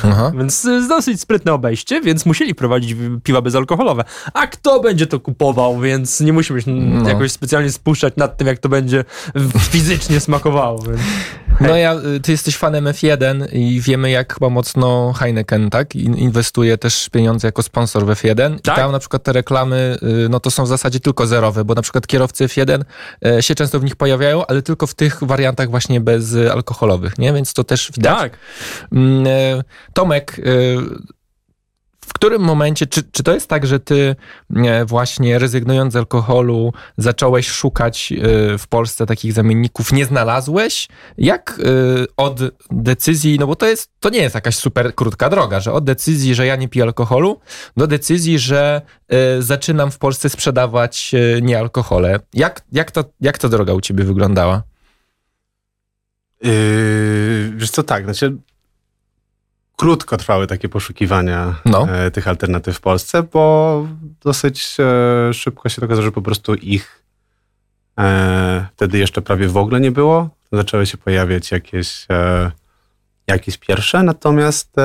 Aha. 0.03 0.31
Więc 0.37 0.65
y, 0.65 0.87
dosyć 0.87 1.21
sprytne 1.21 1.53
obejście, 1.53 2.01
więc 2.01 2.25
musieli 2.25 2.55
prowadzić 2.55 2.95
piwa 3.23 3.41
bezalkoholowe. 3.41 4.03
A 4.33 4.47
kto 4.47 4.79
będzie 4.79 5.07
to 5.07 5.19
kupował, 5.19 5.79
więc 5.79 6.19
nie 6.19 6.33
musimy 6.33 6.61
się 6.61 6.71
No. 6.71 7.09
jakoś 7.09 7.31
specjalnie 7.31 7.71
spuszczać 7.71 8.13
nad 8.17 8.37
tym, 8.37 8.47
jak 8.47 8.59
to 8.59 8.69
będzie 8.69 9.03
fizycznie 9.71 10.19
smakowało. 10.19 10.79
Więc. 10.83 11.01
No 11.59 11.77
ja, 11.77 11.95
y, 12.15 12.19
ty 12.19 12.31
jesteś 12.31 12.57
fanem 12.57 12.85
F1 12.85 13.47
i 13.53 13.81
wiemy 13.81 14.09
jak 14.09 14.33
chyba 14.33 14.49
mocno 14.49 15.13
Heineken, 15.13 15.69
tak? 15.69 15.95
In- 15.95 16.15
Inwestuje 16.17 16.77
też 16.77 17.09
pieniądze 17.09 17.47
jako 17.47 17.63
sponsor 17.63 18.05
w 18.05 18.09
F1 18.09 18.59
Tak. 18.61 18.77
i 18.77 18.79
tam 18.81 18.91
na 18.91 18.99
przykład 18.99 19.23
te 19.23 19.33
reklamy, 19.33 19.97
y, 20.25 20.29
no 20.29 20.39
to 20.39 20.51
są 20.51 20.63
w 20.63 20.67
zasadzie 20.67 20.99
tylko 20.99 21.27
zerowe, 21.27 21.65
bo 21.65 21.73
na 21.73 21.81
przykład 21.81 22.07
kierowcy 22.07 22.45
F1 22.45 22.81
y, 23.27 23.41
się 23.43 23.55
często 23.55 23.79
w 23.79 23.83
nich 23.83 23.95
pojawiają, 23.95 24.45
ale 24.45 24.61
tylko 24.61 24.87
w 24.87 24.93
tych 24.93 25.23
wariantach 25.23 25.69
właśnie 25.69 26.01
bezalkoholowych, 26.01 27.17
nie? 27.17 27.33
Więc 27.33 27.53
to 27.53 27.63
też 27.63 27.91
widać. 27.95 28.17
Tak. 28.19 28.37
Mm, 28.91 29.25
Tomek, 29.93 30.41
którym 32.15 32.41
momencie, 32.41 32.87
czy, 32.87 33.03
czy 33.11 33.23
to 33.23 33.33
jest 33.33 33.47
tak, 33.47 33.65
że 33.67 33.79
ty 33.79 34.15
e, 34.55 34.85
właśnie 34.85 35.39
rezygnując 35.39 35.93
z 35.93 35.95
alkoholu 35.95 36.73
zacząłeś 36.97 37.47
szukać 37.47 38.11
e, 38.11 38.17
w 38.57 38.67
Polsce 38.67 39.05
takich 39.05 39.33
zamienników, 39.33 39.91
nie 39.91 40.05
znalazłeś? 40.05 40.87
Jak 41.17 41.59
e, 41.59 42.05
od 42.17 42.39
decyzji, 42.71 43.39
no 43.39 43.47
bo 43.47 43.55
to 43.55 43.65
jest, 43.65 43.91
to 43.99 44.09
nie 44.09 44.19
jest 44.19 44.35
jakaś 44.35 44.55
super 44.55 44.95
krótka 44.95 45.29
droga, 45.29 45.59
że 45.59 45.73
od 45.73 45.83
decyzji, 45.83 46.35
że 46.35 46.45
ja 46.45 46.55
nie 46.55 46.67
piję 46.67 46.83
alkoholu, 46.85 47.39
do 47.77 47.87
decyzji, 47.87 48.39
że 48.39 48.81
zaczynam 49.39 49.91
w 49.91 49.97
Polsce 49.97 50.29
sprzedawać 50.29 51.11
niealkohole. 51.41 52.19
Jak, 52.33 52.61
jak, 52.71 52.91
to, 52.91 53.03
jak 53.21 53.37
ta 53.37 53.49
droga 53.49 53.73
u 53.73 53.81
ciebie 53.81 54.03
wyglądała? 54.03 54.63
Yy, 56.41 57.51
wiesz 57.55 57.69
co, 57.69 57.83
tak, 57.83 58.03
znaczy 58.03 58.37
krótko 59.75 60.17
trwały 60.17 60.47
takie 60.47 60.69
poszukiwania 60.69 61.55
No. 61.65 61.87
e, 61.89 62.11
tych 62.11 62.27
alternatyw 62.27 62.77
w 62.77 62.81
Polsce, 62.81 63.23
bo 63.23 63.87
dosyć 64.21 64.77
e, 64.79 65.33
szybko 65.33 65.69
się 65.69 65.81
okazało, 65.81 66.05
że 66.05 66.11
po 66.11 66.21
prostu 66.21 66.55
ich 66.55 67.03
e, 67.99 68.67
wtedy 68.75 68.97
jeszcze 68.97 69.21
prawie 69.21 69.47
w 69.47 69.57
ogóle 69.57 69.79
nie 69.79 69.91
było. 69.91 70.29
Zaczęły 70.51 70.85
się 70.85 70.97
pojawiać 70.97 71.51
jakieś, 71.51 72.07
jakieś 73.27 73.57
pierwsze, 73.57 74.03
natomiast 74.03 74.75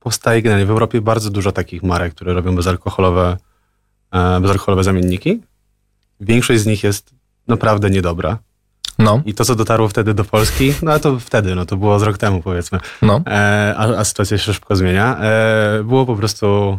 powstaje 0.00 0.42
generalnie 0.42 0.66
w 0.66 0.70
Europie 0.70 1.00
bardzo 1.00 1.30
dużo 1.30 1.52
takich 1.52 1.82
marek, 1.82 2.14
które 2.14 2.34
robią 2.34 2.56
bezalkoholowe, 2.56 3.36
bezalkoholowe 4.40 4.84
zamienniki. 4.84 5.42
Większość 6.20 6.60
z 6.60 6.66
nich 6.66 6.84
jest 6.84 7.10
naprawdę 7.48 7.90
niedobra. 7.90 8.38
No, 8.98 9.22
I 9.24 9.34
to, 9.34 9.44
co 9.44 9.54
dotarło 9.54 9.88
wtedy 9.88 10.14
do 10.14 10.24
Polski, 10.24 10.74
no 10.82 10.98
to 10.98 11.20
wtedy, 11.20 11.54
no 11.54 11.66
to 11.66 11.76
było 11.76 11.98
z 11.98 12.02
rok 12.02 12.18
temu 12.18 12.42
powiedzmy, 12.42 12.78
no. 13.02 13.20
e, 13.26 13.74
a, 13.76 13.98
a 13.98 14.04
sytuacja 14.04 14.38
się 14.38 14.52
szybko 14.52 14.76
zmienia, 14.76 15.18
e, 15.20 15.84
było 15.84 16.06
po 16.06 16.16
prostu 16.16 16.78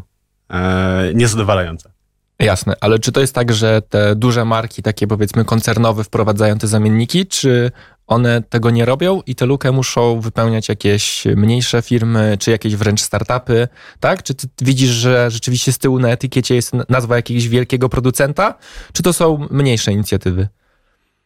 e, 0.49 1.12
niezadowalające. 1.13 1.91
Jasne, 2.39 2.75
ale 2.82 2.99
czy 2.99 3.12
to 3.12 3.21
jest 3.21 3.36
tak, 3.36 3.53
że 3.53 3.82
te 3.82 4.15
duże 4.15 4.45
marki, 4.45 4.82
takie 4.84 5.08
powiedzmy 5.08 5.45
koncernowe, 5.45 6.03
wprowadzają 6.03 6.58
te 6.58 6.67
zamienniki, 6.67 7.25
czy 7.25 7.71
one 8.08 8.41
tego 8.41 8.69
nie 8.69 8.86
robią 8.86 9.21
i 9.25 9.36
tę 9.36 9.45
lukę 9.45 9.71
muszą 9.71 10.19
wypełniać 10.19 10.69
jakieś 10.69 11.25
mniejsze 11.36 11.82
firmy, 11.82 12.38
czy 12.39 12.51
jakieś 12.51 12.75
wręcz 12.75 13.01
startupy, 13.01 13.67
tak? 13.99 14.23
Czy 14.23 14.34
ty 14.34 14.47
widzisz, 14.62 14.89
że 14.89 15.32
rzeczywiście 15.32 15.71
z 15.71 15.77
tyłu 15.77 15.99
na 15.99 16.10
etykiecie 16.10 16.55
jest 16.55 16.71
nazwa 16.89 17.15
jakiegoś 17.15 17.47
wielkiego 17.47 17.89
producenta, 17.89 18.53
czy 18.93 19.03
to 19.03 19.13
są 19.13 19.47
mniejsze 19.51 19.91
inicjatywy? 19.91 20.47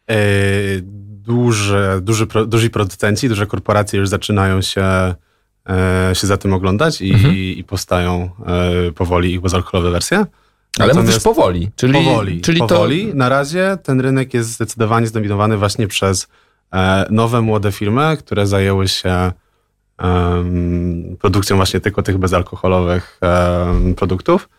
E, 0.09 0.15
duże, 1.25 1.99
duży, 2.01 2.27
duzi 2.47 2.69
producenci, 2.69 3.29
duże 3.29 3.45
korporacje 3.47 3.99
już 3.99 4.09
zaczynają 4.09 4.61
się, 4.61 4.83
e, 5.69 6.11
się 6.13 6.27
za 6.27 6.37
tym 6.37 6.53
oglądać 6.53 7.01
i, 7.01 7.13
Mhm. 7.13 7.35
i 7.35 7.63
powstają 7.67 8.29
e, 8.87 8.91
powoli 8.91 9.33
ich 9.33 9.41
bezalkoholowe 9.41 9.91
wersje. 9.91 10.17
Ale 10.17 10.87
Natomiast- 10.87 11.07
mówisz 11.07 11.23
powoli, 11.23 11.71
czyli, 11.75 11.93
powoli. 11.93 12.41
czyli 12.41 12.59
powoli. 12.59 13.11
Na 13.15 13.29
razie 13.29 13.77
ten 13.83 14.01
rynek 14.01 14.33
jest 14.33 14.49
zdecydowanie 14.49 15.07
zdominowany 15.07 15.57
właśnie 15.57 15.87
przez 15.87 16.27
nowe, 17.09 17.41
młode 17.41 17.71
firmy, 17.71 18.17
które 18.19 18.47
zajęły 18.47 18.87
się 18.87 19.31
produkcją 21.19 21.55
właśnie 21.55 21.79
tylko 21.79 22.03
tych 22.03 22.17
bezalkoholowych 22.17 23.19
produktów. 23.95 24.49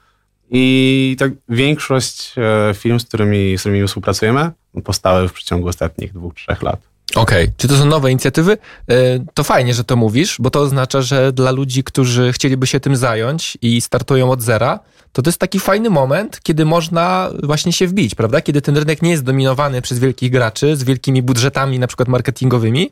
I 0.50 1.16
tak 1.18 1.32
większość 1.48 2.34
firm, 2.74 2.98
z 3.00 3.04
którymi, 3.04 3.58
z 3.58 3.60
którymi 3.60 3.86
współpracujemy, 3.88 4.50
powstały 4.82 5.28
w 5.28 5.32
przeciągu 5.32 5.68
ostatnich 5.68 6.12
dwóch, 6.12 6.34
trzech 6.34 6.62
lat. 6.62 6.80
Okej, 7.14 7.52
czy 7.56 7.68
to 7.68 7.76
są 7.76 7.84
nowe 7.84 8.10
inicjatywy? 8.10 8.58
E, 8.88 8.94
To 9.34 9.44
fajnie, 9.44 9.74
że 9.74 9.84
to 9.84 9.96
mówisz, 9.96 10.36
bo 10.38 10.50
to 10.50 10.60
oznacza, 10.60 11.02
że 11.02 11.32
dla 11.32 11.50
ludzi, 11.50 11.84
którzy 11.84 12.32
chcieliby 12.32 12.66
się 12.66 12.80
tym 12.80 12.96
zająć 12.96 13.58
i 13.62 13.80
startują 13.80 14.30
od 14.30 14.42
zera, 14.42 14.80
to 15.12 15.22
to 15.22 15.28
jest 15.28 15.40
taki 15.40 15.60
fajny 15.60 15.90
moment, 15.90 16.40
kiedy 16.42 16.64
można 16.64 17.30
właśnie 17.42 17.72
się 17.72 17.86
wbić, 17.86 18.14
prawda? 18.14 18.40
Kiedy 18.40 18.62
ten 18.62 18.76
rynek 18.76 19.02
nie 19.02 19.10
jest 19.10 19.22
dominowany 19.22 19.82
przez 19.82 19.98
wielkich 19.98 20.30
graczy 20.30 20.76
z 20.76 20.84
wielkimi 20.84 21.22
budżetami, 21.22 21.78
na 21.78 21.86
przykład 21.86 22.08
marketingowymi, 22.08 22.90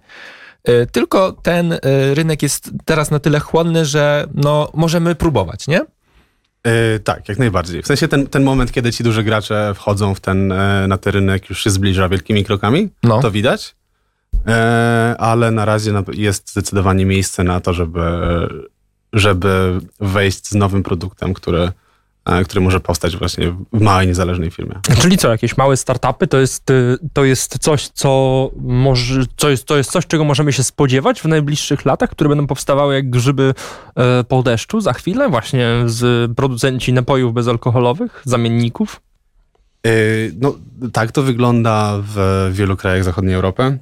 e, 0.64 0.86
tylko 0.86 1.32
ten 1.32 1.72
e, 1.72 1.78
rynek 2.14 2.42
jest 2.42 2.70
teraz 2.84 3.10
na 3.10 3.18
tyle 3.18 3.40
chłonny, 3.40 3.84
że 3.84 4.26
no, 4.34 4.70
możemy 4.74 5.14
próbować, 5.14 5.68
nie? 5.68 5.80
E, 6.66 6.98
tak, 6.98 7.29
jak 7.29 7.38
najbardziej. 7.38 7.83
W 7.83 7.87
sensie 7.87 8.09
ten, 8.09 8.27
ten 8.27 8.42
moment, 8.42 8.72
kiedy 8.72 8.92
ci 8.92 9.05
duży 9.05 9.22
gracze 9.22 9.72
wchodzą 9.75 10.14
w 10.14 10.20
ten, 10.20 10.53
e, 10.53 10.87
na 10.88 10.98
ten 10.98 11.12
rynek, 11.12 11.48
już 11.51 11.64
się 11.64 11.70
zbliża 11.70 12.09
wielkimi 12.09 12.44
krokami, 12.44 12.88
No. 13.03 13.20
to 13.20 13.31
widać. 13.31 13.75
E, 14.46 15.14
ale 15.18 15.51
na 15.51 15.64
razie 15.64 15.92
jest 16.12 16.51
zdecydowanie 16.51 17.05
miejsce 17.07 17.44
na 17.44 17.61
to, 17.61 17.72
żeby, 17.72 18.03
żeby 19.12 19.81
wejść 20.01 20.48
z 20.48 20.55
nowym 20.55 20.83
produktem, 20.83 21.35
który, 21.35 21.72
który 22.44 22.61
może 22.61 22.80
powstać 22.80 23.16
właśnie 23.16 23.54
w 23.72 23.80
małej, 23.80 24.06
niezależnej 24.06 24.50
firmie. 24.50 24.81
Czyli 25.00 25.18
co, 25.18 25.31
jakieś 25.31 25.56
małe 25.56 25.77
startupy 25.77 26.27
to 26.27 26.38
jest, 26.38 26.70
y, 26.70 26.98
to 27.12 27.25
jest 27.25 27.58
coś, 27.58 27.88
co 27.88 28.50
może, 28.56 29.23
co 29.37 29.50
jest, 29.50 29.64
to 29.64 29.77
jest 29.77 29.90
coś, 29.90 30.06
czego 30.06 30.25
możemy 30.25 30.52
się 30.52 30.64
spodziewać 30.64 31.20
w 31.20 31.25
najbliższych 31.25 31.85
latach, 31.85 32.10
które 32.10 32.29
będą 32.29 32.46
powstawały 32.46 32.94
jak 32.94 33.10
grzyby 33.10 33.54
e, 33.96 34.25
po 34.25 34.42
deszczu 34.42 34.81
za 34.81 34.92
chwilę, 34.92 35.29
właśnie 35.29 35.68
z 35.87 36.33
producenci 36.37 36.92
napojów 36.92 37.35
bezalkoholowych, 37.35 38.23
zamienników? 38.25 39.00
No, 40.40 40.54
tak 40.92 41.12
to 41.12 41.23
wygląda 41.23 41.98
w 42.02 42.48
wielu 42.52 42.77
krajach 42.77 43.04
zachodniej 43.04 43.35
Europy, 43.35 43.79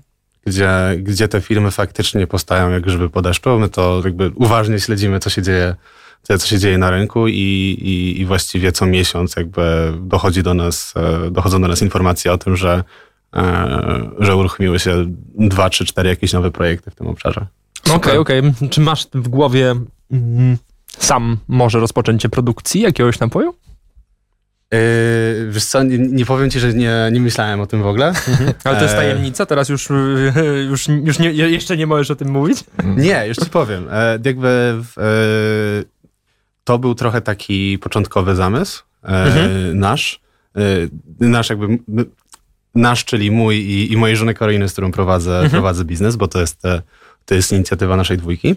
gdzie, 0.46 0.70
gdzie 0.98 1.28
te 1.28 1.40
firmy 1.40 1.70
faktycznie 1.70 2.26
powstają 2.26 2.70
jak 2.70 2.82
grzyby 2.82 3.10
po 3.10 3.22
deszczu. 3.22 3.58
My 3.58 3.68
to 3.68 4.02
jakby 4.04 4.30
uważnie 4.34 4.80
śledzimy, 4.80 5.20
co 5.20 5.30
się 5.30 5.42
dzieje, 5.42 5.74
co 6.22 6.46
się 6.46 6.58
dzieje 6.58 6.78
na 6.78 6.90
rynku 6.90 7.28
i, 7.28 7.32
i, 7.32 8.20
i 8.20 8.26
właściwie 8.26 8.72
co 8.72 8.86
miesiąc 8.86 9.36
jakby 9.36 9.92
dochodzi 10.00 10.42
do 10.42 10.54
nas, 10.54 10.94
e, 10.96 11.30
dochodzą 11.30 11.60
do 11.62 11.68
nas 11.68 11.82
informacje 11.82 12.32
o 12.32 12.38
tym, 12.38 12.56
że, 12.56 12.84
e, 13.36 14.10
że 14.18 14.36
uruchomiły 14.36 14.78
się 14.78 15.04
dwa, 15.34 15.70
trzy, 15.70 15.84
cztery 15.84 16.08
jakieś 16.08 16.32
nowe 16.32 16.50
projekty 16.50 16.90
w 16.90 16.94
tym 16.94 17.06
obszarze. 17.06 17.46
Okej, 17.84 18.18
okej. 18.18 18.38
Okay, 18.38 18.52
okay. 18.56 18.68
Czy 18.68 18.80
masz 18.80 19.06
w 19.14 19.28
głowie 19.28 19.74
mm, 20.12 20.56
sam 20.98 21.36
może 21.48 21.80
rozpoczęcie 21.80 22.28
produkcji 22.28 22.80
jakiegoś 22.80 23.20
napoju? 23.20 23.54
Yy, 24.72 25.50
wiesz 25.50 25.64
co, 25.64 25.82
nie, 25.82 25.98
nie, 25.98 26.26
powiem 26.26 26.50
ci, 26.50 26.60
że 26.60 26.74
nie, 26.74 27.08
nie 27.12 27.20
myślałem 27.20 27.60
o 27.60 27.66
tym 27.66 27.82
w 27.82 27.86
ogóle. 27.86 28.08
Mhm. 28.08 28.52
Ale 28.64 28.76
to 28.76 28.82
jest 28.82 28.96
tajemnica? 28.96 29.46
Teraz 29.46 29.68
już, 29.68 29.88
już, 30.70 30.88
już 30.88 31.18
nie, 31.18 31.32
jeszcze 31.32 31.76
nie 31.76 31.86
możesz 31.86 32.10
o 32.10 32.16
tym 32.16 32.30
mówić? 32.30 32.64
Nie, 32.96 33.24
już 33.26 33.36
ci 33.36 33.50
powiem. 33.50 33.86
E, 33.90 34.18
jakby 34.24 34.48
e, 34.98 35.99
to 36.64 36.78
był 36.78 36.94
trochę 36.94 37.20
taki 37.20 37.78
początkowy 37.78 38.34
zamysł 38.34 38.82
mhm. 39.02 39.78
nasz. 39.78 40.20
Nasz 41.20 41.50
jakby, 41.50 41.78
nasz, 42.74 43.04
czyli 43.04 43.30
mój 43.30 43.56
i, 43.56 43.92
i 43.92 43.96
mojej 43.96 44.16
żony 44.16 44.34
Karoliny, 44.34 44.68
z 44.68 44.72
którą 44.72 44.92
prowadzę, 44.92 45.32
mhm. 45.32 45.50
prowadzę 45.50 45.84
biznes, 45.84 46.16
bo 46.16 46.28
to 46.28 46.40
jest, 46.40 46.62
to 47.24 47.34
jest 47.34 47.52
inicjatywa 47.52 47.96
naszej 47.96 48.18
dwójki. 48.18 48.56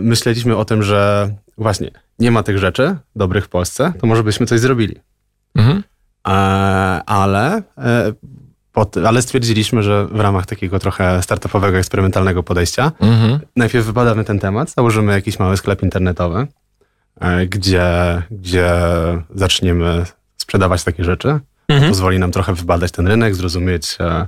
Myśleliśmy 0.00 0.56
o 0.56 0.64
tym, 0.64 0.82
że 0.82 1.30
właśnie 1.58 1.90
nie 2.18 2.30
ma 2.30 2.42
tych 2.42 2.58
rzeczy 2.58 2.96
dobrych 3.16 3.44
w 3.44 3.48
Polsce, 3.48 3.92
to 4.00 4.06
może 4.06 4.24
byśmy 4.24 4.46
coś 4.46 4.60
zrobili. 4.60 4.96
Mhm. 5.54 5.82
E, 6.28 6.30
ale, 7.06 7.62
e, 7.78 8.12
pod, 8.74 8.96
ale 8.96 9.22
stwierdziliśmy, 9.22 9.82
że 9.82 10.06
w 10.06 10.20
ramach 10.20 10.46
takiego 10.46 10.78
trochę 10.78 11.22
startupowego, 11.22 11.78
eksperymentalnego 11.78 12.42
podejścia 12.42 12.92
mhm. 13.00 13.40
najpierw 13.56 13.86
wybadamy 13.86 14.24
ten 14.24 14.38
temat, 14.38 14.70
założymy 14.70 15.12
jakiś 15.12 15.38
mały 15.38 15.56
sklep 15.56 15.82
internetowy, 15.82 16.46
e, 17.20 17.46
gdzie, 17.46 17.86
gdzie 18.30 18.70
zaczniemy 19.34 20.04
sprzedawać 20.36 20.84
takie 20.84 21.04
rzeczy. 21.04 21.40
Mhm. 21.68 21.90
Pozwoli 21.90 22.18
nam 22.18 22.32
trochę 22.32 22.54
wybadać 22.54 22.92
ten 22.92 23.06
rynek, 23.06 23.34
zrozumieć 23.34 23.96
e, 24.00 24.26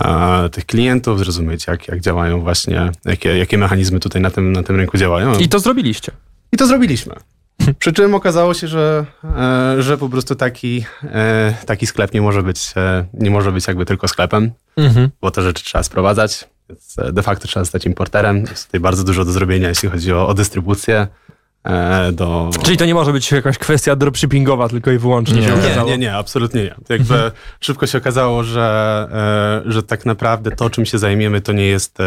e, 0.00 0.48
tych 0.48 0.66
klientów, 0.66 1.18
zrozumieć 1.18 1.66
jak, 1.66 1.88
jak 1.88 2.00
działają 2.00 2.40
właśnie, 2.40 2.90
jakie, 3.04 3.38
jakie 3.38 3.58
mechanizmy 3.58 4.00
tutaj 4.00 4.22
na 4.22 4.30
tym, 4.30 4.52
na 4.52 4.62
tym 4.62 4.76
rynku 4.76 4.98
działają. 4.98 5.34
I 5.38 5.48
to 5.48 5.58
zrobiliście. 5.58 6.12
I 6.52 6.56
to 6.56 6.66
zrobiliśmy. 6.66 7.14
Przy 7.78 7.92
czym 7.92 8.14
okazało 8.14 8.54
się, 8.54 8.68
że, 8.68 9.04
e, 9.24 9.82
że 9.82 9.98
po 9.98 10.08
prostu 10.08 10.34
taki, 10.34 10.84
e, 11.04 11.54
taki 11.66 11.86
sklep 11.86 12.14
nie 12.14 12.22
może 12.22 12.42
być, 12.42 12.72
e, 12.76 13.04
nie 13.14 13.30
może 13.30 13.52
być 13.52 13.66
jakby 13.66 13.86
tylko 13.86 14.08
sklepem, 14.08 14.50
mhm. 14.76 15.10
bo 15.20 15.30
te 15.30 15.42
rzeczy 15.42 15.64
trzeba 15.64 15.82
sprowadzać, 15.82 16.48
więc 16.68 16.96
de 17.12 17.22
facto 17.22 17.48
trzeba 17.48 17.64
zostać 17.64 17.86
importerem. 17.86 18.40
Jest 18.40 18.66
tutaj 18.66 18.80
bardzo 18.80 19.04
dużo 19.04 19.24
do 19.24 19.32
zrobienia, 19.32 19.68
jeśli 19.68 19.88
chodzi 19.88 20.12
o, 20.12 20.28
o 20.28 20.34
dystrybucję. 20.34 21.06
Do... 22.12 22.50
Czyli 22.62 22.76
to 22.76 22.84
nie 22.84 22.94
może 22.94 23.12
być 23.12 23.32
jakaś 23.32 23.58
kwestia 23.58 23.96
dropshippingowa 23.96 24.68
tylko 24.68 24.90
i 24.90 24.98
wyłącznie. 24.98 25.40
Nie, 25.40 25.46
nie, 25.46 25.84
nie, 25.86 25.98
nie, 25.98 26.14
absolutnie 26.14 26.62
nie. 26.62 26.74
Jakby 26.88 27.14
mhm. 27.14 27.32
szybko 27.60 27.86
się 27.86 27.98
okazało, 27.98 28.44
że, 28.44 29.08
że 29.66 29.82
tak 29.82 30.06
naprawdę 30.06 30.50
to, 30.50 30.70
czym 30.70 30.86
się 30.86 30.98
zajmiemy, 30.98 31.40
to 31.40 31.52
nie 31.52 31.66
jest, 31.66 31.98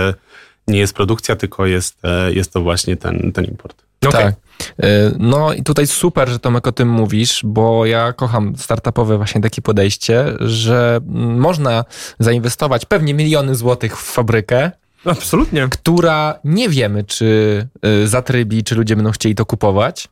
nie 0.67 0.79
jest 0.79 0.95
produkcja, 0.95 1.35
tylko 1.35 1.65
jest, 1.65 2.01
jest 2.29 2.53
to 2.53 2.61
właśnie 2.61 2.97
ten, 2.97 3.31
ten 3.31 3.45
import. 3.45 3.82
Okay. 4.09 4.23
Tak. 4.23 4.35
E, 4.79 5.11
no 5.19 5.53
i 5.53 5.63
tutaj 5.63 5.87
super, 5.87 6.29
że 6.29 6.39
Tomek 6.39 6.67
o 6.67 6.71
tym 6.71 6.89
mówisz, 6.89 7.41
bo 7.43 7.85
ja 7.85 8.13
kocham 8.13 8.55
startupowe 8.57 9.17
właśnie 9.17 9.41
takie 9.41 9.61
podejście, 9.61 10.25
że 10.39 10.99
można 11.35 11.85
zainwestować 12.19 12.85
pewnie 12.85 13.13
miliony 13.13 13.55
złotych 13.55 13.97
w 13.97 14.03
fabrykę, 14.03 14.71
Absolutnie. 15.05 15.67
Która 15.71 16.39
nie 16.43 16.69
wiemy, 16.69 17.03
czy 17.03 17.67
e, 17.81 18.07
zatrybi, 18.07 18.63
czy 18.63 18.75
ludzie 18.75 18.95
będą 18.95 19.11
chcieli 19.11 19.35
to 19.35 19.45
kupować. 19.45 20.07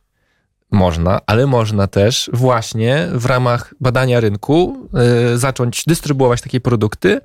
Można, 0.70 1.20
ale 1.26 1.46
można 1.46 1.86
też 1.86 2.30
właśnie 2.32 3.08
w 3.12 3.26
ramach 3.26 3.74
badania 3.80 4.20
rynku 4.20 4.88
y, 5.34 5.38
zacząć 5.38 5.84
dystrybuować 5.86 6.40
takie 6.40 6.60
produkty 6.60 7.20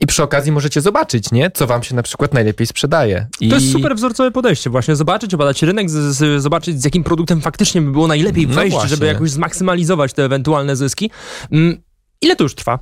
i 0.00 0.06
przy 0.06 0.22
okazji 0.22 0.52
możecie 0.52 0.80
zobaczyć, 0.80 1.32
nie? 1.32 1.50
Co 1.50 1.66
wam 1.66 1.82
się 1.82 1.94
na 1.94 2.02
przykład 2.02 2.34
najlepiej 2.34 2.66
sprzedaje. 2.66 3.26
I... 3.40 3.48
To 3.48 3.54
jest 3.54 3.72
super 3.72 3.96
wzorcowe 3.96 4.30
podejście, 4.30 4.70
właśnie 4.70 4.96
zobaczyć, 4.96 5.34
obadać 5.34 5.62
rynek, 5.62 5.90
z, 5.90 6.16
z, 6.16 6.42
zobaczyć 6.42 6.82
z 6.82 6.84
jakim 6.84 7.04
produktem 7.04 7.40
faktycznie 7.40 7.82
by 7.82 7.90
było 7.90 8.06
najlepiej 8.06 8.46
no 8.46 8.54
wejść, 8.54 8.76
no 8.76 8.88
żeby 8.88 9.06
jakoś 9.06 9.30
zmaksymalizować 9.30 10.12
te 10.12 10.24
ewentualne 10.24 10.76
zyski. 10.76 11.10
Mm, 11.52 11.82
ile 12.20 12.36
to 12.36 12.44
już 12.44 12.54
trwa? 12.54 12.78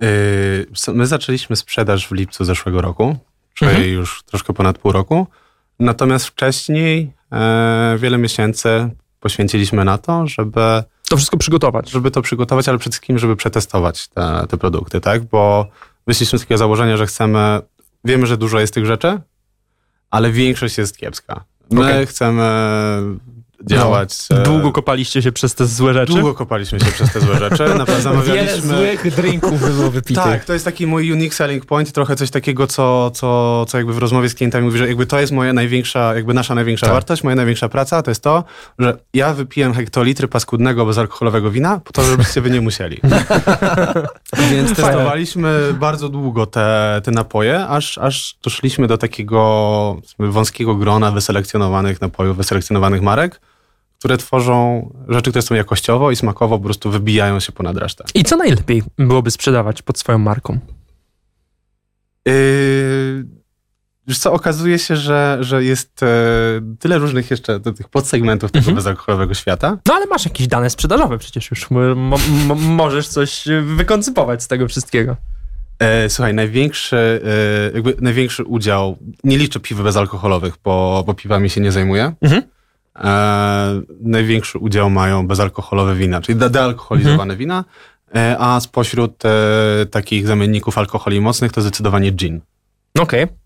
Yy, 0.00 0.66
my 0.94 1.06
zaczęliśmy 1.06 1.56
sprzedaż 1.56 2.08
w 2.08 2.12
lipcu 2.12 2.44
zeszłego 2.44 2.80
roku, 2.80 3.16
czyli 3.54 3.70
mhm. 3.70 3.90
już 3.90 4.22
troszkę 4.22 4.52
ponad 4.52 4.78
pół 4.78 4.92
roku. 4.92 5.26
Natomiast 5.78 6.26
wcześniej 6.26 7.12
e, 7.32 7.96
wiele 7.98 8.18
miesięcy 8.18 8.90
poświęciliśmy 9.20 9.84
na 9.84 9.98
to, 9.98 10.26
żeby 10.26 10.82
to 11.14 11.18
wszystko 11.18 11.36
przygotować. 11.36 11.90
Żeby 11.90 12.10
to 12.10 12.22
przygotować, 12.22 12.68
ale 12.68 12.78
przede 12.78 12.92
wszystkim, 12.92 13.18
żeby 13.18 13.36
przetestować 13.36 14.08
te, 14.08 14.46
te 14.48 14.56
produkty, 14.56 15.00
tak? 15.00 15.24
Bo 15.24 15.66
wyszliśmy 16.06 16.38
z 16.38 16.42
takiego 16.42 16.58
założenia, 16.58 16.96
że 16.96 17.06
chcemy, 17.06 17.60
wiemy, 18.04 18.26
że 18.26 18.36
dużo 18.36 18.60
jest 18.60 18.74
tych 18.74 18.86
rzeczy, 18.86 19.20
ale 20.10 20.30
większość 20.30 20.78
jest 20.78 20.96
kiepska. 20.98 21.44
My 21.70 21.80
okay. 21.80 22.06
chcemy 22.06 22.44
działać. 23.66 24.28
No, 24.30 24.42
długo 24.42 24.72
kopaliście 24.72 25.22
się 25.22 25.32
przez 25.32 25.54
te 25.54 25.66
złe 25.66 25.94
rzeczy? 25.94 26.12
Długo 26.12 26.34
kopaliśmy 26.34 26.80
się 26.80 26.86
przez 26.86 27.12
te 27.12 27.20
złe 27.20 27.38
rzeczy. 27.38 27.74
Naprawdę 27.78 28.02
zamawialiśmy... 28.02 28.62
Wiele 28.62 28.78
złych 28.78 29.14
drinków 29.14 29.74
było 29.74 29.90
wypitych. 29.90 30.24
Tak, 30.24 30.44
to 30.44 30.52
jest 30.52 30.64
taki 30.64 30.86
mój 30.86 31.12
unique 31.12 31.34
selling 31.34 31.66
point, 31.66 31.92
trochę 31.92 32.16
coś 32.16 32.30
takiego, 32.30 32.66
co, 32.66 33.10
co, 33.10 33.64
co 33.68 33.78
jakby 33.78 33.94
w 33.94 33.98
rozmowie 33.98 34.28
z 34.28 34.34
klientami 34.34 34.66
mówi, 34.66 34.78
że 34.78 34.88
jakby 34.88 35.06
to 35.06 35.20
jest 35.20 35.32
moja 35.32 35.52
największa, 35.52 36.14
jakby 36.14 36.34
nasza 36.34 36.54
największa 36.54 36.86
tak. 36.86 36.94
wartość, 36.94 37.24
moja 37.24 37.36
największa 37.36 37.68
praca, 37.68 38.02
to 38.02 38.10
jest 38.10 38.22
to, 38.22 38.44
że 38.78 38.98
ja 39.14 39.34
wypiłem 39.34 39.74
hektolitry 39.74 40.28
paskudnego, 40.28 40.86
bezalkoholowego 40.86 41.50
wina, 41.50 41.80
po 41.84 41.92
to, 41.92 42.04
żebyście 42.04 42.40
wy 42.40 42.50
nie 42.50 42.60
musieli. 42.60 43.00
Więc 44.50 44.68
testowaliśmy 44.68 45.74
bardzo 45.80 46.08
długo 46.08 46.46
te, 46.46 47.00
te 47.04 47.10
napoje, 47.10 47.66
aż, 47.66 47.98
aż 47.98 48.36
doszliśmy 48.42 48.86
do 48.86 48.98
takiego 48.98 49.96
wąskiego 50.18 50.74
grona 50.74 51.10
wyselekcjonowanych 51.10 52.00
napojów, 52.00 52.36
wyselekcjonowanych 52.36 53.02
marek, 53.02 53.40
które 54.04 54.16
tworzą 54.16 54.90
rzeczy, 55.08 55.30
które 55.30 55.42
są 55.42 55.54
jakościowo 55.54 56.10
i 56.10 56.16
smakowo 56.16 56.58
po 56.58 56.64
prostu 56.64 56.90
wybijają 56.90 57.40
się 57.40 57.52
ponad 57.52 57.76
resztę. 57.76 58.04
I 58.14 58.24
co 58.24 58.36
najlepiej 58.36 58.82
byłoby 58.98 59.30
sprzedawać 59.30 59.82
pod 59.82 59.98
swoją 59.98 60.18
marką? 60.18 60.58
Yy, 62.26 62.32
wiesz 64.06 64.18
co, 64.18 64.32
okazuje 64.32 64.78
się, 64.78 64.96
że, 64.96 65.38
że 65.40 65.64
jest 65.64 66.02
e, 66.02 66.06
tyle 66.78 66.98
różnych 66.98 67.30
jeszcze 67.30 67.60
tych 67.60 67.88
podsegmentów 67.88 68.50
tego 68.50 68.58
mhm. 68.58 68.76
bezalkoholowego 68.76 69.34
świata. 69.34 69.78
No 69.88 69.94
ale 69.94 70.06
masz 70.06 70.24
jakieś 70.24 70.46
dane 70.46 70.70
sprzedażowe 70.70 71.18
przecież 71.18 71.50
już. 71.50 71.68
możesz 72.56 73.08
coś 73.08 73.44
wykoncypować 73.76 74.42
z 74.42 74.48
tego 74.48 74.68
wszystkiego. 74.68 75.16
E, 75.78 76.10
słuchaj, 76.10 76.34
największy, 76.34 77.20
e, 77.24 77.74
jakby 77.74 77.96
największy 78.00 78.44
udział, 78.44 78.98
nie 79.24 79.38
liczę 79.38 79.60
piw 79.60 79.82
bezalkoholowych, 79.82 80.54
bo, 80.64 81.04
bo 81.06 81.14
piwami 81.14 81.50
się 81.50 81.60
nie 81.60 81.72
zajmuję. 81.72 82.12
Mhm. 82.22 82.42
E, 82.98 83.82
największy 84.00 84.58
udział 84.58 84.90
mają 84.90 85.26
bezalkoholowe 85.26 85.94
wina, 85.94 86.20
czyli 86.20 86.38
dealkoholizowane 86.38 87.22
mhm. 87.22 87.38
wina, 87.38 87.64
e, 88.14 88.36
a 88.38 88.60
spośród 88.60 89.24
e, 89.24 89.30
takich 89.90 90.26
zamienników 90.26 90.78
alkoholi 90.78 91.20
mocnych 91.20 91.52
to 91.52 91.60
zdecydowanie 91.60 92.10
gin. 92.10 92.40
Okej. 92.98 93.24
Okay. 93.24 93.36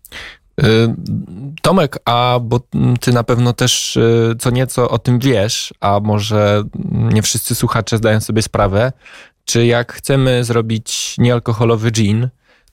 Tomek, 1.61 1.97
a 2.05 2.39
bo 2.41 2.59
ty 2.99 3.13
na 3.13 3.23
pewno 3.23 3.53
też 3.53 3.99
co 4.39 4.49
nieco 4.49 4.89
o 4.89 4.99
tym 4.99 5.19
wiesz, 5.19 5.73
a 5.79 5.99
może 5.99 6.63
nie 6.89 7.21
wszyscy 7.21 7.55
słuchacze 7.55 7.97
zdają 7.97 8.21
sobie 8.21 8.41
sprawę, 8.41 8.91
czy 9.45 9.65
jak 9.65 9.93
chcemy 9.93 10.43
zrobić 10.43 11.15
niealkoholowy 11.17 11.91
gin, 11.91 12.29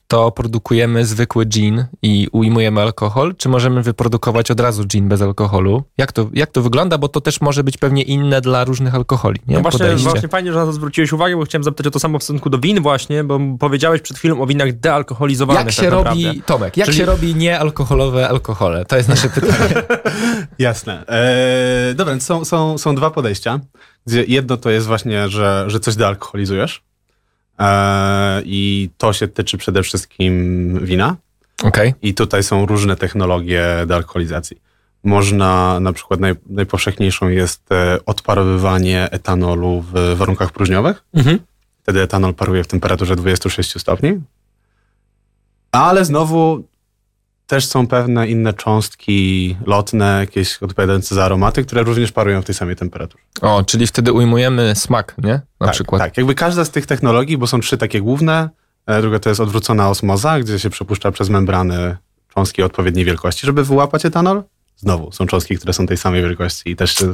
to 0.07 0.31
produkujemy 0.31 1.05
zwykły 1.05 1.45
gin 1.45 1.85
i 2.01 2.27
ujmujemy 2.31 2.81
alkohol, 2.81 3.35
czy 3.35 3.49
możemy 3.49 3.83
wyprodukować 3.83 4.51
od 4.51 4.59
razu 4.59 4.85
gin 4.85 5.09
bez 5.09 5.21
alkoholu? 5.21 5.83
Jak 5.97 6.11
to, 6.11 6.29
jak 6.33 6.51
to 6.51 6.61
wygląda? 6.61 6.97
Bo 6.97 7.07
to 7.07 7.21
też 7.21 7.41
może 7.41 7.63
być 7.63 7.77
pewnie 7.77 8.03
inne 8.03 8.41
dla 8.41 8.63
różnych 8.63 8.95
alkoholi. 8.95 9.41
Nie? 9.47 9.55
No 9.55 9.61
właśnie, 9.61 9.95
właśnie 9.95 10.29
fajnie, 10.29 10.53
że 10.53 10.59
na 10.59 10.65
to 10.65 10.73
zwróciłeś 10.73 11.13
uwagę, 11.13 11.37
bo 11.37 11.43
chciałem 11.43 11.63
zapytać 11.63 11.87
o 11.87 11.91
to 11.91 11.99
samo 11.99 12.19
w 12.19 12.23
stosunku 12.23 12.49
do 12.49 12.57
win 12.57 12.81
właśnie, 12.81 13.23
bo 13.23 13.39
powiedziałeś 13.59 14.01
przed 14.01 14.17
chwilą 14.17 14.41
o 14.41 14.47
winach 14.47 14.79
dealkoholizowanych. 14.79 15.65
Jak 15.65 15.71
się 15.71 15.81
tak 15.81 15.91
robi, 15.91 16.41
Tomek, 16.45 16.77
jak 16.77 16.85
Czyli... 16.85 16.97
się 16.97 17.05
robi 17.05 17.35
niealkoholowe 17.35 18.29
alkohole? 18.29 18.85
To 18.85 18.97
jest 18.97 19.09
nasze 19.09 19.29
pytanie. 19.29 19.75
Jasne. 20.59 21.05
Eee, 21.07 21.95
dobra, 21.95 22.19
są, 22.19 22.45
są, 22.45 22.77
są 22.77 22.95
dwa 22.95 23.11
podejścia. 23.11 23.59
Jedno 24.27 24.57
to 24.57 24.69
jest 24.69 24.87
właśnie, 24.87 25.29
że, 25.29 25.65
że 25.67 25.79
coś 25.79 25.95
dealkoholizujesz 25.95 26.86
i 28.45 28.89
to 28.97 29.13
się 29.13 29.27
tyczy 29.27 29.57
przede 29.57 29.83
wszystkim 29.83 30.85
wina. 30.85 31.15
Okay. 31.63 31.93
I 32.01 32.13
tutaj 32.13 32.43
są 32.43 32.65
różne 32.65 32.95
technologie 32.95 33.65
dealkoholizacji. 33.87 34.57
Można, 35.03 35.79
na 35.79 35.93
przykład 35.93 36.19
naj, 36.19 36.35
najpowszechniejszą 36.49 37.27
jest 37.27 37.71
e, 37.71 37.97
odparowywanie 38.05 39.11
etanolu 39.11 39.85
w 39.93 40.15
warunkach 40.15 40.51
próżniowych. 40.51 41.03
Mhm. 41.13 41.39
Wtedy 41.83 42.01
etanol 42.01 42.33
paruje 42.33 42.63
w 42.63 42.67
temperaturze 42.67 43.15
26 43.15 43.81
stopni. 43.81 44.21
Ale 45.71 46.05
znowu 46.05 46.63
też 47.47 47.65
są 47.65 47.87
pewne 47.87 48.27
inne 48.27 48.53
cząstki 48.53 49.57
lotne, 49.65 50.17
jakieś 50.19 50.63
odpowiadające 50.63 51.15
za 51.15 51.25
aromaty, 51.25 51.63
które 51.65 51.83
również 51.83 52.11
parują 52.11 52.41
w 52.41 52.45
tej 52.45 52.55
samej 52.55 52.75
temperaturze. 52.75 53.23
O, 53.41 53.63
czyli 53.63 53.87
wtedy 53.87 54.13
ujmujemy 54.13 54.75
smak, 54.75 55.15
nie? 55.17 55.41
Na 55.59 55.67
tak, 55.67 55.71
przykład. 55.71 56.01
Tak, 56.01 56.17
jakby 56.17 56.35
każda 56.35 56.65
z 56.65 56.69
tych 56.69 56.85
technologii, 56.85 57.37
bo 57.37 57.47
są 57.47 57.59
trzy 57.59 57.77
takie 57.77 58.01
główne, 58.01 58.49
e, 58.85 59.01
druga 59.01 59.19
to 59.19 59.29
jest 59.29 59.41
odwrócona 59.41 59.89
osmoza, 59.89 60.39
gdzie 60.39 60.59
się 60.59 60.69
przepuszcza 60.69 61.11
przez 61.11 61.29
membrany 61.29 61.97
cząstki 62.35 62.63
odpowiedniej 62.63 63.05
wielkości, 63.05 63.45
żeby 63.45 63.63
wyłapać 63.63 64.05
etanol. 64.05 64.43
Znowu, 64.75 65.11
są 65.11 65.27
cząstki, 65.27 65.57
które 65.57 65.73
są 65.73 65.87
tej 65.87 65.97
samej 65.97 66.21
wielkości 66.21 66.69
i 66.69 66.75
też 66.75 66.95
się. 66.95 67.13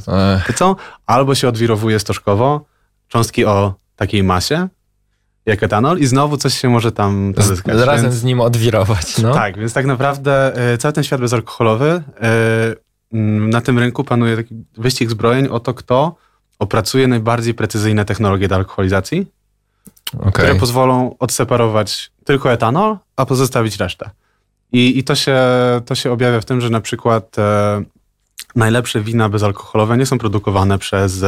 Albo 1.05 1.35
się 1.35 1.47
odwirowuje 1.47 1.99
stożkowo, 1.99 2.65
cząstki 3.07 3.45
o 3.45 3.73
takiej 3.95 4.23
masie, 4.23 4.67
jak 5.45 5.63
etanol 5.63 5.99
i 5.99 6.05
znowu 6.05 6.37
coś 6.37 6.53
się 6.53 6.69
może 6.69 6.91
tam 6.91 7.33
zyskać. 7.37 7.77
Razem 7.77 8.05
więc, 8.05 8.15
z 8.15 8.23
nim 8.23 8.41
odwirować. 8.41 9.17
No. 9.17 9.33
Tak, 9.33 9.57
więc 9.57 9.73
tak 9.73 9.85
naprawdę 9.85 10.53
y, 10.73 10.77
cały 10.77 10.93
ten 10.93 11.03
świat 11.03 11.21
bezalkoholowy, 11.21 12.03
y, 13.13 13.13
na 13.51 13.61
tym 13.61 13.79
rynku 13.79 14.03
panuje 14.03 14.35
taki 14.35 14.55
wyścig 14.77 15.09
zbrojeń 15.09 15.47
o 15.47 15.59
to, 15.59 15.73
kto 15.73 16.15
opracuje 16.59 17.07
najbardziej 17.07 17.53
precyzyjne 17.53 18.05
technologie 18.05 18.47
do 18.47 18.55
alkoholizacji, 18.55 19.27
okay. 20.19 20.31
które 20.31 20.55
pozwolą 20.55 21.15
odseparować 21.19 22.11
tylko 22.25 22.51
etanol, 22.51 22.97
a 23.15 23.25
pozostawić 23.25 23.77
resztę. 23.77 24.09
I, 24.71 24.99
i 24.99 25.03
to, 25.03 25.15
się, 25.15 25.37
to 25.85 25.95
się 25.95 26.11
objawia 26.11 26.41
w 26.41 26.45
tym, 26.45 26.61
że 26.61 26.69
na 26.69 26.81
przykład 26.81 27.39
e, 27.39 27.83
najlepsze 28.55 29.01
wina 29.01 29.29
bezalkoholowe 29.29 29.97
nie 29.97 30.05
są 30.05 30.17
produkowane 30.17 30.77
przez 30.77 31.25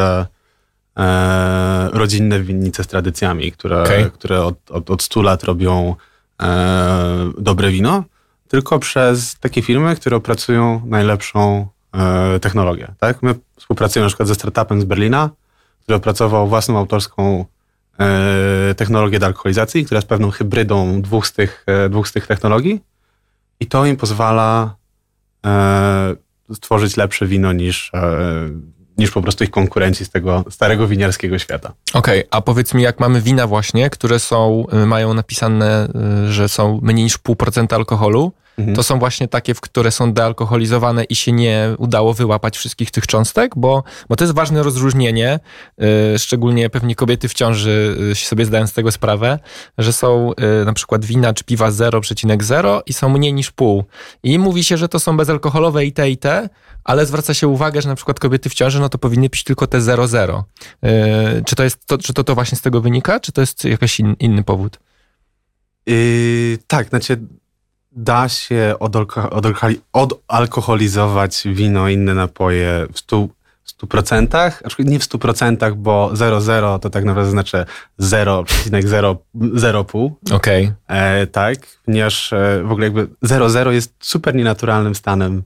e, 0.98 1.89
rodzinne 1.93 2.39
winnice 2.39 2.84
z 2.84 2.88
tradycjami, 2.88 3.52
które, 3.52 3.84
okay. 3.84 4.12
które 4.12 4.43
od, 4.43 4.72
od, 4.72 4.89
od 4.89 5.04
100 5.04 5.22
lat 5.22 5.43
robią 5.43 5.96
e, 6.41 7.32
dobre 7.38 7.72
wino, 7.72 8.04
tylko 8.48 8.80
przez 8.80 9.39
takie 9.39 9.62
firmy, 9.62 9.96
które 9.96 10.18
opracują 10.18 10.82
najlepszą 10.86 11.68
e, 11.93 12.39
technologię. 12.39 12.93
Tak? 13.00 13.24
My 13.24 13.36
współpracujemy 13.58 14.06
na 14.06 14.10
przykład 14.10 14.28
ze 14.28 14.36
startupem 14.36 14.82
z 14.82 14.84
Berlina, 14.84 15.30
który 15.84 15.96
opracował 15.96 16.48
własną 16.48 16.78
autorską 16.78 17.46
e, 18.00 18.76
technologię 18.76 19.20
do 19.20 19.26
alkoholizacji, 19.26 19.86
która 19.86 19.98
jest 19.98 20.08
pewną 20.08 20.32
hybrydą 20.32 21.02
dwóch 21.02 21.28
z 21.28 21.34
tych, 21.34 21.64
e, 21.68 21.89
dwóch 21.89 22.08
z 22.08 22.12
tych 22.12 22.28
technologii 22.28 22.82
i 23.60 23.66
to 23.66 23.86
im 23.86 23.98
pozwala 23.98 24.76
e, 25.46 26.16
stworzyć 26.54 26.98
lepsze 26.98 27.28
wino 27.28 27.54
niż 27.54 27.91
niż 28.98 29.12
po 29.12 29.22
prostu 29.22 29.43
ich 29.43 29.52
konkurencji 29.52 30.06
z 30.06 30.10
tego 30.10 30.46
starego 30.50 30.88
winiarskiego 30.88 31.39
świata. 31.39 31.74
Okej, 31.93 32.20
okay, 32.20 32.28
a 32.32 32.41
powiedz 32.41 32.74
mi, 32.74 32.84
jak 32.84 33.00
mamy 33.00 33.22
wina 33.22 33.48
właśnie, 33.48 33.89
które 33.89 34.20
są, 34.20 34.66
y, 34.84 34.86
mają 34.86 35.14
napisane, 35.14 35.88
y, 36.28 36.34
że 36.34 36.50
są 36.50 36.80
mniej 36.82 37.04
niż 37.04 37.18
pół 37.18 37.36
procenta 37.36 37.76
alkoholu, 37.76 38.32
mhm. 38.58 38.76
to 38.76 38.84
są 38.84 38.99
właśnie 38.99 39.28
takie, 39.28 39.53
w 39.53 39.62
które 39.62 39.91
są 39.91 40.14
dealkoholizowane 40.14 41.03
i 41.03 41.16
się 41.16 41.32
nie 41.32 41.76
udało 41.78 42.14
wyłapać 42.14 42.58
wszystkich 42.58 42.91
tych 42.91 43.08
cząstek, 43.08 43.51
bo, 43.56 43.84
bo 44.10 44.16
to 44.16 44.24
jest 44.24 44.36
ważne 44.36 44.64
rozróżnienie, 44.64 45.39
yy, 45.78 45.88
szczególnie 46.20 46.70
pewnie 46.70 46.95
kobiety 46.95 47.28
w 47.28 47.34
ciąży 47.34 47.95
yy, 47.99 48.16
sobie 48.16 48.45
zdają 48.45 48.68
z 48.68 48.74
tego 48.74 48.91
sprawę, 48.91 49.39
że 49.78 49.93
są 49.93 50.32
yy, 50.38 50.66
na 50.66 50.74
przykład 50.74 51.06
wina 51.06 51.34
czy 51.34 51.43
piwa 51.43 51.70
0,0 51.70 52.82
i 52.86 52.93
są 52.93 53.10
mniej 53.10 53.34
niż 53.34 53.51
pół. 53.51 53.84
I 54.24 54.39
mówi 54.39 54.64
się, 54.64 54.78
że 54.78 54.89
to 54.89 54.99
są 54.99 55.18
bezalkoholowe 55.18 55.86
i 55.86 55.91
te 55.91 56.10
i 56.10 56.18
te, 56.18 56.49
ale 56.84 57.06
zwraca 57.06 57.34
się 57.34 57.47
uwagę, 57.47 57.82
że 57.82 57.89
na 57.89 57.95
przykład 57.95 58.20
kobiety 58.20 58.49
w 58.49 58.53
ciąży, 58.53 58.80
no 58.80 58.89
to 58.89 58.97
powinny 58.97 59.30
pić 59.30 59.43
tylko 59.43 59.68
te 59.68 59.80
0,0. 59.80 60.43
Yy, 60.82 60.89
czy 61.45 61.56
to, 61.56 61.64
jest 61.64 61.86
to, 61.86 61.97
czy 61.97 62.14
to, 62.14 62.24
to 62.24 62.36
właśnie 62.36 62.58
z 62.58 62.62
tego 62.62 62.82
wynika, 62.82 63.20
czy 63.20 63.32
to 63.32 63.41
jest 63.41 63.66
jakiś 63.66 63.99
in, 63.99 64.16
inny 64.20 64.43
powód? 64.43 64.80
Yy, 65.86 66.58
tak, 66.68 66.89
znaczy 66.89 67.18
da 67.96 68.30
się 68.30 68.76
odalkoholizować 70.28 71.43
wino 71.46 71.89
i 71.89 71.93
inne 71.93 72.14
napoje 72.14 72.88
w 72.93 73.08
100%, 73.08 73.28
w 73.64 73.84
100%, 73.84 74.86
nie 74.86 75.00
w 75.00 75.04
100%, 75.04 75.76
bo 75.76 76.10
0,0 76.14 76.80
to 76.80 76.89
tak 76.89 77.06
naprawdę 77.06 77.32
znaczy 77.32 77.66
0,0,5. 78.00 80.12
Okej. 80.32 80.66
Okay. 80.66 80.76
E, 80.88 81.28
tak, 81.28 81.58
ponieważ 81.86 82.34
e, 82.34 82.64
w 82.64 82.72
ogóle 82.72 82.86
jakby 82.86 83.08
0,0 83.08 83.70
jest 83.70 83.93
super 84.00 84.36
nienaturalnym 84.36 84.96
stanem 84.96 85.43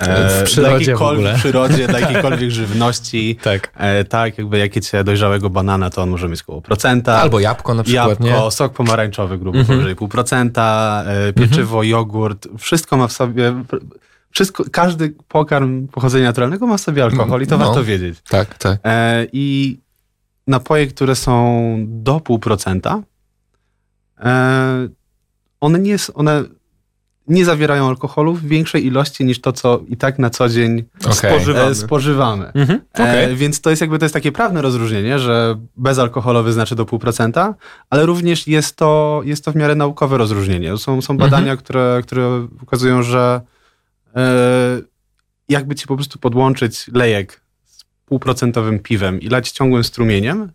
w 0.00 0.08
e, 0.08 0.44
przyrodzie 0.44 0.96
w 0.96 1.02
ogóle. 1.02 1.34
W 1.34 1.38
przyrodzie, 1.38 1.88
dla 1.88 2.00
jakiejkolwiek 2.00 2.50
żywności. 2.50 3.36
tak. 3.42 3.72
E, 3.76 4.04
tak, 4.04 4.38
jakby 4.38 4.58
jak 4.58 4.76
jecie 4.76 5.04
dojrzałego 5.04 5.50
banana, 5.50 5.90
to 5.90 6.02
on 6.02 6.10
może 6.10 6.28
mieć 6.28 6.42
około 6.42 6.62
procenta. 6.62 7.20
Albo 7.20 7.40
jabłko 7.40 7.74
na 7.74 7.82
przykład, 7.82 8.08
Jabłko, 8.08 8.44
nie? 8.44 8.50
sok 8.50 8.72
pomarańczowy 8.72 9.38
grubo 9.38 9.58
mm 9.58 9.66
-hmm. 9.66 9.70
powyżej 9.70 9.96
pół 9.96 10.08
procenta, 10.08 11.02
e, 11.06 11.32
pieczywo, 11.32 11.76
mm 11.76 11.86
-hmm. 11.86 11.90
jogurt, 11.90 12.48
wszystko 12.58 12.96
ma 12.96 13.06
w 13.06 13.12
sobie... 13.12 13.64
Wszystko, 14.30 14.64
każdy 14.72 15.14
pokarm 15.28 15.88
pochodzenia 15.88 16.24
naturalnego 16.24 16.66
ma 16.66 16.76
w 16.76 16.80
sobie 16.80 17.04
alkohol 17.04 17.42
i 17.42 17.46
to 17.46 17.58
no, 17.58 17.64
warto 17.64 17.84
wiedzieć. 17.84 18.18
Tak, 18.28 18.58
tak. 18.58 18.80
E, 18.84 19.26
I 19.32 19.78
napoje, 20.46 20.86
które 20.86 21.14
są 21.14 21.76
do 21.88 22.20
pół 22.20 22.38
procenta, 22.38 23.02
e, 24.20 24.88
one 25.60 25.78
nie 25.78 25.98
są, 25.98 26.12
one 26.12 26.44
nie 27.28 27.44
zawierają 27.44 27.88
alkoholu 27.88 28.34
w 28.34 28.46
większej 28.46 28.86
ilości 28.86 29.24
niż 29.24 29.40
to, 29.40 29.52
co 29.52 29.80
i 29.88 29.96
tak 29.96 30.18
na 30.18 30.30
co 30.30 30.48
dzień 30.48 30.84
okay. 31.00 31.14
spożywamy. 31.14 31.70
E, 31.70 31.74
spożywamy. 31.74 32.52
Mhm. 32.52 32.80
Okay. 32.94 33.06
E, 33.06 33.34
więc 33.34 33.60
to 33.60 33.70
jest 33.70 33.82
jakby 33.82 33.98
to 33.98 34.04
jest 34.04 34.12
takie 34.12 34.32
prawne 34.32 34.62
rozróżnienie, 34.62 35.18
że 35.18 35.58
bezalkoholowy 35.76 36.52
znaczy 36.52 36.76
do 36.76 36.84
pół 36.84 36.98
procenta, 36.98 37.54
ale 37.90 38.06
również 38.06 38.46
jest 38.46 38.76
to, 38.76 39.20
jest 39.24 39.44
to 39.44 39.52
w 39.52 39.56
miarę 39.56 39.74
naukowe 39.74 40.18
rozróżnienie. 40.18 40.78
Są, 40.78 41.02
są 41.02 41.16
badania, 41.16 41.52
mhm. 41.52 41.58
które, 41.58 42.00
które 42.02 42.48
pokazują, 42.60 43.02
że 43.02 43.40
e, 44.16 44.22
jakby 45.48 45.74
ci 45.74 45.86
po 45.86 45.96
prostu 45.96 46.18
podłączyć 46.18 46.88
lejek 46.94 47.40
z 47.64 47.84
półprocentowym 48.06 48.78
piwem 48.78 49.20
i 49.20 49.28
lać 49.28 49.50
ciągłym 49.50 49.84
strumieniem, 49.84 50.52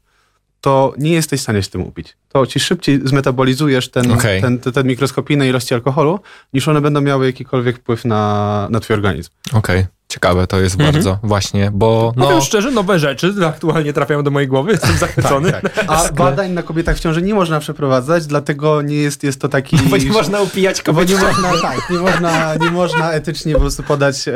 to 0.67 0.93
nie 0.97 1.11
jesteś 1.11 1.39
w 1.39 1.43
stanie 1.43 1.63
się 1.63 1.69
tym 1.69 1.81
upić. 1.81 2.17
To 2.29 2.45
ci 2.45 2.59
szybciej 2.59 2.99
zmetabolizujesz 3.03 3.91
ten, 3.91 4.11
okay. 4.11 4.41
ten, 4.41 4.59
te, 4.59 4.71
te 4.71 4.83
mikroskopijne 4.83 5.47
ilości 5.47 5.73
alkoholu, 5.73 6.19
niż 6.53 6.67
one 6.67 6.81
będą 6.81 7.01
miały 7.01 7.25
jakikolwiek 7.25 7.77
wpływ 7.77 8.05
na, 8.05 8.67
na 8.71 8.79
twój 8.79 8.93
organizm. 8.93 9.29
Okej. 9.53 9.79
Okay. 9.79 9.96
Ciekawe 10.09 10.47
to 10.47 10.59
jest 10.59 10.75
mhm. 10.75 10.93
bardzo, 10.93 11.19
właśnie, 11.23 11.71
bo... 11.73 12.13
No... 12.15 12.25
Powiem 12.25 12.41
szczerze, 12.41 12.71
nowe 12.71 12.99
rzeczy 12.99 13.33
aktualnie 13.47 13.93
trafiają 13.93 14.23
do 14.23 14.31
mojej 14.31 14.47
głowy, 14.47 14.71
jestem 14.71 14.97
zachwycony. 15.07 15.51
tak, 15.51 15.73
tak. 15.73 15.85
A 15.87 16.11
badań 16.23 16.51
na 16.51 16.63
kobietach 16.63 16.97
w 16.97 16.99
ciąży 16.99 17.21
nie 17.21 17.33
można 17.33 17.59
przeprowadzać, 17.59 18.25
dlatego 18.25 18.81
nie 18.81 18.95
jest, 18.95 19.23
jest 19.23 19.41
to 19.41 19.49
taki... 19.49 19.77
Bo 19.77 19.97
nie 19.97 20.11
można 20.11 20.41
upijać 20.41 20.81
kobiet. 20.81 21.09
nie 21.09 21.15
można, 21.15 21.51
tak, 21.61 21.89
nie 21.89 21.97
można, 21.97 22.55
nie 22.55 22.71
można 22.71 23.11
etycznie 23.11 23.53
po 23.53 23.59
prostu 23.59 23.83
podać, 23.83 24.27
e, 24.27 24.33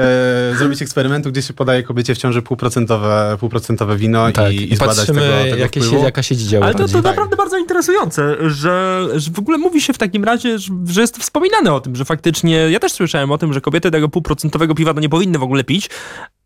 zrobić 0.58 0.82
eksperymentu, 0.82 1.32
gdzie 1.32 1.42
się 1.42 1.54
podaje 1.54 1.84
kobiecie 1.84 2.16
w 2.16 2.18
ciąży 2.18 2.42
półprocentowe, 2.42 3.38
półprocentowe 3.40 3.98
wino 3.98 4.32
tak. 4.32 4.54
i, 4.54 4.74
i 4.74 4.76
zbadać 4.76 5.08
tego, 5.08 5.20
tego 5.20 5.56
jakie 5.56 5.82
się, 5.82 6.00
jaka 6.00 6.24
siedzi 6.24 6.48
dzieło. 6.48 6.66
Ale 6.66 6.74
to, 6.74 6.88
to 6.88 7.02
naprawdę 7.02 7.36
bardzo 7.36 7.58
interesujące, 7.58 8.50
że, 8.50 9.08
że 9.16 9.32
w 9.32 9.40
ogóle 9.40 9.58
mówi 9.58 9.82
się 9.82 9.94
w 9.94 9.98
takim 9.98 10.24
razie, 10.24 10.58
że 10.86 11.02
jest 11.02 11.18
wspominane 11.18 11.74
o 11.74 11.80
tym, 11.80 11.96
że 11.96 12.06
faktycznie, 12.06 12.56
ja 12.56 12.80
też 12.80 12.92
słyszałem 12.92 13.32
o 13.32 13.38
tym, 13.38 13.54
że 13.54 13.62
kobiety 13.62 13.92
tego 13.92 14.10
półprocentowego 14.10 14.76
piwa 14.76 14.94
to 14.94 15.00
nie 15.00 15.10
powinny 15.10 15.40
w 15.40 15.44
ogóle 15.44 15.61
pić, 15.64 15.90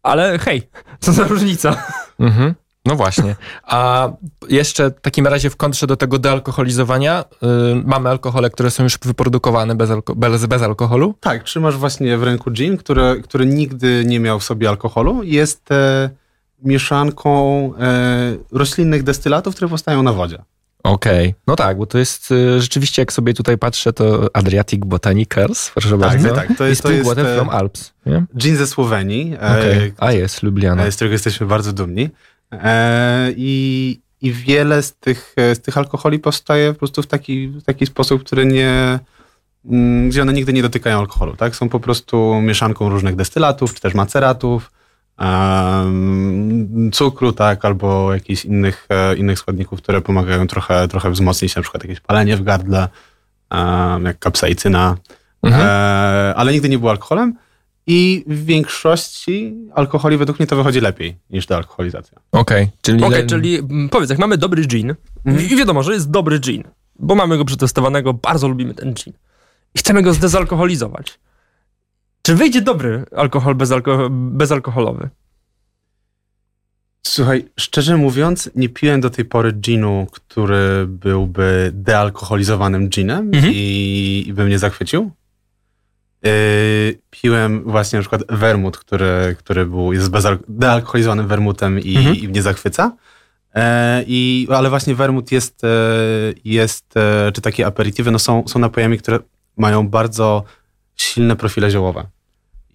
ale 0.03 0.39
hej, 0.39 0.69
co 1.03 1.13
za 1.13 1.23
różnica. 1.23 1.83
Mhm. 2.19 2.55
No 2.85 2.95
właśnie. 2.95 3.35
A 3.63 4.09
jeszcze 4.49 4.89
w 4.89 5.01
takim 5.01 5.27
razie 5.27 5.49
w 5.49 5.55
kontrze 5.55 5.87
do 5.87 5.97
tego 5.97 6.19
dealkoholizowania 6.19 7.23
yy, 7.41 7.83
mamy 7.85 8.09
alkohole, 8.09 8.49
które 8.49 8.71
są 8.71 8.83
już 8.83 8.99
wyprodukowane 8.99 9.75
bez, 9.75 9.91
alko 9.91 10.15
bez, 10.15 10.45
bez 10.45 10.61
alkoholu? 10.61 11.15
Tak, 11.19 11.43
trzymasz 11.43 11.77
właśnie 11.77 12.17
w 12.17 12.23
ręku 12.23 12.51
gin, 12.51 12.77
który, 12.77 13.21
który 13.23 13.45
nigdy 13.45 14.03
nie 14.05 14.19
miał 14.19 14.39
w 14.39 14.43
sobie 14.43 14.69
alkoholu. 14.69 15.23
Jest 15.23 15.71
e, 15.71 16.09
mieszanką 16.63 17.71
e, 17.79 18.37
roślinnych 18.51 19.03
destylatów, 19.03 19.55
które 19.55 19.69
powstają 19.69 20.03
na 20.03 20.13
wodzie. 20.13 20.43
Okej, 20.85 21.29
okay. 21.29 21.41
no 21.47 21.55
tak, 21.55 21.77
bo 21.77 21.85
to 21.85 21.97
jest 21.97 22.31
y, 22.31 22.61
rzeczywiście, 22.61 23.01
jak 23.01 23.13
sobie 23.13 23.33
tutaj 23.33 23.57
patrzę, 23.57 23.93
to 23.93 24.29
Adriatic 24.33 24.85
Botanicals, 24.85 25.71
proszę 25.71 25.89
tak, 25.89 25.99
bardzo. 25.99 26.35
Tak, 26.35 26.57
to 26.57 26.65
jest, 26.65 26.83
to 26.83 26.91
jest 26.91 27.17
e, 27.17 27.35
from 27.35 27.49
Alps. 27.49 27.93
Nie? 28.05 28.25
Gin 28.37 28.57
ze 28.57 28.67
Słowenii. 28.67 29.33
E, 29.33 29.37
okay. 29.37 29.93
A 29.97 30.11
jest, 30.11 30.43
Lubliana. 30.43 30.85
E, 30.85 30.91
z 30.91 30.95
którego 30.95 31.13
jesteśmy 31.13 31.47
bardzo 31.47 31.73
dumni. 31.73 32.09
I, 33.35 33.99
i 34.21 34.33
wiele 34.33 34.83
z 34.83 34.93
tych, 34.93 35.35
z 35.37 35.61
tych 35.61 35.77
alkoholi 35.77 36.19
powstaje 36.19 36.73
po 36.73 36.79
prostu 36.79 37.01
w 37.01 37.07
taki, 37.07 37.47
w 37.47 37.63
taki 37.63 37.85
sposób, 37.85 38.23
który 38.23 38.45
nie, 38.45 38.99
mm, 39.65 40.09
gdzie 40.09 40.21
one 40.21 40.33
nigdy 40.33 40.53
nie 40.53 40.61
dotykają 40.61 40.99
alkoholu, 40.99 41.35
tak? 41.35 41.55
Są 41.55 41.69
po 41.69 41.79
prostu 41.79 42.41
mieszanką 42.41 42.89
różnych 42.89 43.15
destylatów, 43.15 43.73
czy 43.73 43.81
też 43.81 43.93
maceratów, 43.93 44.71
cukru, 46.91 47.33
tak, 47.33 47.65
albo 47.65 48.13
jakichś 48.13 48.45
innych, 48.45 48.87
e, 48.89 49.15
innych 49.15 49.39
składników, 49.39 49.81
które 49.81 50.01
pomagają 50.01 50.47
trochę, 50.47 50.87
trochę 50.87 51.11
wzmocnić 51.11 51.55
na 51.55 51.61
przykład 51.61 51.83
jakieś 51.83 51.99
palenie 51.99 52.37
w 52.37 52.43
gardle, 52.43 52.87
jak 54.03 54.19
kapsaicyna, 54.19 54.97
mhm. 55.43 55.67
e, 55.67 56.35
ale 56.35 56.53
nigdy 56.53 56.69
nie 56.69 56.79
było 56.79 56.91
alkoholem. 56.91 57.35
I 57.87 58.23
w 58.27 58.45
większości 58.45 59.55
alkoholi 59.73 60.17
według 60.17 60.39
mnie 60.39 60.47
to 60.47 60.55
wychodzi 60.55 60.81
lepiej 60.81 61.17
niż 61.29 61.45
dealkoholizacja. 61.45 62.17
Okej, 62.31 62.63
okay, 62.63 62.77
czyli... 62.81 63.03
Okay, 63.03 63.25
czyli 63.25 63.57
mm, 63.57 63.89
powiedz, 63.89 64.09
jak 64.09 64.19
mamy 64.19 64.37
dobry 64.37 64.65
gin 64.65 64.95
mhm. 65.25 65.49
i 65.49 65.55
wiadomo, 65.55 65.83
że 65.83 65.93
jest 65.93 66.11
dobry 66.11 66.39
gin, 66.39 66.63
bo 66.99 67.15
mamy 67.15 67.37
go 67.37 67.45
przetestowanego, 67.45 68.13
bardzo 68.13 68.47
lubimy 68.47 68.73
ten 68.73 68.93
gin 68.93 69.13
i 69.75 69.79
chcemy 69.79 70.01
go 70.01 70.13
zdezalkoholizować. 70.13 71.19
Czy 72.25 72.35
wyjdzie 72.35 72.61
dobry 72.61 73.05
alkohol 73.15 73.55
bezalko 73.55 74.07
bezalkoholowy? 74.11 75.09
Słuchaj, 77.07 77.45
szczerze 77.59 77.97
mówiąc, 77.97 78.49
nie 78.55 78.69
piłem 78.69 79.01
do 79.01 79.09
tej 79.09 79.25
pory 79.25 79.51
ginu, 79.53 80.07
który 80.11 80.85
byłby 80.87 81.71
dealkoholizowanym 81.73 82.89
ginem 82.89 83.31
mhm. 83.33 83.53
i, 83.55 84.23
i 84.27 84.33
by 84.33 84.45
mnie 84.45 84.59
zachwycił. 84.59 85.11
Yy, 86.23 86.31
piłem 87.09 87.63
właśnie 87.63 87.99
na 87.99 88.01
przykład 88.01 88.23
wermut, 88.29 88.77
który, 88.77 89.35
który 89.39 89.65
był, 89.65 89.93
jest 89.93 90.11
dealkoholizowanym 90.47 91.27
wermutem 91.27 91.79
i, 91.79 91.97
mhm. 91.97 92.15
i 92.15 92.27
mnie 92.27 92.41
zachwyca. 92.41 92.95
Yy, 93.55 93.61
i, 94.07 94.47
ale 94.49 94.69
właśnie 94.69 94.95
wermut 94.95 95.31
jest, 95.31 95.63
yy, 95.63 96.35
jest 96.45 96.93
yy, 96.95 97.31
czy 97.31 97.41
takie 97.41 97.67
aperitywy, 97.67 98.11
no 98.11 98.19
są, 98.19 98.47
są 98.47 98.59
napojami, 98.59 98.97
które 98.97 99.19
mają 99.57 99.87
bardzo 99.87 100.43
silne 100.95 101.35
profile 101.35 101.71
ziołowe. 101.71 102.14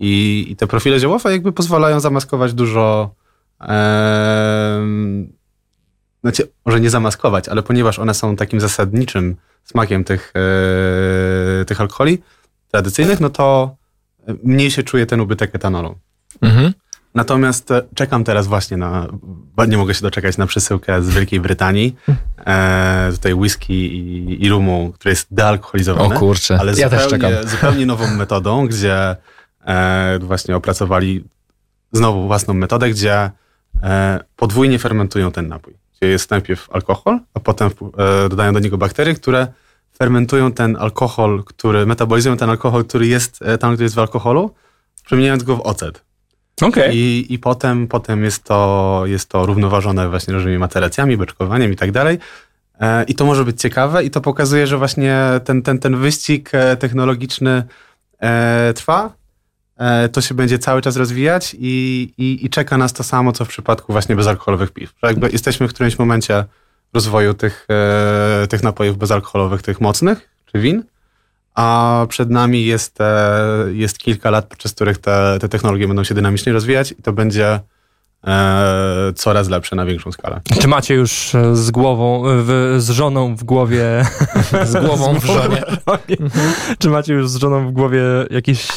I, 0.01 0.47
i 0.49 0.57
te 0.57 0.67
profile 0.67 1.01
ziołowe 1.01 1.33
jakby 1.33 1.53
pozwalają 1.53 2.01
zamaskować 2.01 2.55
dużo. 2.55 3.15
E, 3.61 4.81
znaczy, 6.21 6.49
może 6.67 6.81
nie 6.81 6.91
zamaskować, 6.91 7.49
ale 7.49 7.63
ponieważ 7.63 7.99
one 7.99 8.15
są 8.15 8.37
takim 8.37 8.61
zasadniczym 8.61 9.37
smakiem 9.65 10.05
tych, 10.05 10.33
e, 11.61 11.65
tych 11.65 11.81
alkoholi 11.81 12.23
tradycyjnych, 12.71 13.21
no 13.21 13.31
to 13.31 13.77
mniej 14.43 14.71
się 14.71 14.83
czuje 14.83 15.07
ten 15.07 15.21
ubytek 15.21 15.55
etanolu. 15.55 15.99
Mhm. 16.41 16.73
Natomiast 17.15 17.71
e, 17.71 17.83
czekam 17.95 18.25
teraz 18.25 18.47
właśnie 18.47 18.77
na, 18.77 19.07
nie 19.69 19.77
mogę 19.77 19.95
się 19.95 20.03
doczekać 20.03 20.37
na 20.37 20.47
przesyłkę 20.47 21.03
z 21.03 21.11
Wielkiej 21.11 21.41
Brytanii. 21.41 21.97
E, 22.47 23.11
tutaj 23.13 23.35
whisky 23.35 23.75
i, 23.75 24.45
i 24.45 24.49
rumu, 24.49 24.93
który 24.95 25.13
jest 25.13 25.27
dealkoholizowany. 25.31 26.15
O 26.15 26.19
kurczę, 26.19 26.59
ale 26.61 26.73
ja 26.73 26.89
zupełnie, 26.89 26.97
też 26.99 27.09
czekam. 27.11 27.49
zupełnie 27.49 27.87
nową 27.87 28.17
metodą, 28.17 28.67
gdzie 28.67 29.17
właśnie 30.21 30.57
opracowali 30.57 31.25
znowu 31.93 32.27
własną 32.27 32.55
metodę, 32.55 32.91
gdzie 32.91 33.31
e, 33.83 34.21
podwójnie 34.37 34.79
fermentują 34.79 35.33
ten 35.33 35.49
napój. 35.49 35.75
Gdzie 35.97 36.11
jest 36.11 36.31
najpierw 36.31 36.71
alkohol, 36.71 37.21
a 37.35 37.41
potem 37.41 37.69
e, 37.69 38.29
dodają 38.29 38.53
do 38.53 38.61
niego 38.61 38.79
bakterie, 38.79 39.15
które 39.15 39.47
fermentują 39.99 40.53
ten 40.53 40.77
alkohol, 40.77 41.45
który, 41.45 41.87
metabolizują 41.87 42.37
ten 42.37 42.51
alkohol, 42.51 42.85
który 42.85 43.07
jest 43.07 43.43
e, 43.43 43.59
tam, 43.59 43.73
który 43.73 43.85
jest 43.85 43.95
w 43.95 43.99
alkoholu, 43.99 44.55
przemieniając 45.07 45.43
go 45.43 45.57
w 45.57 45.61
ocet. 45.61 46.05
Okay. 46.63 46.91
I, 46.95 47.27
I 47.35 47.39
potem, 47.39 47.89
potem 47.89 48.25
jest, 48.25 48.45
to, 48.45 49.03
jest 49.07 49.29
to 49.29 49.47
równoważone 49.47 50.09
właśnie 50.09 50.35
różnymi 50.35 50.59
maceracjami, 50.59 51.17
beczkowaniem 51.17 51.73
i 51.73 51.77
tak 51.77 51.93
dalej. 51.93 52.19
E, 52.81 53.05
I 53.05 53.15
to 53.15 53.25
może 53.25 53.45
być 53.45 53.61
ciekawe 53.61 54.05
i 54.05 54.11
to 54.11 54.21
pokazuje, 54.21 54.67
że 54.67 54.79
właśnie 54.79 55.21
ten, 55.45 55.63
ten, 55.63 55.79
ten 55.79 55.97
wyścig 55.97 56.51
e, 56.53 56.77
technologiczny 56.77 57.65
trwa, 58.75 59.07
E, 59.07 59.20
to 60.13 60.21
się 60.21 60.35
będzie 60.35 60.59
cały 60.59 60.83
czas 60.83 60.97
rozwijać 60.97 61.57
i, 61.59 62.13
i, 62.19 62.47
i, 62.47 62.51
czeka 62.51 62.79
nas 62.79 62.93
to 62.93 63.03
samo, 63.03 63.33
co 63.33 63.45
w 63.45 63.49
przypadku 63.49 63.93
właśnie 63.93 64.17
bezalkoholowych 64.17 64.71
piw. 64.71 64.95
Jakby 65.03 65.31
jesteśmy 65.31 65.69
w 65.69 65.75
którymś 65.75 65.99
momencie 65.99 66.45
rozwoju 66.95 67.35
tych, 67.35 67.67
e, 68.43 68.47
tych 68.47 68.63
napojów 68.63 68.99
bezalkoholowych, 68.99 69.63
tych 69.63 69.81
mocnych, 69.81 70.29
czy 70.53 70.61
win, 70.61 70.85
a 71.55 72.07
przed 72.09 72.31
nami 72.31 72.67
jest, 72.67 73.01
e, 73.01 73.47
jest 73.73 73.99
kilka 73.99 74.31
lat, 74.31 74.47
podczas 74.47 74.73
których 74.73 74.99
te, 74.99 75.39
te 75.41 75.49
technologie 75.49 75.87
będą 75.87 76.05
się 76.05 76.15
dynamicznie 76.15 76.53
rozwijać 76.53 76.93
i 76.93 77.03
to 77.03 77.13
będzie 77.13 77.49
e, 77.49 77.61
coraz 79.15 79.49
lepsze 79.49 79.77
na 79.77 79.87
większą 79.87 80.13
skalę. 80.13 80.41
Czy 80.61 80.69
macie 80.69 80.95
już 80.95 81.35
e, 81.35 81.57
z 81.57 81.71
głową, 81.71 82.23
w, 82.25 82.77
z 82.79 82.91
żoną 82.91 83.37
w 83.37 83.45
głowie... 83.45 84.05
z 84.73 84.87
głową 84.87 85.15
w 85.21 85.25
żonie. 85.25 85.63
Czy 86.79 86.91
macie 86.91 87.15
już 87.15 87.29
z 87.29 87.37
żoną 87.37 87.69
w 87.69 87.73
głowie 87.73 88.03
jakiś, 88.31 88.69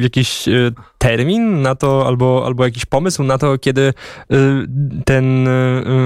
jakiś 0.00 0.48
e, 0.48 0.52
termin 0.98 1.62
na 1.62 1.74
to, 1.74 2.06
albo, 2.06 2.42
albo 2.46 2.64
jakiś 2.64 2.84
pomysł 2.84 3.22
na 3.22 3.38
to, 3.38 3.58
kiedy 3.58 3.82
e, 3.82 3.94
ten 5.04 5.48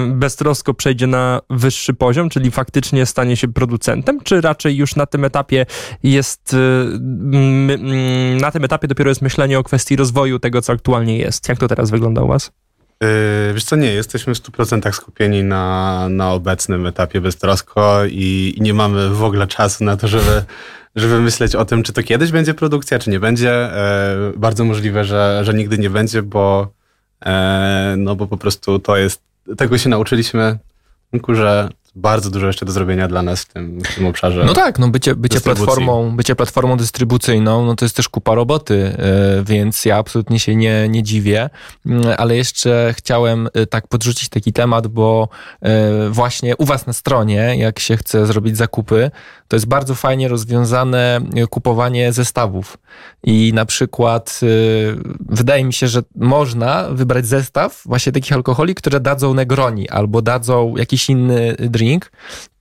beztrosko 0.08 0.74
przejdzie 0.74 1.06
na 1.06 1.40
wyższy 1.50 1.94
poziom, 1.94 2.28
czyli 2.28 2.50
faktycznie 2.50 3.06
stanie 3.06 3.36
się 3.36 3.48
producentem, 3.48 4.20
czy 4.20 4.40
raczej 4.40 4.76
już 4.76 4.96
na 4.96 5.06
tym 5.06 5.24
etapie 5.24 5.66
jest, 6.02 6.56
na 8.40 8.50
tym 8.50 8.64
etapie 8.64 8.88
dopiero 8.88 9.08
jest 9.08 9.22
myślenie 9.22 9.58
o 9.58 9.62
kwestii 9.62 9.96
rozwoju 9.96 10.38
tego, 10.38 10.62
co 10.62 10.72
aktualnie 10.72 11.18
jest? 11.18 11.48
Jak 11.48 11.58
to 11.58 11.68
teraz 11.68 11.90
wygląda 11.90 12.22
u 12.22 12.28
was? 12.28 12.52
Yy, 13.02 13.54
wiesz 13.54 13.64
co, 13.64 13.76
nie, 13.76 13.92
jesteśmy 13.92 14.34
w 14.34 14.38
100% 14.38 14.92
skupieni 14.92 15.44
na, 15.44 16.06
na 16.08 16.32
obecnym 16.32 16.86
etapie 16.86 17.20
beztrosko 17.20 18.04
i, 18.04 18.54
i 18.56 18.62
nie 18.62 18.74
mamy 18.74 19.08
w 19.08 19.22
ogóle 19.22 19.46
czasu 19.46 19.84
na 19.84 19.96
to, 19.96 20.08
żeby, 20.08 20.44
żeby 20.96 21.20
myśleć 21.20 21.54
o 21.54 21.64
tym, 21.64 21.82
czy 21.82 21.92
to 21.92 22.02
kiedyś 22.02 22.30
będzie 22.30 22.54
produkcja, 22.54 22.98
czy 22.98 23.10
nie 23.10 23.20
będzie. 23.20 23.70
Yy, 24.32 24.38
bardzo 24.38 24.64
możliwe, 24.64 25.04
że, 25.04 25.40
że 25.44 25.54
nigdy 25.54 25.78
nie 25.78 25.90
będzie, 25.90 26.22
bo, 26.22 26.72
yy, 27.26 27.30
no 27.96 28.16
bo 28.16 28.26
po 28.26 28.36
prostu 28.36 28.78
to 28.78 28.96
jest, 28.96 29.22
tego 29.56 29.78
się 29.78 29.88
nauczyliśmy, 29.88 30.58
że 31.28 31.68
bardzo 31.94 32.30
dużo 32.30 32.46
jeszcze 32.46 32.66
do 32.66 32.72
zrobienia 32.72 33.08
dla 33.08 33.22
nas 33.22 33.42
w 33.42 33.52
tym, 33.52 33.80
w 33.80 33.94
tym 33.94 34.06
obszarze. 34.06 34.44
No 34.44 34.54
tak, 34.54 34.78
no 34.78 34.88
bycie, 34.88 35.14
bycie, 35.14 35.40
platformą, 35.40 36.16
bycie 36.16 36.36
platformą 36.36 36.76
dystrybucyjną, 36.76 37.66
no 37.66 37.74
to 37.76 37.84
jest 37.84 37.96
też 37.96 38.08
kupa 38.08 38.34
roboty, 38.34 38.96
e, 38.98 39.42
więc 39.44 39.84
ja 39.84 39.96
absolutnie 39.96 40.40
się 40.40 40.56
nie, 40.56 40.88
nie 40.88 41.02
dziwię, 41.02 41.50
mm, 41.86 42.14
ale 42.18 42.36
jeszcze 42.36 42.94
chciałem 42.96 43.48
e, 43.54 43.66
tak 43.66 43.88
podrzucić 43.88 44.28
taki 44.28 44.52
temat, 44.52 44.86
bo 44.86 45.28
e, 45.62 46.08
właśnie 46.10 46.56
u 46.56 46.64
was 46.64 46.86
na 46.86 46.92
stronie, 46.92 47.56
jak 47.56 47.78
się 47.78 47.96
chce 47.96 48.26
zrobić 48.26 48.56
zakupy, 48.56 49.10
to 49.48 49.56
jest 49.56 49.66
bardzo 49.66 49.94
fajnie 49.94 50.28
rozwiązane 50.28 51.20
kupowanie 51.50 52.12
zestawów. 52.12 52.78
I 53.22 53.52
na 53.54 53.64
przykład 53.64 54.40
wydaje 55.28 55.64
mi 55.64 55.72
się, 55.72 55.88
że 55.88 56.02
można 56.16 56.88
wybrać 56.90 57.26
zestaw 57.26 57.82
właśnie 57.86 58.12
takich 58.12 58.32
alkoholi, 58.32 58.74
które 58.74 59.00
dadzą 59.00 59.34
Negroni 59.34 59.88
albo 59.88 60.22
dadzą 60.22 60.76
jakiś 60.76 61.10
inny 61.10 61.56
drink, 61.58 61.81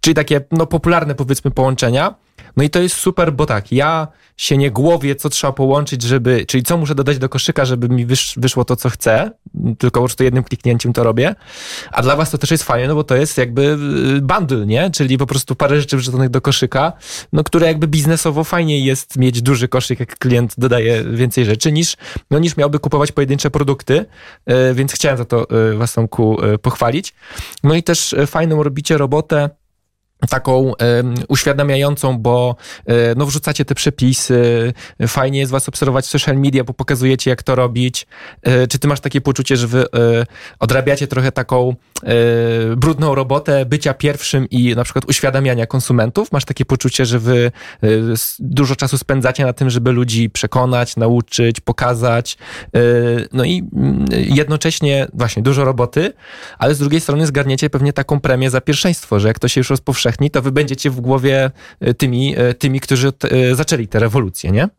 czyli 0.01 0.13
takie 0.13 0.41
no, 0.51 0.67
popularne 0.67 1.15
powiedzmy 1.15 1.51
połączenia. 1.51 2.15
No 2.58 2.64
i 2.64 2.70
to 2.70 2.82
jest 2.82 2.95
super, 2.95 3.34
bo 3.34 3.45
tak, 3.45 3.72
ja 3.72 4.08
się 4.38 4.58
nie 4.58 4.72
głowię, 4.72 5.16
co 5.16 5.30
trzeba 5.30 5.54
połączyć, 5.54 6.02
żeby, 6.02 6.45
czyli 6.45 6.64
co 6.64 6.78
muszę 6.78 6.95
dodać 6.95 7.18
do 7.18 7.30
koszyka, 7.30 7.66
żeby 7.66 7.89
mi 7.89 8.06
wysz, 8.06 8.34
wyszło 8.38 8.66
to, 8.66 8.76
co 8.76 8.89
chcę, 8.89 9.32
tylko 9.78 9.99
po 9.99 10.06
prostu 10.06 10.24
jednym 10.24 10.43
kliknięciem 10.43 10.93
to 10.93 11.04
robię. 11.04 11.36
A 11.91 12.02
dla 12.02 12.16
was 12.16 12.32
to 12.32 12.38
też 12.38 12.52
jest 12.52 12.64
fajne, 12.64 12.88
no 12.88 12.95
bo 12.95 13.04
to 13.04 13.16
jest 13.16 13.38
jakby 13.38 13.78
y, 14.18 14.22
bundle, 14.22 14.66
nie? 14.66 14.91
Czyli 14.91 15.18
po 15.18 15.28
prostu 15.28 15.56
parę 15.56 15.82
rzeczy 15.82 15.97
wrzuconych 15.97 16.30
do 16.30 16.41
koszyka, 16.41 16.93
no 17.34 17.43
które 17.43 17.68
jakby 17.68 17.88
biznesowo 17.88 18.43
fajniej 18.43 18.84
jest 18.84 19.18
mieć 19.18 19.41
duży 19.41 19.68
koszyk, 19.68 19.99
jak 19.99 20.18
klient 20.20 20.54
dodaje 20.58 21.04
więcej 21.04 21.45
rzeczy, 21.45 21.72
niż, 21.72 21.97
no, 22.32 22.39
niż 22.39 22.58
miałby 22.58 22.80
kupować 22.80 23.12
pojedyncze 23.12 23.52
produkty, 23.52 24.06
y, 24.49 24.74
więc 24.74 24.93
chciałem 24.93 25.18
za 25.18 25.26
to 25.26 25.47
y, 25.72 25.78
was 25.78 25.93
Tomku 25.93 26.38
pochwalić. 26.62 27.14
No 27.64 27.76
i 27.76 27.84
też 27.84 28.16
fajną 28.28 28.64
robicie 28.64 28.97
robotę 28.97 29.49
taką 30.30 30.74
uświadamiającą, 31.28 32.17
bo 32.17 32.55
e, 32.86 32.93
no 33.15 33.26
wrzucacie 33.26 33.65
te 33.65 33.76
przepisy, 33.76 34.74
fajnie 35.07 35.39
jest 35.39 35.51
was 35.51 35.69
obserwować 35.69 36.05
w 36.05 36.09
social 36.09 36.38
media, 36.38 36.63
bo 36.63 36.74
pokazujecie 36.74 37.30
jak 37.30 37.43
to 37.43 37.55
robić. 37.55 38.07
E, 38.41 38.67
czy 38.67 38.80
ty 38.80 38.88
masz 38.88 38.99
takie 38.99 39.22
poczucie, 39.22 39.57
że 39.57 39.67
wy 39.67 39.82
e, 39.82 39.86
odrabiacie 40.59 41.07
trochę 41.07 41.32
taką 41.32 41.76
brudną 42.78 43.15
robotę 43.15 43.65
bycia 43.65 43.93
pierwszym 43.93 44.49
i 44.49 44.76
na 44.76 44.84
przykład 44.84 45.05
uświadamiania 45.09 45.65
konsumentów? 45.65 46.32
Masz 46.32 46.45
takie 46.45 46.65
poczucie, 46.65 47.05
że 47.05 47.19
wy 47.19 47.51
dużo 48.39 48.76
czasu 48.76 48.97
spędzacie 48.97 49.45
na 49.45 49.53
tym, 49.53 49.69
żeby 49.69 49.91
ludzi 49.91 50.30
przekonać, 50.30 50.97
nauczyć, 50.97 51.59
pokazać, 51.59 52.38
no 53.34 53.43
i 53.43 53.69
mm, 53.74 54.05
jednocześnie 54.11 55.07
właśnie 55.13 55.43
dużo 55.43 55.65
roboty, 55.65 56.13
ale 56.57 56.76
z 56.76 56.80
drugiej 56.80 57.01
strony 57.01 57.28
zgarniecie 57.28 57.69
pewnie 57.69 57.93
taką 57.93 58.19
premię 58.19 58.49
za 58.49 58.61
pierwszeństwo, 58.61 59.19
że 59.19 59.28
jak 59.28 59.39
to 59.39 59.47
się 59.47 59.59
już 59.59 59.69
rozpowszechni, 59.69 60.11
powszechni, 60.12 60.32
to 60.32 60.41
wy 60.41 60.51
będziecie 60.51 60.89
w 60.89 61.01
głowie 61.01 61.51
e, 61.80 61.93
tymi, 61.93 62.36
e, 62.38 62.53
tymi 62.53 62.80
którzy 62.80 63.07
e, 63.24 63.55
zaczęli 63.55 63.88
tę 63.88 63.99
rewolucję, 63.99 64.51
nie? 64.51 64.70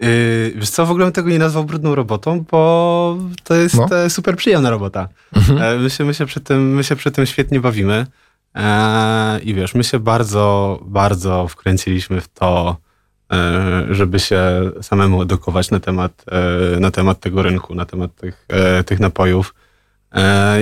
Yy, 0.00 0.52
wiesz 0.56 0.70
co, 0.70 0.86
w 0.86 0.90
ogóle 0.90 1.06
bym 1.06 1.12
tego 1.12 1.30
nie 1.30 1.38
nazwał 1.38 1.64
brudną 1.64 1.94
robotą, 1.94 2.44
bo 2.50 3.18
to 3.44 3.54
jest 3.54 3.74
no. 3.74 4.10
super 4.10 4.36
przyjemna 4.36 4.70
robota. 4.70 5.08
Mhm. 5.36 5.82
My, 5.82 5.90
się, 5.90 6.04
my, 6.04 6.14
się 6.14 6.26
przy 6.26 6.40
tym, 6.40 6.74
my 6.74 6.84
się 6.84 6.96
przy 6.96 7.10
tym 7.10 7.26
świetnie 7.26 7.60
bawimy. 7.60 8.06
I 9.44 9.54
wiesz, 9.54 9.74
my 9.74 9.84
się 9.84 9.98
bardzo, 9.98 10.78
bardzo 10.84 11.48
wkręciliśmy 11.48 12.20
w 12.20 12.28
to, 12.28 12.76
żeby 13.90 14.18
się 14.18 14.40
samemu 14.82 15.22
edukować 15.22 15.70
na 15.70 15.80
temat, 15.80 16.24
na 16.80 16.90
temat 16.90 17.20
tego 17.20 17.42
rynku, 17.42 17.74
na 17.74 17.84
temat 17.84 18.14
tych, 18.14 18.46
tych 18.86 19.00
napojów. 19.00 19.54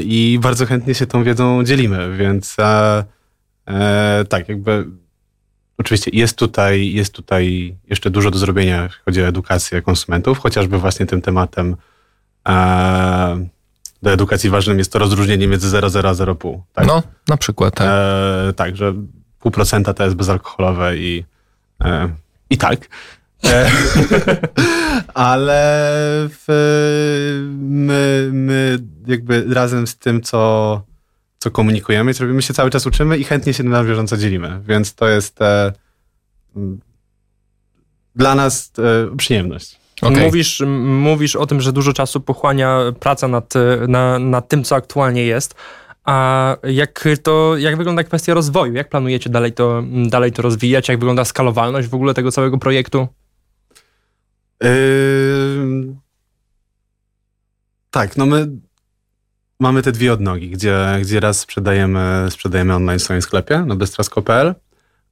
I 0.03 0.39
bardzo 0.43 0.67
chętnie 0.67 0.95
się 0.95 1.07
tą 1.07 1.25
wiedzą 1.25 1.65
dzielimy, 1.65 2.17
więc 2.17 2.57
tak, 4.29 4.49
jakby 4.49 4.87
Oczywiście 5.79 6.11
jest 6.15 6.39
tutaj, 6.39 6.93
jest 6.93 7.15
tutaj 7.15 7.77
jeszcze 7.89 8.11
dużo 8.11 8.31
do 8.31 8.39
zrobienia, 8.39 8.83
jeśli 8.83 8.99
chodzi 9.05 9.23
o 9.23 9.27
edukację 9.27 9.83
konsumentów, 9.83 10.39
chociażby 10.39 10.79
właśnie 10.79 11.07
tym 11.07 11.23
tematem 11.23 11.77
e, 12.49 13.47
do 14.03 14.13
edukacji 14.13 14.51
ważnym 14.51 14.79
jest 14.79 14.93
to 14.93 14.99
rozróżnienie 14.99 15.49
między 15.49 15.77
0,0 15.77 16.09
a 16.09 16.13
0,5. 16.13 16.61
Tak? 16.73 16.87
No, 16.87 17.03
na 17.29 17.37
przykład, 17.37 17.75
tak. 17.75 17.87
E, 17.91 18.53
tak, 18.53 18.77
że 18.77 18.95
pół 19.41 19.53
procenta 19.53 19.95
to 19.95 20.05
jest 20.05 20.17
bezalkoholowe 20.17 20.97
i, 20.97 21.25
e, 21.85 22.09
i 22.51 22.59
tak. 22.59 22.89
E, 23.45 23.71
ale 25.15 25.83
w, 26.29 26.47
my, 27.59 28.31
my 28.33 28.79
jakby 29.07 29.55
razem 29.55 29.87
z 29.87 29.97
tym, 29.97 30.23
co 30.23 30.83
co 31.39 31.51
komunikujemy, 31.51 32.15
co 32.15 32.25
robimy, 32.25 32.43
się 32.43 32.55
cały 32.55 32.71
czas 32.71 32.87
uczymy 32.87 33.19
i 33.19 33.25
chętnie 33.25 33.55
się 33.55 33.63
na 33.63 33.85
bieżąco 33.85 34.17
dzielimy. 34.17 34.61
Więc 34.69 34.95
to 34.95 35.09
jest 35.09 35.43
e, 35.43 35.73
dla 38.15 38.35
nas 38.35 38.73
e, 38.79 39.17
przyjemność. 39.17 39.79
Okay. 40.03 40.25
Mówisz, 40.25 40.63
mówisz 40.87 41.37
o 41.37 41.47
tym, 41.47 41.61
że 41.61 41.73
dużo 41.73 41.93
czasu 41.93 42.21
pochłania 42.21 42.81
praca 43.01 43.29
nad, 43.29 43.55
na, 43.89 44.19
nad 44.19 44.49
tym, 44.49 44.65
co 44.65 44.77
aktualnie 44.77 45.25
jest. 45.25 45.55
A 46.05 46.57
jak 46.63 47.09
to, 47.23 47.57
jak 47.57 47.77
wygląda 47.77 48.05
kwestia 48.05 48.35
rozwoju? 48.35 48.75
Jak 48.75 48.89
planujecie 48.89 49.31
dalej 49.31 49.53
to, 49.53 49.83
dalej 50.09 50.33
to 50.33 50.43
rozwijać? 50.43 50.89
Jak 50.89 50.99
wygląda 50.99 51.25
skalowalność 51.25 51.89
w 51.89 51.95
ogóle 51.95 52.15
tego 52.15 52.33
całego 52.33 52.59
projektu? 52.59 53.09
Yy... 54.63 55.97
Tak, 57.91 58.17
no 58.17 58.27
my 58.27 58.49
mamy 59.61 59.83
te 59.83 59.93
dwie 59.93 60.13
odnogi, 60.13 60.51
gdzie, 60.51 60.99
gdzie 61.03 61.21
raz 61.21 61.41
sprzedajemy, 61.41 62.27
sprzedajemy 62.31 62.75
online 62.75 62.99
w 62.99 63.03
swoim 63.03 63.23
sklepie 63.23 63.59
na 63.59 63.77
bestras.pl, 63.77 64.55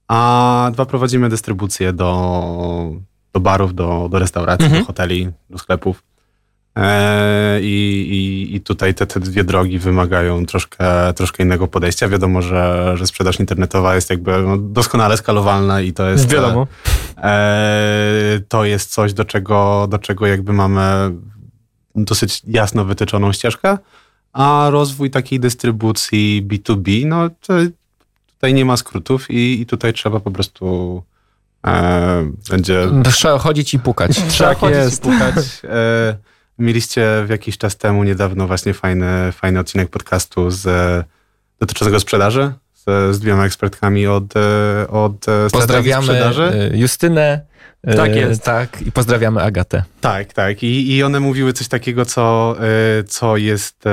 a 0.08 0.70
dwa 0.72 0.86
prowadzimy 0.86 1.28
dystrybucję 1.28 1.92
do, 1.92 2.90
do 3.32 3.40
barów, 3.40 3.74
do, 3.74 4.08
do 4.10 4.18
restauracji, 4.18 4.64
mhm. 4.64 4.82
do 4.82 4.86
hoteli, 4.86 5.30
do 5.50 5.58
sklepów. 5.58 6.02
E, 6.76 7.60
I, 7.60 8.06
i, 8.10 8.56
I 8.56 8.60
tutaj 8.60 8.94
te, 8.94 9.06
te 9.06 9.20
dwie 9.20 9.44
drogi 9.44 9.78
wymagają 9.78 10.46
troszkę, 10.46 11.14
troszkę 11.14 11.42
innego 11.42 11.68
podejścia. 11.68 12.08
Wiadomo, 12.08 12.42
że, 12.42 12.92
że 12.96 13.06
sprzedaż 13.06 13.40
internetowa 13.40 13.94
jest 13.94 14.10
jakby 14.10 14.42
no, 14.42 14.58
doskonale 14.58 15.16
skalowalna 15.16 15.80
i 15.80 15.92
to 15.92 16.08
jest. 16.08 16.28
Wiadomo. 16.28 16.66
E, 17.16 18.40
to 18.48 18.64
jest 18.64 18.92
coś, 18.92 19.12
do 19.12 19.24
czego, 19.24 19.86
do 19.90 19.98
czego 19.98 20.26
jakby 20.26 20.52
mamy 20.52 20.82
dosyć 21.94 22.42
jasno 22.46 22.84
wytyczoną 22.84 23.32
ścieżkę 23.32 23.78
a 24.34 24.66
rozwój 24.70 25.10
takiej 25.10 25.40
dystrybucji 25.40 26.46
B2B, 26.48 27.06
no 27.06 27.30
to 27.30 27.54
tutaj 28.34 28.54
nie 28.54 28.64
ma 28.64 28.76
skrótów 28.76 29.30
i, 29.30 29.60
i 29.60 29.66
tutaj 29.66 29.92
trzeba 29.92 30.20
po 30.20 30.30
prostu 30.30 31.02
e, 31.66 32.32
będzie... 32.50 32.88
Trzeba 33.12 33.38
chodzić 33.38 33.74
i 33.74 33.78
pukać. 33.78 34.22
Trzeba 34.28 34.50
tak 34.50 34.58
chodzić 34.58 34.76
jest. 34.76 35.04
i 35.04 35.10
pukać. 35.10 35.34
E, 35.64 36.16
mieliście 36.58 37.24
w 37.26 37.30
jakiś 37.30 37.58
czas 37.58 37.76
temu 37.76 38.04
niedawno 38.04 38.46
właśnie 38.46 38.74
fajny, 38.74 39.32
fajny 39.32 39.60
odcinek 39.60 39.90
podcastu 39.90 40.50
z, 40.50 40.66
dotyczącego 41.60 42.00
sprzedaży 42.00 42.52
z, 42.74 43.16
z 43.16 43.20
dwiema 43.20 43.46
ekspertkami 43.46 44.06
od, 44.06 44.36
e, 44.36 44.88
od 44.88 45.28
e, 45.28 45.50
Pozdrawiamy 45.52 46.02
sprzedaży. 46.02 46.70
E, 46.72 46.76
Justynę 46.76 47.40
tak 47.86 48.10
e, 48.10 48.16
jest. 48.16 48.42
tak, 48.42 48.82
i 48.82 48.92
pozdrawiamy 48.92 49.42
Agatę. 49.42 49.82
Tak, 50.00 50.32
tak. 50.32 50.62
I, 50.62 50.96
i 50.96 51.02
one 51.02 51.20
mówiły 51.20 51.52
coś 51.52 51.68
takiego, 51.68 52.04
co, 52.04 52.56
e, 52.60 53.04
co 53.04 53.36
jest 53.36 53.84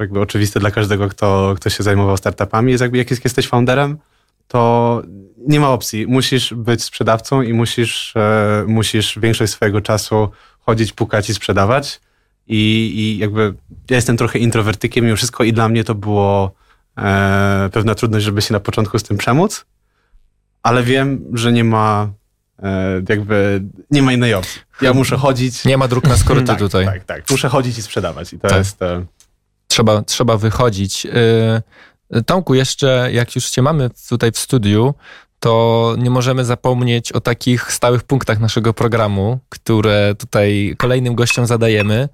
jakby 0.00 0.20
oczywiste 0.20 0.60
dla 0.60 0.70
każdego, 0.70 1.08
kto, 1.08 1.54
kto 1.56 1.70
się 1.70 1.82
zajmował 1.82 2.16
startupami. 2.16 2.72
Jest 2.72 2.82
jakby, 2.82 2.98
jak 2.98 3.24
jesteś 3.24 3.48
founderem, 3.48 3.98
to 4.48 5.02
nie 5.48 5.60
ma 5.60 5.70
opcji. 5.70 6.06
Musisz 6.06 6.54
być 6.54 6.84
sprzedawcą 6.84 7.42
i 7.42 7.52
musisz, 7.52 8.16
e, 8.16 8.64
musisz 8.66 9.18
większość 9.18 9.52
swojego 9.52 9.80
czasu 9.80 10.30
chodzić, 10.60 10.92
pukać 10.92 11.30
i 11.30 11.34
sprzedawać. 11.34 12.00
I, 12.46 12.92
I 12.96 13.18
jakby 13.18 13.54
ja 13.90 13.96
jestem 13.96 14.16
trochę 14.16 14.38
introwertykiem 14.38 15.04
mimo 15.04 15.16
wszystko 15.16 15.44
i 15.44 15.52
dla 15.52 15.68
mnie 15.68 15.84
to 15.84 15.94
było 15.94 16.54
e, 16.98 17.70
pewna 17.72 17.94
trudność, 17.94 18.24
żeby 18.24 18.42
się 18.42 18.52
na 18.52 18.60
początku 18.60 18.98
z 18.98 19.02
tym 19.02 19.16
przemóc, 19.16 19.66
ale 20.62 20.82
wiem, 20.82 21.24
że 21.34 21.52
nie 21.52 21.64
ma 21.64 22.08
E, 22.08 22.25
jakby 23.08 23.62
nie 23.90 24.02
ma 24.02 24.12
innej 24.12 24.34
opcji. 24.34 24.60
Ja 24.80 24.92
muszę 24.92 25.16
chodzić. 25.16 25.64
Nie 25.64 25.78
ma 25.78 25.88
dróg 25.88 26.04
na 26.04 26.16
skróty 26.16 26.46
tak, 26.52 26.58
tutaj. 26.58 26.86
Tak, 26.86 27.04
tak. 27.04 27.30
Muszę 27.30 27.48
chodzić 27.48 27.78
i 27.78 27.82
sprzedawać. 27.82 28.32
I 28.32 28.38
to 28.38 28.48
tak. 28.48 28.58
jest. 28.58 28.82
E, 28.82 29.04
trzeba, 29.68 30.02
trzeba 30.02 30.36
wychodzić. 30.36 31.06
E, 31.06 32.22
Tomku, 32.26 32.54
jeszcze 32.54 33.08
jak 33.12 33.34
już 33.34 33.50
cię 33.50 33.62
mamy 33.62 33.90
tutaj 34.08 34.32
w 34.32 34.38
studiu, 34.38 34.94
to 35.40 35.94
nie 35.98 36.10
możemy 36.10 36.44
zapomnieć 36.44 37.12
o 37.12 37.20
takich 37.20 37.72
stałych 37.72 38.02
punktach 38.02 38.40
naszego 38.40 38.74
programu, 38.74 39.38
które 39.48 40.14
tutaj 40.18 40.74
kolejnym 40.78 41.14
gościom 41.14 41.46
zadajemy. 41.46 42.08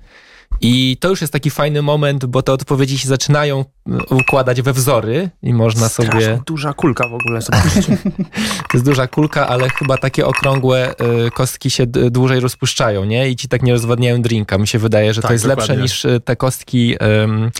I 0.60 0.96
to 1.00 1.08
już 1.08 1.20
jest 1.20 1.32
taki 1.32 1.50
fajny 1.50 1.82
moment, 1.82 2.24
bo 2.24 2.42
te 2.42 2.52
odpowiedzi 2.52 2.98
się 2.98 3.08
zaczynają 3.08 3.64
układać 4.10 4.62
we 4.62 4.72
wzory 4.72 5.30
i 5.42 5.54
można 5.54 5.88
Strasznie 5.88 6.20
sobie... 6.20 6.42
duża 6.46 6.72
kulka 6.72 7.08
w 7.08 7.14
ogóle. 7.14 7.40
to 8.70 8.72
jest 8.74 8.84
duża 8.84 9.06
kulka, 9.06 9.48
ale 9.48 9.70
chyba 9.70 9.98
takie 9.98 10.26
okrągłe 10.26 10.90
y, 11.26 11.30
kostki 11.30 11.70
się 11.70 11.86
dłużej 11.86 12.40
rozpuszczają, 12.40 13.04
nie? 13.04 13.30
I 13.30 13.36
ci 13.36 13.48
tak 13.48 13.62
nie 13.62 13.72
rozwadniają 13.72 14.22
drinka. 14.22 14.58
Mi 14.58 14.68
się 14.68 14.78
wydaje, 14.78 15.14
że 15.14 15.22
tak, 15.22 15.28
to 15.28 15.32
jest 15.32 15.46
dokładnie. 15.46 15.74
lepsze 15.74 15.82
niż 15.82 16.04
y, 16.04 16.20
te 16.20 16.36
kostki 16.36 16.96
um, 17.20 17.50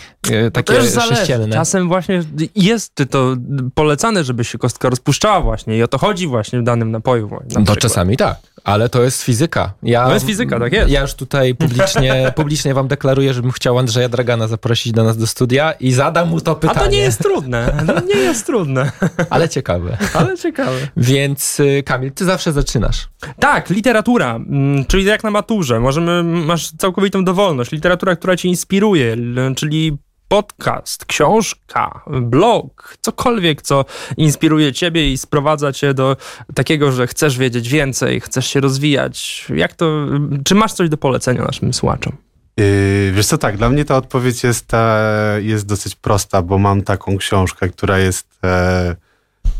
takie 0.53 0.73
no 0.95 1.01
sześcienne. 1.01 1.55
Czasem 1.55 1.87
właśnie 1.87 2.23
jest 2.55 2.95
to 3.09 3.35
polecane, 3.73 4.23
żeby 4.23 4.43
się 4.43 4.57
kostka 4.57 4.89
rozpuszczała 4.89 5.41
właśnie 5.41 5.77
i 5.77 5.83
o 5.83 5.87
to 5.87 5.97
chodzi 5.97 6.27
właśnie 6.27 6.59
w 6.59 6.63
danym 6.63 6.91
napoju. 6.91 7.29
Na 7.29 7.37
to 7.39 7.45
przykład. 7.45 7.79
czasami 7.79 8.17
tak, 8.17 8.37
ale 8.63 8.89
to 8.89 9.03
jest 9.03 9.23
fizyka. 9.23 9.73
Ja, 9.83 10.07
to 10.07 10.13
jest 10.13 10.25
fizyka, 10.25 10.59
tak 10.59 10.73
jest. 10.73 10.91
Ja 10.91 11.01
już 11.01 11.13
tutaj 11.13 11.55
publicznie, 11.55 12.31
publicznie 12.35 12.73
wam 12.73 12.87
deklaruję, 12.87 13.33
żebym 13.33 13.51
chciał 13.51 13.79
Andrzeja 13.79 14.09
Dragana 14.09 14.47
zaprosić 14.47 14.93
do 14.93 15.03
nas 15.03 15.17
do 15.17 15.27
studia 15.27 15.71
i 15.71 15.91
mu 16.25 16.41
to 16.41 16.55
pytanie. 16.55 16.79
A 16.79 16.83
to 16.83 16.89
nie 16.89 16.97
jest 16.97 17.19
trudne. 17.19 17.83
To 17.87 17.99
nie 17.99 18.15
jest 18.15 18.45
trudne. 18.45 18.91
Ale 19.29 19.49
ciekawe. 19.49 19.97
Ale 20.13 20.37
ciekawe. 20.37 20.77
Więc 20.97 21.59
y, 21.59 21.83
Kamil, 21.85 22.11
ty 22.11 22.25
zawsze 22.25 22.53
zaczynasz. 22.53 23.09
Tak, 23.39 23.69
literatura, 23.69 24.35
mm, 24.35 24.85
czyli 24.85 25.05
jak 25.05 25.23
na 25.23 25.31
maturze. 25.31 25.79
Możemy, 25.79 26.23
masz 26.23 26.71
całkowitą 26.71 27.25
dowolność. 27.25 27.71
Literatura, 27.71 28.15
która 28.15 28.35
cię 28.35 28.49
inspiruje, 28.49 29.17
czyli 29.55 29.97
podcast, 30.33 31.05
książka, 31.05 32.01
blog, 32.21 32.97
cokolwiek, 33.01 33.61
co 33.61 33.85
inspiruje 34.17 34.73
ciebie 34.73 35.11
i 35.11 35.17
sprowadza 35.17 35.73
cię 35.73 35.93
do 35.93 36.17
takiego, 36.55 36.91
że 36.91 37.07
chcesz 37.07 37.37
wiedzieć 37.37 37.69
więcej, 37.69 38.19
chcesz 38.19 38.47
się 38.47 38.59
rozwijać. 38.59 39.47
Jak 39.55 39.73
to, 39.73 40.05
czy 40.45 40.55
masz 40.55 40.73
coś 40.73 40.89
do 40.89 40.97
polecenia 40.97 41.43
naszym 41.43 41.73
słuchaczom? 41.73 42.17
Yy, 42.57 43.11
wiesz 43.11 43.25
co, 43.25 43.37
tak, 43.37 43.57
dla 43.57 43.69
mnie 43.69 43.85
ta 43.85 43.97
odpowiedź 43.97 44.43
jest, 44.43 44.73
e, 44.73 45.37
jest 45.41 45.65
dosyć 45.65 45.95
prosta, 45.95 46.41
bo 46.41 46.57
mam 46.57 46.81
taką 46.81 47.17
książkę, 47.17 47.69
która 47.69 47.99
jest, 47.99 48.27
e, 48.43 48.95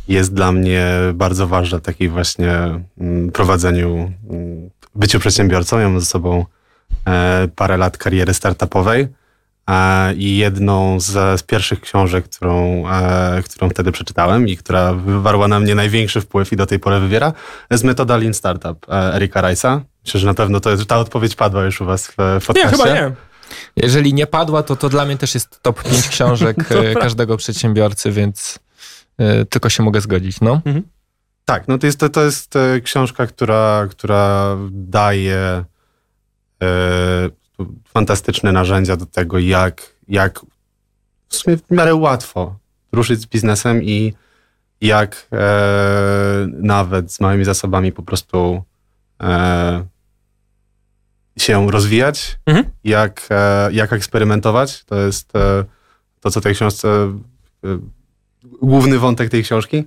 jest 0.07 0.33
dla 0.33 0.51
mnie 0.51 0.87
bardzo 1.13 1.47
ważna 1.47 1.77
w 1.77 1.81
takiej 1.81 2.09
właśnie 2.09 2.79
mm, 2.99 3.31
prowadzeniu, 3.31 4.13
mm, 4.29 4.69
byciu 4.95 5.19
przedsiębiorcą. 5.19 5.79
Ja 5.79 5.89
mam 5.89 5.99
ze 5.99 6.05
sobą 6.05 6.45
e, 7.07 7.47
parę 7.55 7.77
lat 7.77 7.97
kariery 7.97 8.33
startupowej 8.33 9.07
i 10.15 10.37
jedną 10.37 10.99
z, 10.99 11.39
z 11.39 11.43
pierwszych 11.43 11.81
książek, 11.81 12.25
którą, 12.25 12.83
którą 13.45 13.69
wtedy 13.69 13.91
przeczytałem 13.91 14.47
i 14.47 14.57
która 14.57 14.93
wywarła 14.93 15.47
na 15.47 15.59
mnie 15.59 15.75
największy 15.75 16.21
wpływ 16.21 16.53
i 16.53 16.55
do 16.55 16.65
tej 16.65 16.79
pory 16.79 16.99
wywiera, 16.99 17.33
jest 17.71 17.83
metoda 17.83 18.17
Lean 18.17 18.33
Startup 18.33 18.85
Erika 18.89 19.41
Rice'a. 19.41 19.79
Myślę, 20.05 20.19
że 20.19 20.27
na 20.27 20.33
pewno 20.33 20.59
to 20.59 20.85
ta 20.85 20.97
odpowiedź 20.97 21.35
padła 21.35 21.65
już 21.65 21.81
u 21.81 21.85
was 21.85 22.07
w, 22.07 22.15
podcaście. 22.47 22.63
Nie, 22.63 22.69
chyba 22.69 22.93
nie. 22.93 23.11
Jeżeli 23.75 24.13
nie 24.13 24.27
padła, 24.27 24.63
to 24.63 24.75
to 24.75 24.89
dla 24.89 25.05
mnie 25.05 25.17
też 25.17 25.33
jest 25.33 25.61
top 25.61 25.83
5 25.83 26.07
książek 26.07 26.57
e, 26.71 26.93
każdego 26.93 27.37
przedsiębiorcy, 27.37 28.11
więc 28.11 28.59
y, 29.21 29.45
tylko 29.45 29.69
się 29.69 29.83
mogę 29.83 30.01
zgodzić. 30.01 30.41
No. 30.41 30.61
Mhm. 30.65 30.83
Tak, 31.45 31.67
no 31.67 31.77
to 31.77 31.85
jest, 31.85 31.99
to, 31.99 32.09
to 32.09 32.23
jest 32.23 32.55
e, 32.55 32.81
książka, 32.81 33.27
która, 33.27 33.87
która 33.89 34.57
daje 34.71 35.65
y, 36.63 36.65
fantastyczne 37.93 38.51
narzędzia 38.51 38.97
do 38.97 39.05
tego, 39.05 39.39
jak, 39.39 39.81
jak 40.07 40.39
w 41.29 41.35
sumie 41.35 41.57
w 41.57 41.71
miarę 41.71 41.95
łatwo 41.95 42.55
ruszyć 42.91 43.21
z 43.21 43.25
biznesem 43.25 43.83
i 43.83 44.13
jak 44.81 45.27
nawet 46.47 47.13
z 47.13 47.19
małymi 47.19 47.45
zasobami 47.45 47.91
po 47.91 48.03
prostu 48.03 48.63
e, 49.23 49.85
się 51.37 51.71
rozwijać, 51.71 52.39
mhm. 52.45 52.65
jak, 52.83 53.27
e, 53.29 53.69
jak 53.71 53.93
eksperymentować. 53.93 54.83
To 54.83 54.95
jest 54.95 55.35
e, 55.35 55.63
to, 56.19 56.31
co 56.31 56.41
tej 56.41 56.55
książce, 56.55 56.87
e, 56.87 57.79
główny 58.61 58.99
wątek 58.99 59.29
tej 59.29 59.43
książki. 59.43 59.83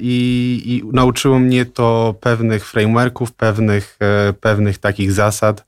I, 0.00 0.62
I 0.66 0.82
nauczyło 0.92 1.38
mnie 1.38 1.66
to 1.66 2.14
pewnych 2.20 2.66
frameworków, 2.66 3.32
pewnych, 3.32 3.98
pewnych 4.40 4.78
takich 4.78 5.12
zasad, 5.12 5.64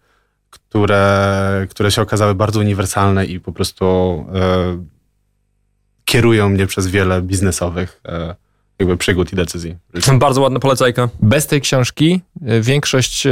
które, 0.50 1.66
które 1.70 1.90
się 1.90 2.02
okazały 2.02 2.34
bardzo 2.34 2.60
uniwersalne 2.60 3.26
i 3.26 3.40
po 3.40 3.52
prostu 3.52 4.26
kierują 6.04 6.48
mnie 6.48 6.66
przez 6.66 6.86
wiele 6.86 7.22
biznesowych 7.22 8.00
jakby 8.80 8.96
przygód 8.96 9.32
i 9.32 9.36
decyzji. 9.36 9.76
Bardzo 10.18 10.40
ładna 10.40 10.58
polecajka. 10.58 11.08
Bez 11.22 11.46
tej 11.46 11.60
książki 11.60 12.20
e, 12.46 12.60
większość 12.60 13.26
e, 13.26 13.30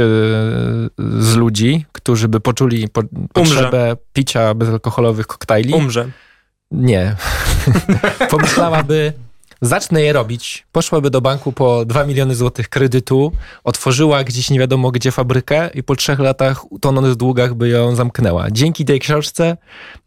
z 1.19 1.35
ludzi, 1.35 1.85
którzy 1.91 2.27
by 2.27 2.39
poczuli 2.39 2.87
po, 2.87 3.01
potrzebę 3.33 3.95
picia 4.13 4.53
bezalkoholowych 4.53 5.27
koktajli... 5.27 5.73
Umrze. 5.73 6.09
Nie. 6.71 7.15
Pomyślałaby 8.31 9.13
zacznę 9.61 10.01
je 10.01 10.13
robić, 10.13 10.67
poszłaby 10.71 11.09
do 11.09 11.21
banku 11.21 11.51
po 11.51 11.85
2 11.85 12.05
miliony 12.05 12.35
złotych 12.35 12.69
kredytu, 12.69 13.31
otworzyła 13.63 14.23
gdzieś 14.23 14.49
nie 14.49 14.59
wiadomo 14.59 14.91
gdzie 14.91 15.11
fabrykę 15.11 15.69
i 15.73 15.83
po 15.83 15.95
trzech 15.95 16.19
latach 16.19 16.71
utonąc 16.71 17.07
w 17.07 17.15
długach 17.15 17.53
by 17.53 17.69
ją 17.69 17.95
zamknęła. 17.95 18.51
Dzięki 18.51 18.85
tej 18.85 18.99
książce 18.99 19.57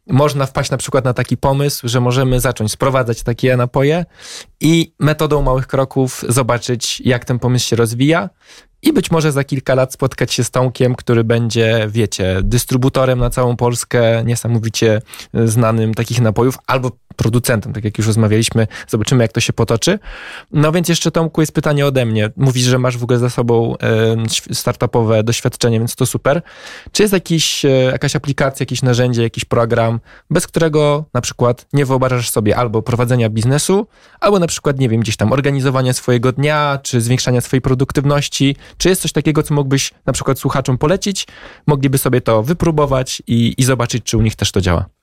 można 0.06 0.46
wpaść 0.46 0.70
na 0.70 0.76
przykład 0.76 1.04
na 1.04 1.14
taki 1.14 1.36
pomysł, 1.36 1.88
że 1.88 2.00
możemy 2.00 2.40
zacząć 2.40 2.72
sprowadzać 2.72 3.22
takie 3.22 3.56
napoje 3.56 4.04
i 4.60 4.92
metodą 4.98 5.42
małych 5.42 5.66
kroków 5.66 6.24
zobaczyć, 6.28 7.00
jak 7.04 7.24
ten 7.24 7.38
pomysł 7.38 7.68
się 7.68 7.76
rozwija 7.76 8.28
i 8.82 8.92
być 8.92 9.10
może 9.10 9.32
za 9.32 9.44
kilka 9.44 9.74
lat 9.74 9.92
spotkać 9.92 10.32
się 10.32 10.44
z 10.44 10.50
Tomkiem, 10.50 10.94
który 10.94 11.24
będzie, 11.24 11.86
wiecie, 11.90 12.40
dystrybutorem 12.42 13.18
na 13.18 13.30
całą 13.30 13.56
Polskę, 13.56 14.22
niesamowicie 14.24 15.02
znanym 15.44 15.94
takich 15.94 16.20
napojów, 16.20 16.58
albo 16.66 16.90
producentem, 17.16 17.72
tak 17.72 17.84
jak 17.84 17.98
już 17.98 18.06
rozmawialiśmy. 18.06 18.66
Zobaczymy, 18.88 19.24
jak 19.24 19.32
to 19.32 19.40
się 19.40 19.52
potoczy. 19.52 19.98
No 20.52 20.72
więc 20.72 20.88
jeszcze, 20.88 21.10
Tomku, 21.10 21.40
jest 21.40 21.52
pytanie 21.52 21.86
ode 21.86 22.06
mnie. 22.06 22.30
Mówisz, 22.36 22.64
że 22.64 22.78
masz 22.78 22.98
w 22.98 23.02
ogóle 23.02 23.18
za 23.18 23.30
sobą 23.30 23.74
startupowe 24.52 25.22
doświadczenie, 25.22 25.78
więc 25.78 25.96
to 25.96 26.06
super. 26.06 26.42
Czy 26.92 27.02
jest 27.02 27.12
jakiś, 27.12 27.64
e, 27.64 27.68
jakaś 27.68 28.16
aplikacja, 28.16 28.62
jakieś 28.64 28.82
narzędzie, 28.82 29.22
jakiś 29.22 29.44
program, 29.44 30.00
bez 30.30 30.46
którego 30.46 31.04
na 31.14 31.20
przykład 31.20 31.66
nie 31.72 31.86
wyobrażasz 31.86 32.30
sobie 32.30 32.56
albo 32.56 32.82
prowadzenia 32.82 33.28
biznesu, 33.30 33.86
albo 34.20 34.38
na 34.38 34.46
przykład, 34.46 34.78
nie 34.78 34.88
wiem, 34.88 35.00
gdzieś 35.00 35.16
tam 35.16 35.32
organizowania 35.32 35.92
swojego 35.92 36.32
dnia, 36.32 36.78
czy 36.82 37.00
zwiększania 37.00 37.40
swojej 37.40 37.60
produktywności. 37.60 38.56
Czy 38.78 38.88
jest 38.88 39.02
coś 39.02 39.12
takiego, 39.12 39.42
co 39.42 39.54
mógłbyś 39.54 39.92
na 40.06 40.12
przykład 40.12 40.38
słuchaczom 40.38 40.78
polecić? 40.78 41.26
Mogliby 41.66 41.98
sobie 41.98 42.20
to 42.20 42.42
wypróbować 42.42 43.22
i, 43.26 43.54
i 43.58 43.64
zobaczyć, 43.64 44.04
czy 44.04 44.18
u 44.18 44.22
nich 44.22 44.36
też 44.36 44.52
to 44.52 44.60
działa. 44.60 45.01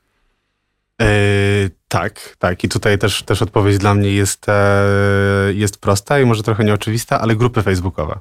Yy, 0.99 1.69
tak, 1.87 2.35
tak. 2.39 2.63
I 2.63 2.69
tutaj 2.69 2.97
też, 2.97 3.23
też 3.23 3.41
odpowiedź 3.41 3.77
dla 3.77 3.93
mnie 3.93 4.13
jest, 4.13 4.49
e, 4.49 4.85
jest 5.53 5.77
prosta 5.77 6.19
i 6.19 6.25
może 6.25 6.43
trochę 6.43 6.63
nieoczywista, 6.63 7.21
ale 7.21 7.35
grupy 7.35 7.61
facebookowe. 7.61 8.19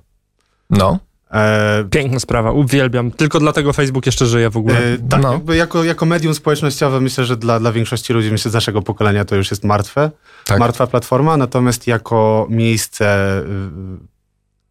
No. 0.71 0.99
E, 1.31 1.85
Piękna 1.91 2.21
sprawa, 2.21 2.53
uwielbiam. 2.53 3.11
Tylko 3.11 3.41
dlatego 3.41 3.73
Facebook 3.73 4.07
jeszcze 4.07 4.27
żyje 4.27 4.51
w 4.51 4.57
ogóle. 4.57 4.79
E, 4.79 4.99
tak, 5.09 5.23
no. 5.23 5.55
jako, 5.55 5.85
jako 5.85 6.07
medium 6.07 6.35
społecznościowe 6.35 7.01
myślę, 7.01 7.25
że 7.25 7.37
dla, 7.37 7.61
dla 7.61 7.73
większości 7.73 8.13
ludzi, 8.13 8.31
myślę 8.31 8.51
z 8.51 8.55
naszego 8.55 8.83
pokolenia 8.83 9.25
to 9.25 9.37
już 9.37 9.51
jest 9.51 9.65
martwe, 9.65 10.11
tak. 10.45 10.59
martwa 10.59 10.87
platforma, 10.87 11.37
natomiast 11.37 11.87
jako 11.87 12.47
miejsce 12.51 13.43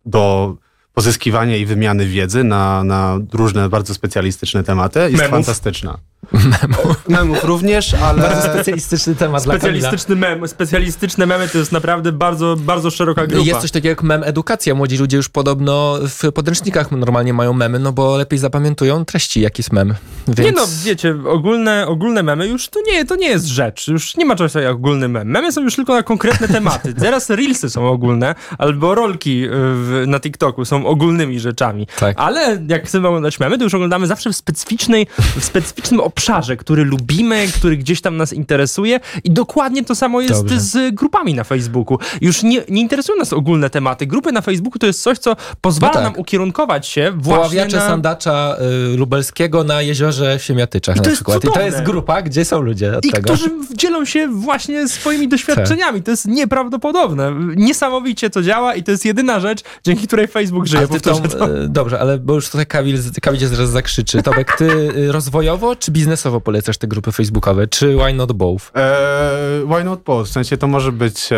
do 0.05 0.55
pozyskiwania 0.93 1.58
i 1.58 1.66
wymiany 1.66 2.05
wiedzy 2.05 2.43
na, 2.43 2.84
na 2.84 3.20
różne 3.34 3.70
bardzo 3.70 3.93
specjalistyczne 3.93 4.64
tematy 4.64 4.99
jest 4.99 5.14
Memów. 5.14 5.30
fantastyczna. 5.30 5.97
Memów. 6.32 7.04
Memów 7.08 7.44
również, 7.44 7.94
ale... 7.94 8.22
Bardzo 8.22 8.42
specjalistyczny 8.42 9.16
temat 9.16 9.44
Specjalistyczny 9.44 10.16
mem, 10.16 10.48
specjalistyczne 10.48 11.26
memy 11.26 11.48
to 11.48 11.58
jest 11.58 11.72
naprawdę 11.72 12.12
bardzo, 12.12 12.56
bardzo 12.60 12.92
szeroka 12.92 13.28
grupa. 13.28 13.46
Jest 13.46 13.60
coś 13.60 13.72
takiego 13.72 13.90
jak 13.90 14.04
mem 14.04 14.24
edukacja. 14.24 14.76
Młodzi 14.76 14.98
ludzie 14.98 15.18
już 15.18 15.30
podobno 15.30 16.00
w 16.02 16.32
podręcznikach 16.32 16.92
normalnie 16.92 17.34
mają 17.34 17.54
memy, 17.54 17.80
no 17.80 17.94
bo 17.94 18.18
lepiej 18.18 18.40
zapamiętują 18.40 19.06
treści, 19.06 19.42
jaki 19.42 19.60
jest 19.60 19.74
mem. 19.74 19.94
Więc... 20.28 20.40
Nie 20.40 20.52
no, 20.52 20.68
wiecie, 20.84 21.16
ogólne, 21.28 21.88
ogólne 21.88 22.24
memy 22.24 22.48
już 22.48 22.70
to 22.70 22.80
nie, 22.88 23.06
to 23.06 23.16
nie 23.16 23.28
jest 23.28 23.46
rzecz. 23.46 23.88
Już 23.88 24.18
nie 24.18 24.26
ma 24.26 24.36
czegoś 24.36 24.54
takiego 24.54 24.70
jak 24.70 24.78
ogólny 24.78 25.08
mem. 25.08 25.28
Memy 25.28 25.52
są 25.52 25.64
już 25.64 25.76
tylko 25.76 25.94
na 25.94 26.04
konkretne 26.04 26.48
tematy. 26.48 26.94
Teraz 27.06 27.30
reelsy 27.30 27.70
są 27.70 27.88
ogólne, 27.88 28.36
albo 28.58 28.96
rolki 28.96 29.46
y, 29.46 29.50
w, 29.52 30.04
na 30.08 30.20
TikToku 30.20 30.66
są 30.66 30.86
ogólnymi 30.86 31.40
rzeczami. 31.40 31.88
Tak. 32.00 32.20
Ale 32.20 32.60
jak 32.68 32.86
chcemy 32.86 33.08
oglądać 33.08 33.40
memy, 33.40 33.58
to 33.58 33.64
już 33.64 33.74
oglądamy 33.74 34.08
zawsze 34.08 34.30
w 34.30 34.36
specyficznej, 34.36 35.08
w 35.38 35.44
specyficznym 35.44 36.00
obszarze, 36.18 36.57
który 36.57 36.84
lubimy, 36.86 37.47
który 37.55 37.78
gdzieś 37.78 38.01
tam 38.01 38.18
nas 38.18 38.34
interesuje 38.34 38.99
i 39.24 39.32
dokładnie 39.32 39.84
to 39.84 39.95
samo 39.95 40.22
jest 40.22 40.34
Dobrze. 40.34 40.59
z 40.59 40.95
grupami 40.95 41.34
na 41.34 41.43
Facebooku. 41.43 41.99
Już 42.22 42.43
nie, 42.43 42.63
nie 42.70 42.82
interesują 42.82 43.20
nas 43.20 43.34
ogólne 43.34 43.70
tematy. 43.70 44.07
Grupy 44.07 44.32
na 44.32 44.41
Facebooku 44.41 44.80
to 44.80 44.88
jest 44.88 45.01
coś, 45.01 45.18
co 45.18 45.36
pozwala 45.61 45.93
no 45.93 45.99
tak. 45.99 46.03
nam 46.03 46.22
ukierunkować 46.22 46.88
się 46.88 47.11
właśnie 47.11 47.36
Poławiacze 47.36 47.78
na... 47.78 47.88
sandacza 47.88 48.57
y, 48.93 48.97
lubelskiego 48.97 49.63
na 49.63 49.82
jeziorze 49.82 50.39
w 50.39 50.43
Siemiatyczach 50.43 50.95
I 50.95 50.99
to 50.99 51.09
na 51.09 51.15
przykład. 51.15 51.41
Cudowne. 51.41 51.61
I 51.61 51.63
to 51.63 51.76
jest 51.76 51.86
grupa, 51.86 52.22
gdzie 52.22 52.45
są 52.45 52.61
ludzie 52.61 52.97
od 52.97 53.05
I 53.05 53.11
tego. 53.11 53.34
którzy 53.34 53.49
dzielą 53.76 54.05
się 54.05 54.28
właśnie 54.28 54.88
swoimi 54.88 55.28
doświadczeniami. 55.28 55.99
Tak. 55.99 56.05
To 56.05 56.11
jest 56.11 56.26
nieprawdopodobne. 56.26 57.34
Niesamowicie 57.55 58.30
to 58.30 58.41
działa 58.41 58.76
i 58.76 58.84
to 58.84 58.91
jest 58.91 59.05
jedyna 59.05 59.39
rzecz, 59.39 59.63
dzięki 59.84 60.07
której 60.07 60.28
Facebook 60.28 60.65
żyje. 60.65 60.88
Tą, 60.88 61.24
y, 61.24 61.70
dobrze, 61.70 61.99
ale 61.99 62.18
bo 62.20 62.34
już 62.34 62.49
tutaj 62.49 62.65
Kamil, 62.65 62.97
Kamil 63.22 63.47
zaraz 63.47 63.70
zakrzyczy. 63.70 64.22
Ty 64.57 64.65
y, 64.65 65.11
rozwojowo 65.11 65.76
czy 65.76 65.91
biznesowo 65.91 66.07
polecasz 66.43 66.78
te 66.78 66.88
grupy 66.88 67.12
facebookowe, 67.12 67.68
czy 67.68 67.97
why 67.97 68.14
not 68.14 68.34
both? 68.34 68.72
Eee, 68.76 69.66
why 69.66 69.84
not 69.84 70.03
both? 70.03 70.30
W 70.30 70.32
sensie 70.32 70.58
to 70.58 70.68
może 70.68 70.91
być 70.91 71.30
e, 71.32 71.38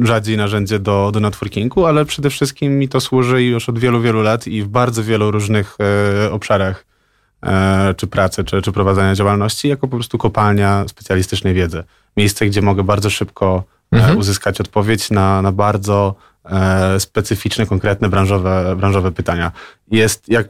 rzadziej 0.00 0.36
narzędzie 0.36 0.78
do, 0.78 1.10
do 1.12 1.20
networkingu, 1.20 1.86
ale 1.86 2.04
przede 2.04 2.30
wszystkim 2.30 2.78
mi 2.78 2.88
to 2.88 3.00
służy 3.00 3.42
już 3.42 3.68
od 3.68 3.78
wielu, 3.78 4.00
wielu 4.00 4.22
lat 4.22 4.46
i 4.46 4.62
w 4.62 4.68
bardzo 4.68 5.02
wielu 5.02 5.30
różnych 5.30 5.76
e, 6.24 6.32
obszarach 6.32 6.86
e, 7.42 7.94
czy 7.96 8.06
pracy, 8.06 8.44
czy, 8.44 8.62
czy 8.62 8.72
prowadzenia 8.72 9.14
działalności, 9.14 9.68
jako 9.68 9.88
po 9.88 9.96
prostu 9.96 10.18
kopalnia 10.18 10.84
specjalistycznej 10.88 11.54
wiedzy. 11.54 11.84
Miejsce, 12.16 12.46
gdzie 12.46 12.62
mogę 12.62 12.84
bardzo 12.84 13.10
szybko 13.10 13.64
e, 13.92 13.96
mhm. 13.96 14.18
uzyskać 14.18 14.60
odpowiedź 14.60 15.10
na, 15.10 15.42
na 15.42 15.52
bardzo 15.52 16.14
e, 16.44 17.00
specyficzne, 17.00 17.66
konkretne, 17.66 18.08
branżowe, 18.08 18.76
branżowe 18.76 19.12
pytania. 19.12 19.52
Jest, 19.90 20.28
jak 20.28 20.48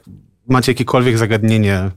macie 0.48 0.72
jakiekolwiek 0.72 1.18
zagadnienie 1.18 1.76
e, 1.76 1.90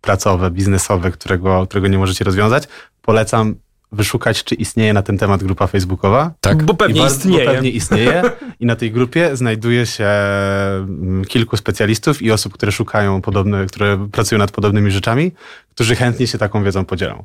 pracowe, 0.00 0.50
biznesowe, 0.50 1.10
którego, 1.10 1.66
którego 1.66 1.88
nie 1.88 1.98
możecie 1.98 2.24
rozwiązać, 2.24 2.68
polecam 3.02 3.54
wyszukać, 3.92 4.44
czy 4.44 4.54
istnieje 4.54 4.92
na 4.92 5.02
ten 5.02 5.18
temat 5.18 5.44
grupa 5.44 5.66
facebookowa. 5.66 6.32
Tak, 6.40 6.62
bo 6.62 6.74
pewnie 6.74 7.00
bardzo, 7.00 7.16
istnieje. 7.16 7.46
Bo 7.46 7.52
pewnie 7.52 7.70
istnieje 7.70 8.22
i 8.60 8.66
na 8.66 8.76
tej 8.76 8.92
grupie 8.92 9.36
znajduje 9.36 9.86
się 9.86 10.08
mm, 10.08 11.24
kilku 11.24 11.56
specjalistów 11.56 12.22
i 12.22 12.32
osób, 12.32 12.52
które 12.52 12.72
szukają 12.72 13.22
podobne, 13.22 13.66
które 13.66 14.08
pracują 14.12 14.38
nad 14.38 14.50
podobnymi 14.50 14.90
rzeczami, 14.90 15.32
którzy 15.74 15.96
chętnie 15.96 16.26
się 16.26 16.38
taką 16.38 16.64
wiedzą 16.64 16.84
podzielą. 16.84 17.24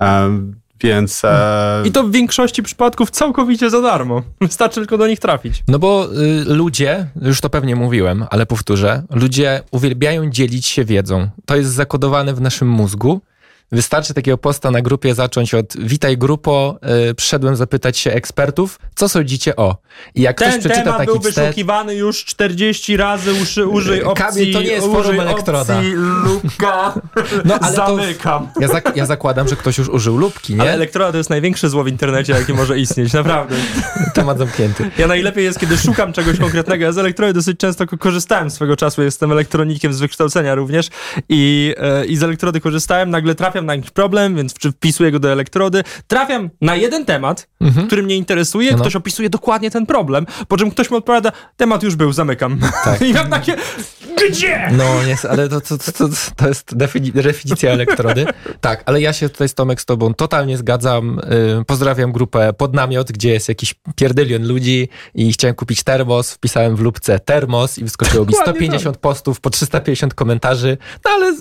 Um, 0.00 0.54
więc. 0.80 1.24
E... 1.24 1.82
I 1.84 1.92
to 1.92 2.04
w 2.04 2.12
większości 2.12 2.62
przypadków 2.62 3.10
całkowicie 3.10 3.70
za 3.70 3.80
darmo. 3.80 4.22
Wystarczy 4.40 4.80
tylko 4.80 4.98
do 4.98 5.06
nich 5.06 5.18
trafić. 5.18 5.62
No 5.68 5.78
bo 5.78 6.08
y, 6.12 6.44
ludzie, 6.44 7.06
już 7.22 7.40
to 7.40 7.50
pewnie 7.50 7.76
mówiłem, 7.76 8.24
ale 8.30 8.46
powtórzę, 8.46 9.02
ludzie 9.10 9.62
uwielbiają 9.70 10.30
dzielić 10.30 10.66
się 10.66 10.84
wiedzą. 10.84 11.28
To 11.46 11.56
jest 11.56 11.70
zakodowane 11.70 12.34
w 12.34 12.40
naszym 12.40 12.68
mózgu 12.68 13.20
Wystarczy 13.72 14.14
takiego 14.14 14.38
posta 14.38 14.70
na 14.70 14.82
grupie 14.82 15.14
zacząć 15.14 15.54
od 15.54 15.76
witaj 15.78 16.18
grupo, 16.18 16.78
yy, 17.06 17.14
przyszedłem 17.14 17.56
zapytać 17.56 17.98
się 17.98 18.12
ekspertów, 18.12 18.78
co 18.94 19.08
sądzicie 19.08 19.56
o. 19.56 19.76
I 20.14 20.22
jak 20.22 20.38
Ten 20.38 20.48
ktoś 20.50 20.60
przeczyta 20.60 20.84
temat 20.84 20.98
taki 20.98 21.12
był 21.12 21.20
wstęp, 21.20 21.46
wyszukiwany 21.46 21.94
już 21.94 22.24
40 22.24 22.96
razy, 22.96 23.32
uży, 23.32 23.66
użyj 23.66 24.02
opcji, 24.02 24.24
Kamil, 24.26 24.52
to 24.52 24.62
nie 24.62 24.68
jest 24.68 24.86
forum 24.86 25.20
elektroda. 25.20 25.80
lubka, 26.24 26.94
no, 27.44 27.58
ale 27.60 27.76
zamykam. 27.76 28.48
ja, 28.60 28.68
zak 28.68 28.96
ja 28.96 29.06
zakładam, 29.06 29.48
że 29.48 29.56
ktoś 29.56 29.78
już 29.78 29.88
użył 29.88 30.16
lubki, 30.16 30.54
nie? 30.54 30.60
Ale 30.60 30.72
elektroda 30.72 31.12
to 31.12 31.18
jest 31.18 31.30
największe 31.30 31.68
zło 31.68 31.84
w 31.84 31.88
internecie, 31.88 32.32
jakie 32.32 32.54
może 32.54 32.78
istnieć, 32.78 33.12
naprawdę. 33.12 33.56
Temat 34.14 34.38
zamknięty. 34.38 34.90
Ja 34.98 35.06
najlepiej 35.06 35.44
jest, 35.44 35.58
kiedy 35.58 35.76
szukam 35.76 36.12
czegoś 36.12 36.38
konkretnego. 36.38 36.84
Ja 36.84 36.92
z 36.92 36.98
elektrody 36.98 37.32
dosyć 37.32 37.58
często 37.58 37.86
korzystałem 37.86 38.50
swego 38.50 38.76
czasu, 38.76 39.02
jestem 39.02 39.32
elektronikiem 39.32 39.92
z 39.92 40.00
wykształcenia 40.00 40.54
również 40.54 40.88
i, 41.28 41.74
yy, 42.00 42.06
i 42.06 42.16
z 42.16 42.22
elektrody 42.22 42.60
korzystałem, 42.60 43.10
nagle 43.10 43.34
trafiam 43.34 43.57
trafiam 43.58 43.66
na 43.66 43.74
jakiś 43.74 43.90
problem, 43.90 44.36
więc 44.36 44.54
wpisuję 44.54 45.10
go 45.10 45.18
do 45.18 45.32
elektrody, 45.32 45.84
trafiam 46.06 46.50
na 46.60 46.76
jeden 46.76 47.04
temat, 47.04 47.48
mhm. 47.60 47.86
który 47.86 48.02
mnie 48.02 48.16
interesuje, 48.16 48.72
no. 48.72 48.78
ktoś 48.78 48.96
opisuje 48.96 49.30
dokładnie 49.30 49.70
ten 49.70 49.86
problem, 49.86 50.26
po 50.48 50.56
czym 50.56 50.70
ktoś 50.70 50.90
mi 50.90 50.96
odpowiada, 50.96 51.32
temat 51.56 51.82
już 51.82 51.96
był, 51.96 52.12
zamykam. 52.12 52.58
Tak. 52.84 53.02
I 53.08 53.12
mam 53.12 53.30
takie, 53.30 53.56
Gdzie? 54.30 54.70
No, 54.72 55.02
jest, 55.02 55.24
ale 55.24 55.48
to, 55.48 55.60
to, 55.60 55.78
to, 55.78 56.08
to 56.36 56.48
jest 56.48 56.76
definicja 57.14 57.70
elektrody. 57.70 58.26
Tak, 58.60 58.82
ale 58.86 59.00
ja 59.00 59.12
się 59.12 59.28
tutaj 59.28 59.48
z 59.48 59.54
Tomek 59.54 59.80
z 59.80 59.84
tobą 59.84 60.14
totalnie 60.14 60.58
zgadzam. 60.58 61.20
Y, 61.60 61.64
pozdrawiam 61.64 62.12
grupę 62.12 62.52
pod 62.52 62.74
namiot, 62.74 63.12
gdzie 63.12 63.30
jest 63.30 63.48
jakiś 63.48 63.74
pierdylion 63.96 64.46
ludzi 64.46 64.88
i 65.14 65.32
chciałem 65.32 65.54
kupić 65.54 65.82
termos, 65.82 66.32
wpisałem 66.32 66.76
w 66.76 66.80
lubce 66.80 67.18
termos 67.18 67.78
i 67.78 67.84
wyskoczyło 67.84 68.24
mi 68.24 68.34
150 68.34 68.96
postów 68.96 69.40
po 69.40 69.50
350 69.50 70.14
komentarzy, 70.14 70.78
no 71.04 71.10
ale 71.10 71.36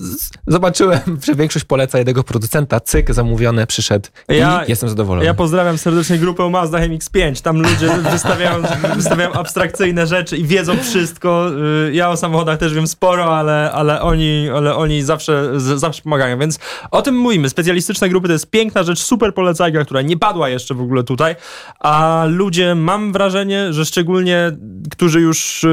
zobaczyłem, 0.47 0.99
że 1.25 1.35
większość 1.35 1.65
poleca 1.65 1.99
jednego 2.07 2.23
producenta, 2.23 2.79
cyk, 2.79 3.13
zamówione, 3.13 3.67
przyszedł 3.67 4.09
ja, 4.27 4.63
i 4.65 4.69
jestem 4.69 4.89
zadowolony. 4.89 5.25
Ja 5.25 5.33
pozdrawiam 5.33 5.77
serdecznie 5.77 6.17
grupę 6.17 6.49
Mazda 6.49 6.77
MX-5, 6.77 7.41
tam 7.41 7.61
ludzie 7.61 7.89
wystawiają, 8.11 8.61
wystawiają 8.95 9.33
abstrakcyjne 9.33 10.07
rzeczy 10.07 10.37
i 10.37 10.43
wiedzą 10.43 10.77
wszystko. 10.77 11.49
Y, 11.87 11.93
ja 11.93 12.09
o 12.09 12.17
samochodach 12.17 12.59
też 12.59 12.73
wiem 12.73 12.87
sporo, 12.87 13.37
ale, 13.37 13.71
ale, 13.71 14.01
oni, 14.01 14.49
ale 14.55 14.75
oni 14.75 15.03
zawsze, 15.03 15.59
zawsze 15.59 16.01
pomagają, 16.01 16.39
więc 16.39 16.59
o 16.91 17.01
tym 17.01 17.17
mówimy. 17.17 17.49
Specjalistyczne 17.49 18.09
grupy 18.09 18.27
to 18.27 18.33
jest 18.33 18.49
piękna 18.49 18.83
rzecz, 18.83 18.99
super 18.99 19.33
polecajka, 19.33 19.85
która 19.85 20.01
nie 20.01 20.17
padła 20.17 20.49
jeszcze 20.49 20.75
w 20.75 20.81
ogóle 20.81 21.03
tutaj, 21.03 21.35
a 21.79 22.25
ludzie, 22.27 22.75
mam 22.75 23.13
wrażenie, 23.13 23.73
że 23.73 23.85
szczególnie, 23.85 24.51
którzy 24.91 25.21
już 25.21 25.63
y, 25.63 25.67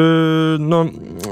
no, 0.58 0.86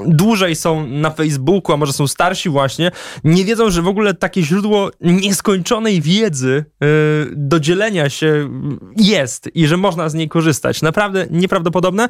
dłużej 0.05 0.55
są 0.55 0.87
na 0.87 1.11
Facebooku, 1.11 1.73
a 1.73 1.77
może 1.77 1.93
są 1.93 2.07
starsi 2.07 2.49
właśnie, 2.49 2.91
nie 3.23 3.45
wiedzą, 3.45 3.69
że 3.69 3.81
w 3.81 3.87
ogóle 3.87 4.13
takie 4.13 4.43
źródło 4.43 4.92
nieskończonej 5.01 6.01
wiedzy 6.01 6.65
yy, 6.81 6.87
do 7.31 7.59
dzielenia 7.59 8.09
się 8.09 8.49
jest 8.97 9.55
i 9.55 9.67
że 9.67 9.77
można 9.77 10.09
z 10.09 10.13
niej 10.13 10.29
korzystać. 10.29 10.81
Naprawdę 10.81 11.27
nieprawdopodobne 11.29 12.09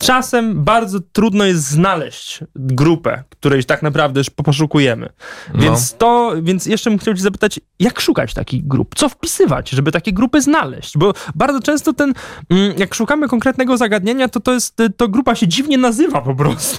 czasem 0.00 0.64
bardzo 0.64 0.98
trudno 1.12 1.44
jest 1.44 1.68
znaleźć 1.68 2.40
grupę, 2.54 3.24
której 3.28 3.64
tak 3.64 3.82
naprawdę 3.82 4.20
już 4.20 4.30
poszukujemy. 4.30 5.08
No. 5.54 5.60
Więc 5.60 5.94
to, 5.94 6.32
więc 6.42 6.66
jeszcze 6.66 6.90
bym 6.90 6.98
chciał 6.98 7.14
cię 7.14 7.22
zapytać, 7.22 7.60
jak 7.78 8.00
szukać 8.00 8.34
takich 8.34 8.66
grup? 8.66 8.94
Co 8.94 9.08
wpisywać, 9.08 9.70
żeby 9.70 9.92
takie 9.92 10.12
grupy 10.12 10.42
znaleźć? 10.42 10.98
Bo 10.98 11.12
bardzo 11.34 11.60
często 11.60 11.92
ten, 11.92 12.12
mm, 12.50 12.78
jak 12.78 12.94
szukamy 12.94 13.28
konkretnego 13.28 13.76
zagadnienia, 13.76 14.28
to 14.28 14.40
to 14.40 14.52
jest, 14.52 14.76
to 14.96 15.08
grupa 15.08 15.34
się 15.34 15.48
dziwnie 15.48 15.78
nazywa 15.78 16.20
po 16.20 16.34
prostu. 16.34 16.78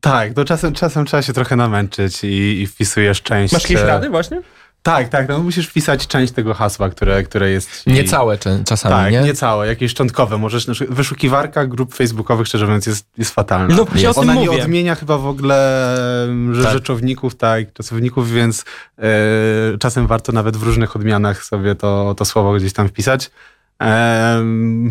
Tak, 0.00 0.34
to 0.34 0.44
czasem, 0.44 0.74
czasem 0.74 1.06
trzeba 1.06 1.22
się 1.22 1.32
trochę 1.32 1.56
namęczyć 1.56 2.24
i, 2.24 2.62
i 2.62 2.66
wpisujesz 2.66 3.22
część... 3.22 3.52
Masz 3.52 3.62
jakieś 3.62 3.80
rady 3.80 4.10
właśnie? 4.10 4.42
Tak, 4.82 5.08
tak, 5.08 5.28
no 5.28 5.38
musisz 5.38 5.68
wpisać 5.68 6.06
część 6.06 6.32
tego 6.32 6.54
hasła, 6.54 6.88
które, 6.88 7.22
które 7.22 7.50
jest... 7.50 7.86
Nie 7.86 8.04
całe 8.04 8.38
czasami, 8.64 8.94
tak, 8.94 9.12
nie? 9.12 9.20
nie 9.20 9.34
całe, 9.34 9.66
jakieś 9.66 9.90
szczątkowe. 9.90 10.38
Możesz, 10.38 10.66
wyszukiwarka 10.88 11.66
grup 11.66 11.94
facebookowych, 11.94 12.46
szczerze 12.46 12.66
mówiąc, 12.66 12.86
jest, 12.86 13.06
jest 13.18 13.34
fatalna. 13.34 13.76
No, 13.76 13.86
ja 13.94 14.10
Ona 14.14 14.34
nie 14.34 14.46
mówię. 14.46 14.62
odmienia 14.62 14.94
chyba 14.94 15.18
w 15.18 15.26
ogóle 15.26 15.96
że 16.52 16.62
tak. 16.62 16.72
rzeczowników, 16.72 17.36
tak, 17.36 17.72
czasowników, 17.72 18.32
więc 18.32 18.64
e, 18.98 19.78
czasem 19.78 20.06
warto 20.06 20.32
nawet 20.32 20.56
w 20.56 20.62
różnych 20.62 20.96
odmianach 20.96 21.44
sobie 21.44 21.74
to, 21.74 22.14
to 22.18 22.24
słowo 22.24 22.54
gdzieś 22.54 22.72
tam 22.72 22.88
wpisać. 22.88 23.30
E, 23.82 24.44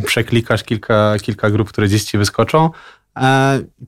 przeklikasz 0.05 0.63
kilka, 0.63 1.13
kilka 1.21 1.49
grup, 1.49 1.69
które 1.69 1.87
gdzieś 1.87 2.03
ci 2.03 2.17
wyskoczą. 2.17 2.69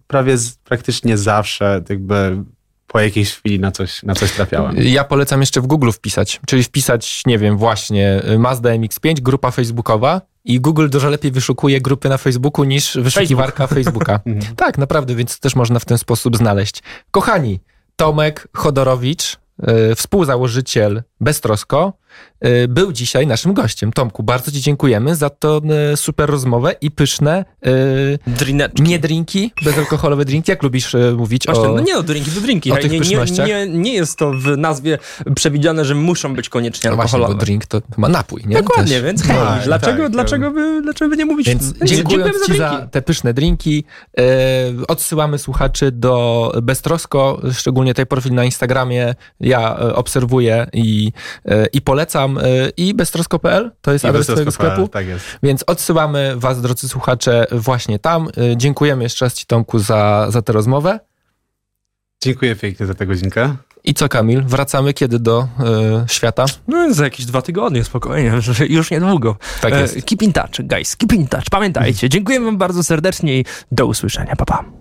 Prawie 0.08 0.38
z, 0.38 0.56
praktycznie 0.56 1.18
zawsze 1.18 1.84
jakby 1.90 2.44
po 2.88 3.00
jakiejś 3.00 3.34
chwili 3.34 3.60
na 3.60 3.72
coś, 3.72 4.04
na 4.04 4.16
coś 4.16 4.32
trafiałem. 4.32 4.76
Ja 4.78 5.04
polecam 5.04 5.40
jeszcze 5.40 5.62
w 5.62 5.68
Google 5.68 5.92
wpisać, 5.92 6.40
czyli 6.48 6.64
wpisać, 6.64 7.22
nie 7.26 7.38
wiem, 7.38 7.58
właśnie 7.58 8.22
Mazda 8.40 8.70
MX-5, 8.70 9.20
grupa 9.20 9.52
facebookowa 9.52 10.22
i 10.46 10.60
Google 10.60 10.90
dużo 10.90 11.10
lepiej 11.10 11.32
wyszukuje 11.32 11.82
grupy 11.82 12.10
na 12.10 12.18
Facebooku 12.18 12.64
niż 12.64 12.98
wyszukiwarka 12.98 13.68
Facebook. 13.68 14.06
Facebooka. 14.06 14.20
Mhm. 14.36 14.56
tak, 14.56 14.78
naprawdę, 14.78 15.16
więc 15.16 15.40
też 15.40 15.56
można 15.56 15.80
w 15.80 15.86
ten 15.86 15.98
sposób 15.98 16.38
znaleźć. 16.38 16.84
Kochani, 17.12 17.60
Tomek 17.96 18.48
Chodorowicz, 18.54 19.38
yy, 19.68 19.96
współzałożyciel 19.96 21.04
Beztrosko, 21.20 21.94
Y, 21.94 22.29
był 22.70 22.92
dzisiaj 22.92 23.28
naszym 23.28 23.54
gościem. 23.54 23.92
Tomku, 23.94 24.24
bardzo 24.24 24.52
Ci 24.52 24.62
dziękujemy 24.62 25.16
za 25.16 25.30
tą 25.30 25.62
y, 25.94 25.98
super 25.98 26.30
rozmowę 26.30 26.76
i 26.82 26.92
pyszne 26.92 27.46
y, 27.68 28.20
Drineczki. 28.28 28.82
nie 28.82 29.00
drinki, 29.00 29.52
bezalkoholowe 29.64 30.26
drinki. 30.26 30.52
Jak 30.52 30.64
lubisz 30.64 30.96
mówić 31.18 31.46
Właśnie, 31.46 31.64
o 31.64 31.76
No 31.76 31.82
nie 31.82 31.98
o 31.98 32.04
drinki, 32.04 32.32
to 32.32 32.42
drinki. 32.42 32.72
O 32.72 32.78
tych 32.78 32.92
nie, 32.92 33.00
pysznościach? 33.00 33.48
Nie, 33.48 33.68
nie, 33.68 33.78
nie, 33.78 33.94
jest 33.94 34.18
to 34.18 34.32
w 34.32 34.58
nazwie 34.58 34.98
przewidziane, 35.36 35.86
że 35.86 35.96
muszą 35.96 36.36
być 36.36 36.50
koniecznie 36.50 36.90
alkoholowe. 36.90 37.18
No 37.18 37.26
właśnie, 37.28 37.36
bo 37.36 37.46
drink 37.46 37.66
to 37.66 37.82
chyba 37.96 38.10
napój, 38.10 38.42
nie? 38.46 38.56
Dokładnie, 38.56 38.94
Też. 38.96 39.04
więc 39.04 39.28
tak, 39.28 39.64
dlaczego, 39.64 40.04
tak, 40.04 40.12
dlaczego, 40.12 40.46
tak. 40.46 40.54
by, 40.54 40.82
dlaczego 40.82 41.10
by 41.10 41.18
nie 41.18 41.26
mówić? 41.26 41.48
Więc 41.48 41.74
dziękuję 41.84 42.26
Ci 42.46 42.58
za 42.58 42.88
te 42.92 43.02
pyszne 43.02 43.34
drinki. 43.34 43.84
odsyłamy 44.88 45.38
słuchaczy 45.38 45.92
do 45.92 46.52
Beztrosko, 46.64 47.42
szczególnie 47.54 47.94
tej 47.94 48.06
profil 48.06 48.34
na 48.34 48.46
Instagramie. 48.46 49.16
Ja 49.40 49.80
obserwuję 49.80 50.68
i, 50.74 51.12
i 51.74 51.82
polecam 51.82 52.29
Y, 52.38 52.72
i 52.78 52.94
beztrosko.pl 52.94 53.72
to 53.82 53.92
jest 53.92 54.06
I 54.06 54.08
adres 54.08 54.28
twojego 54.28 54.52
sklepu. 54.52 54.88
Tak 54.88 55.08
jest. 55.08 55.26
Więc 55.44 55.64
odsyłamy 55.68 56.34
was, 56.36 56.62
drodzy 56.62 56.90
słuchacze, 56.90 57.46
właśnie 57.52 58.00
tam. 58.00 58.28
Y, 58.28 58.58
dziękujemy 58.58 59.04
jeszcze 59.04 59.26
raz 59.26 59.34
ci, 59.34 59.46
Tomku, 59.46 59.80
za, 59.80 60.28
za 60.30 60.42
tę 60.42 60.54
rozmowę. 60.54 61.00
Dziękuję 62.24 62.56
pięknie 62.56 62.86
za 62.86 62.94
tę 62.94 63.06
godzinkę. 63.06 63.56
I 63.84 63.94
co, 63.94 64.10
Kamil? 64.10 64.44
Wracamy 64.44 64.94
kiedy 64.94 65.20
do 65.20 65.48
y, 66.06 66.10
świata? 66.10 66.46
No, 66.68 66.94
za 66.94 67.04
jakieś 67.04 67.26
dwa 67.26 67.42
tygodnie, 67.42 67.84
spokojnie, 67.84 68.34
już 68.70 68.92
niedługo. 68.92 69.38
Tak 69.62 69.74
jest. 69.74 70.06
keep 70.06 70.22
in 70.22 70.34
touch, 70.34 70.62
guys, 70.64 70.96
keep 70.96 71.14
in 71.14 71.28
touch. 71.28 71.44
Pamiętajcie, 71.52 72.10
dziękuję 72.10 72.40
wam 72.40 72.58
bardzo 72.58 72.84
serdecznie 72.84 73.40
i 73.40 73.46
do 73.72 73.86
usłyszenia. 73.86 74.36
Pa, 74.36 74.46
pa. 74.46 74.79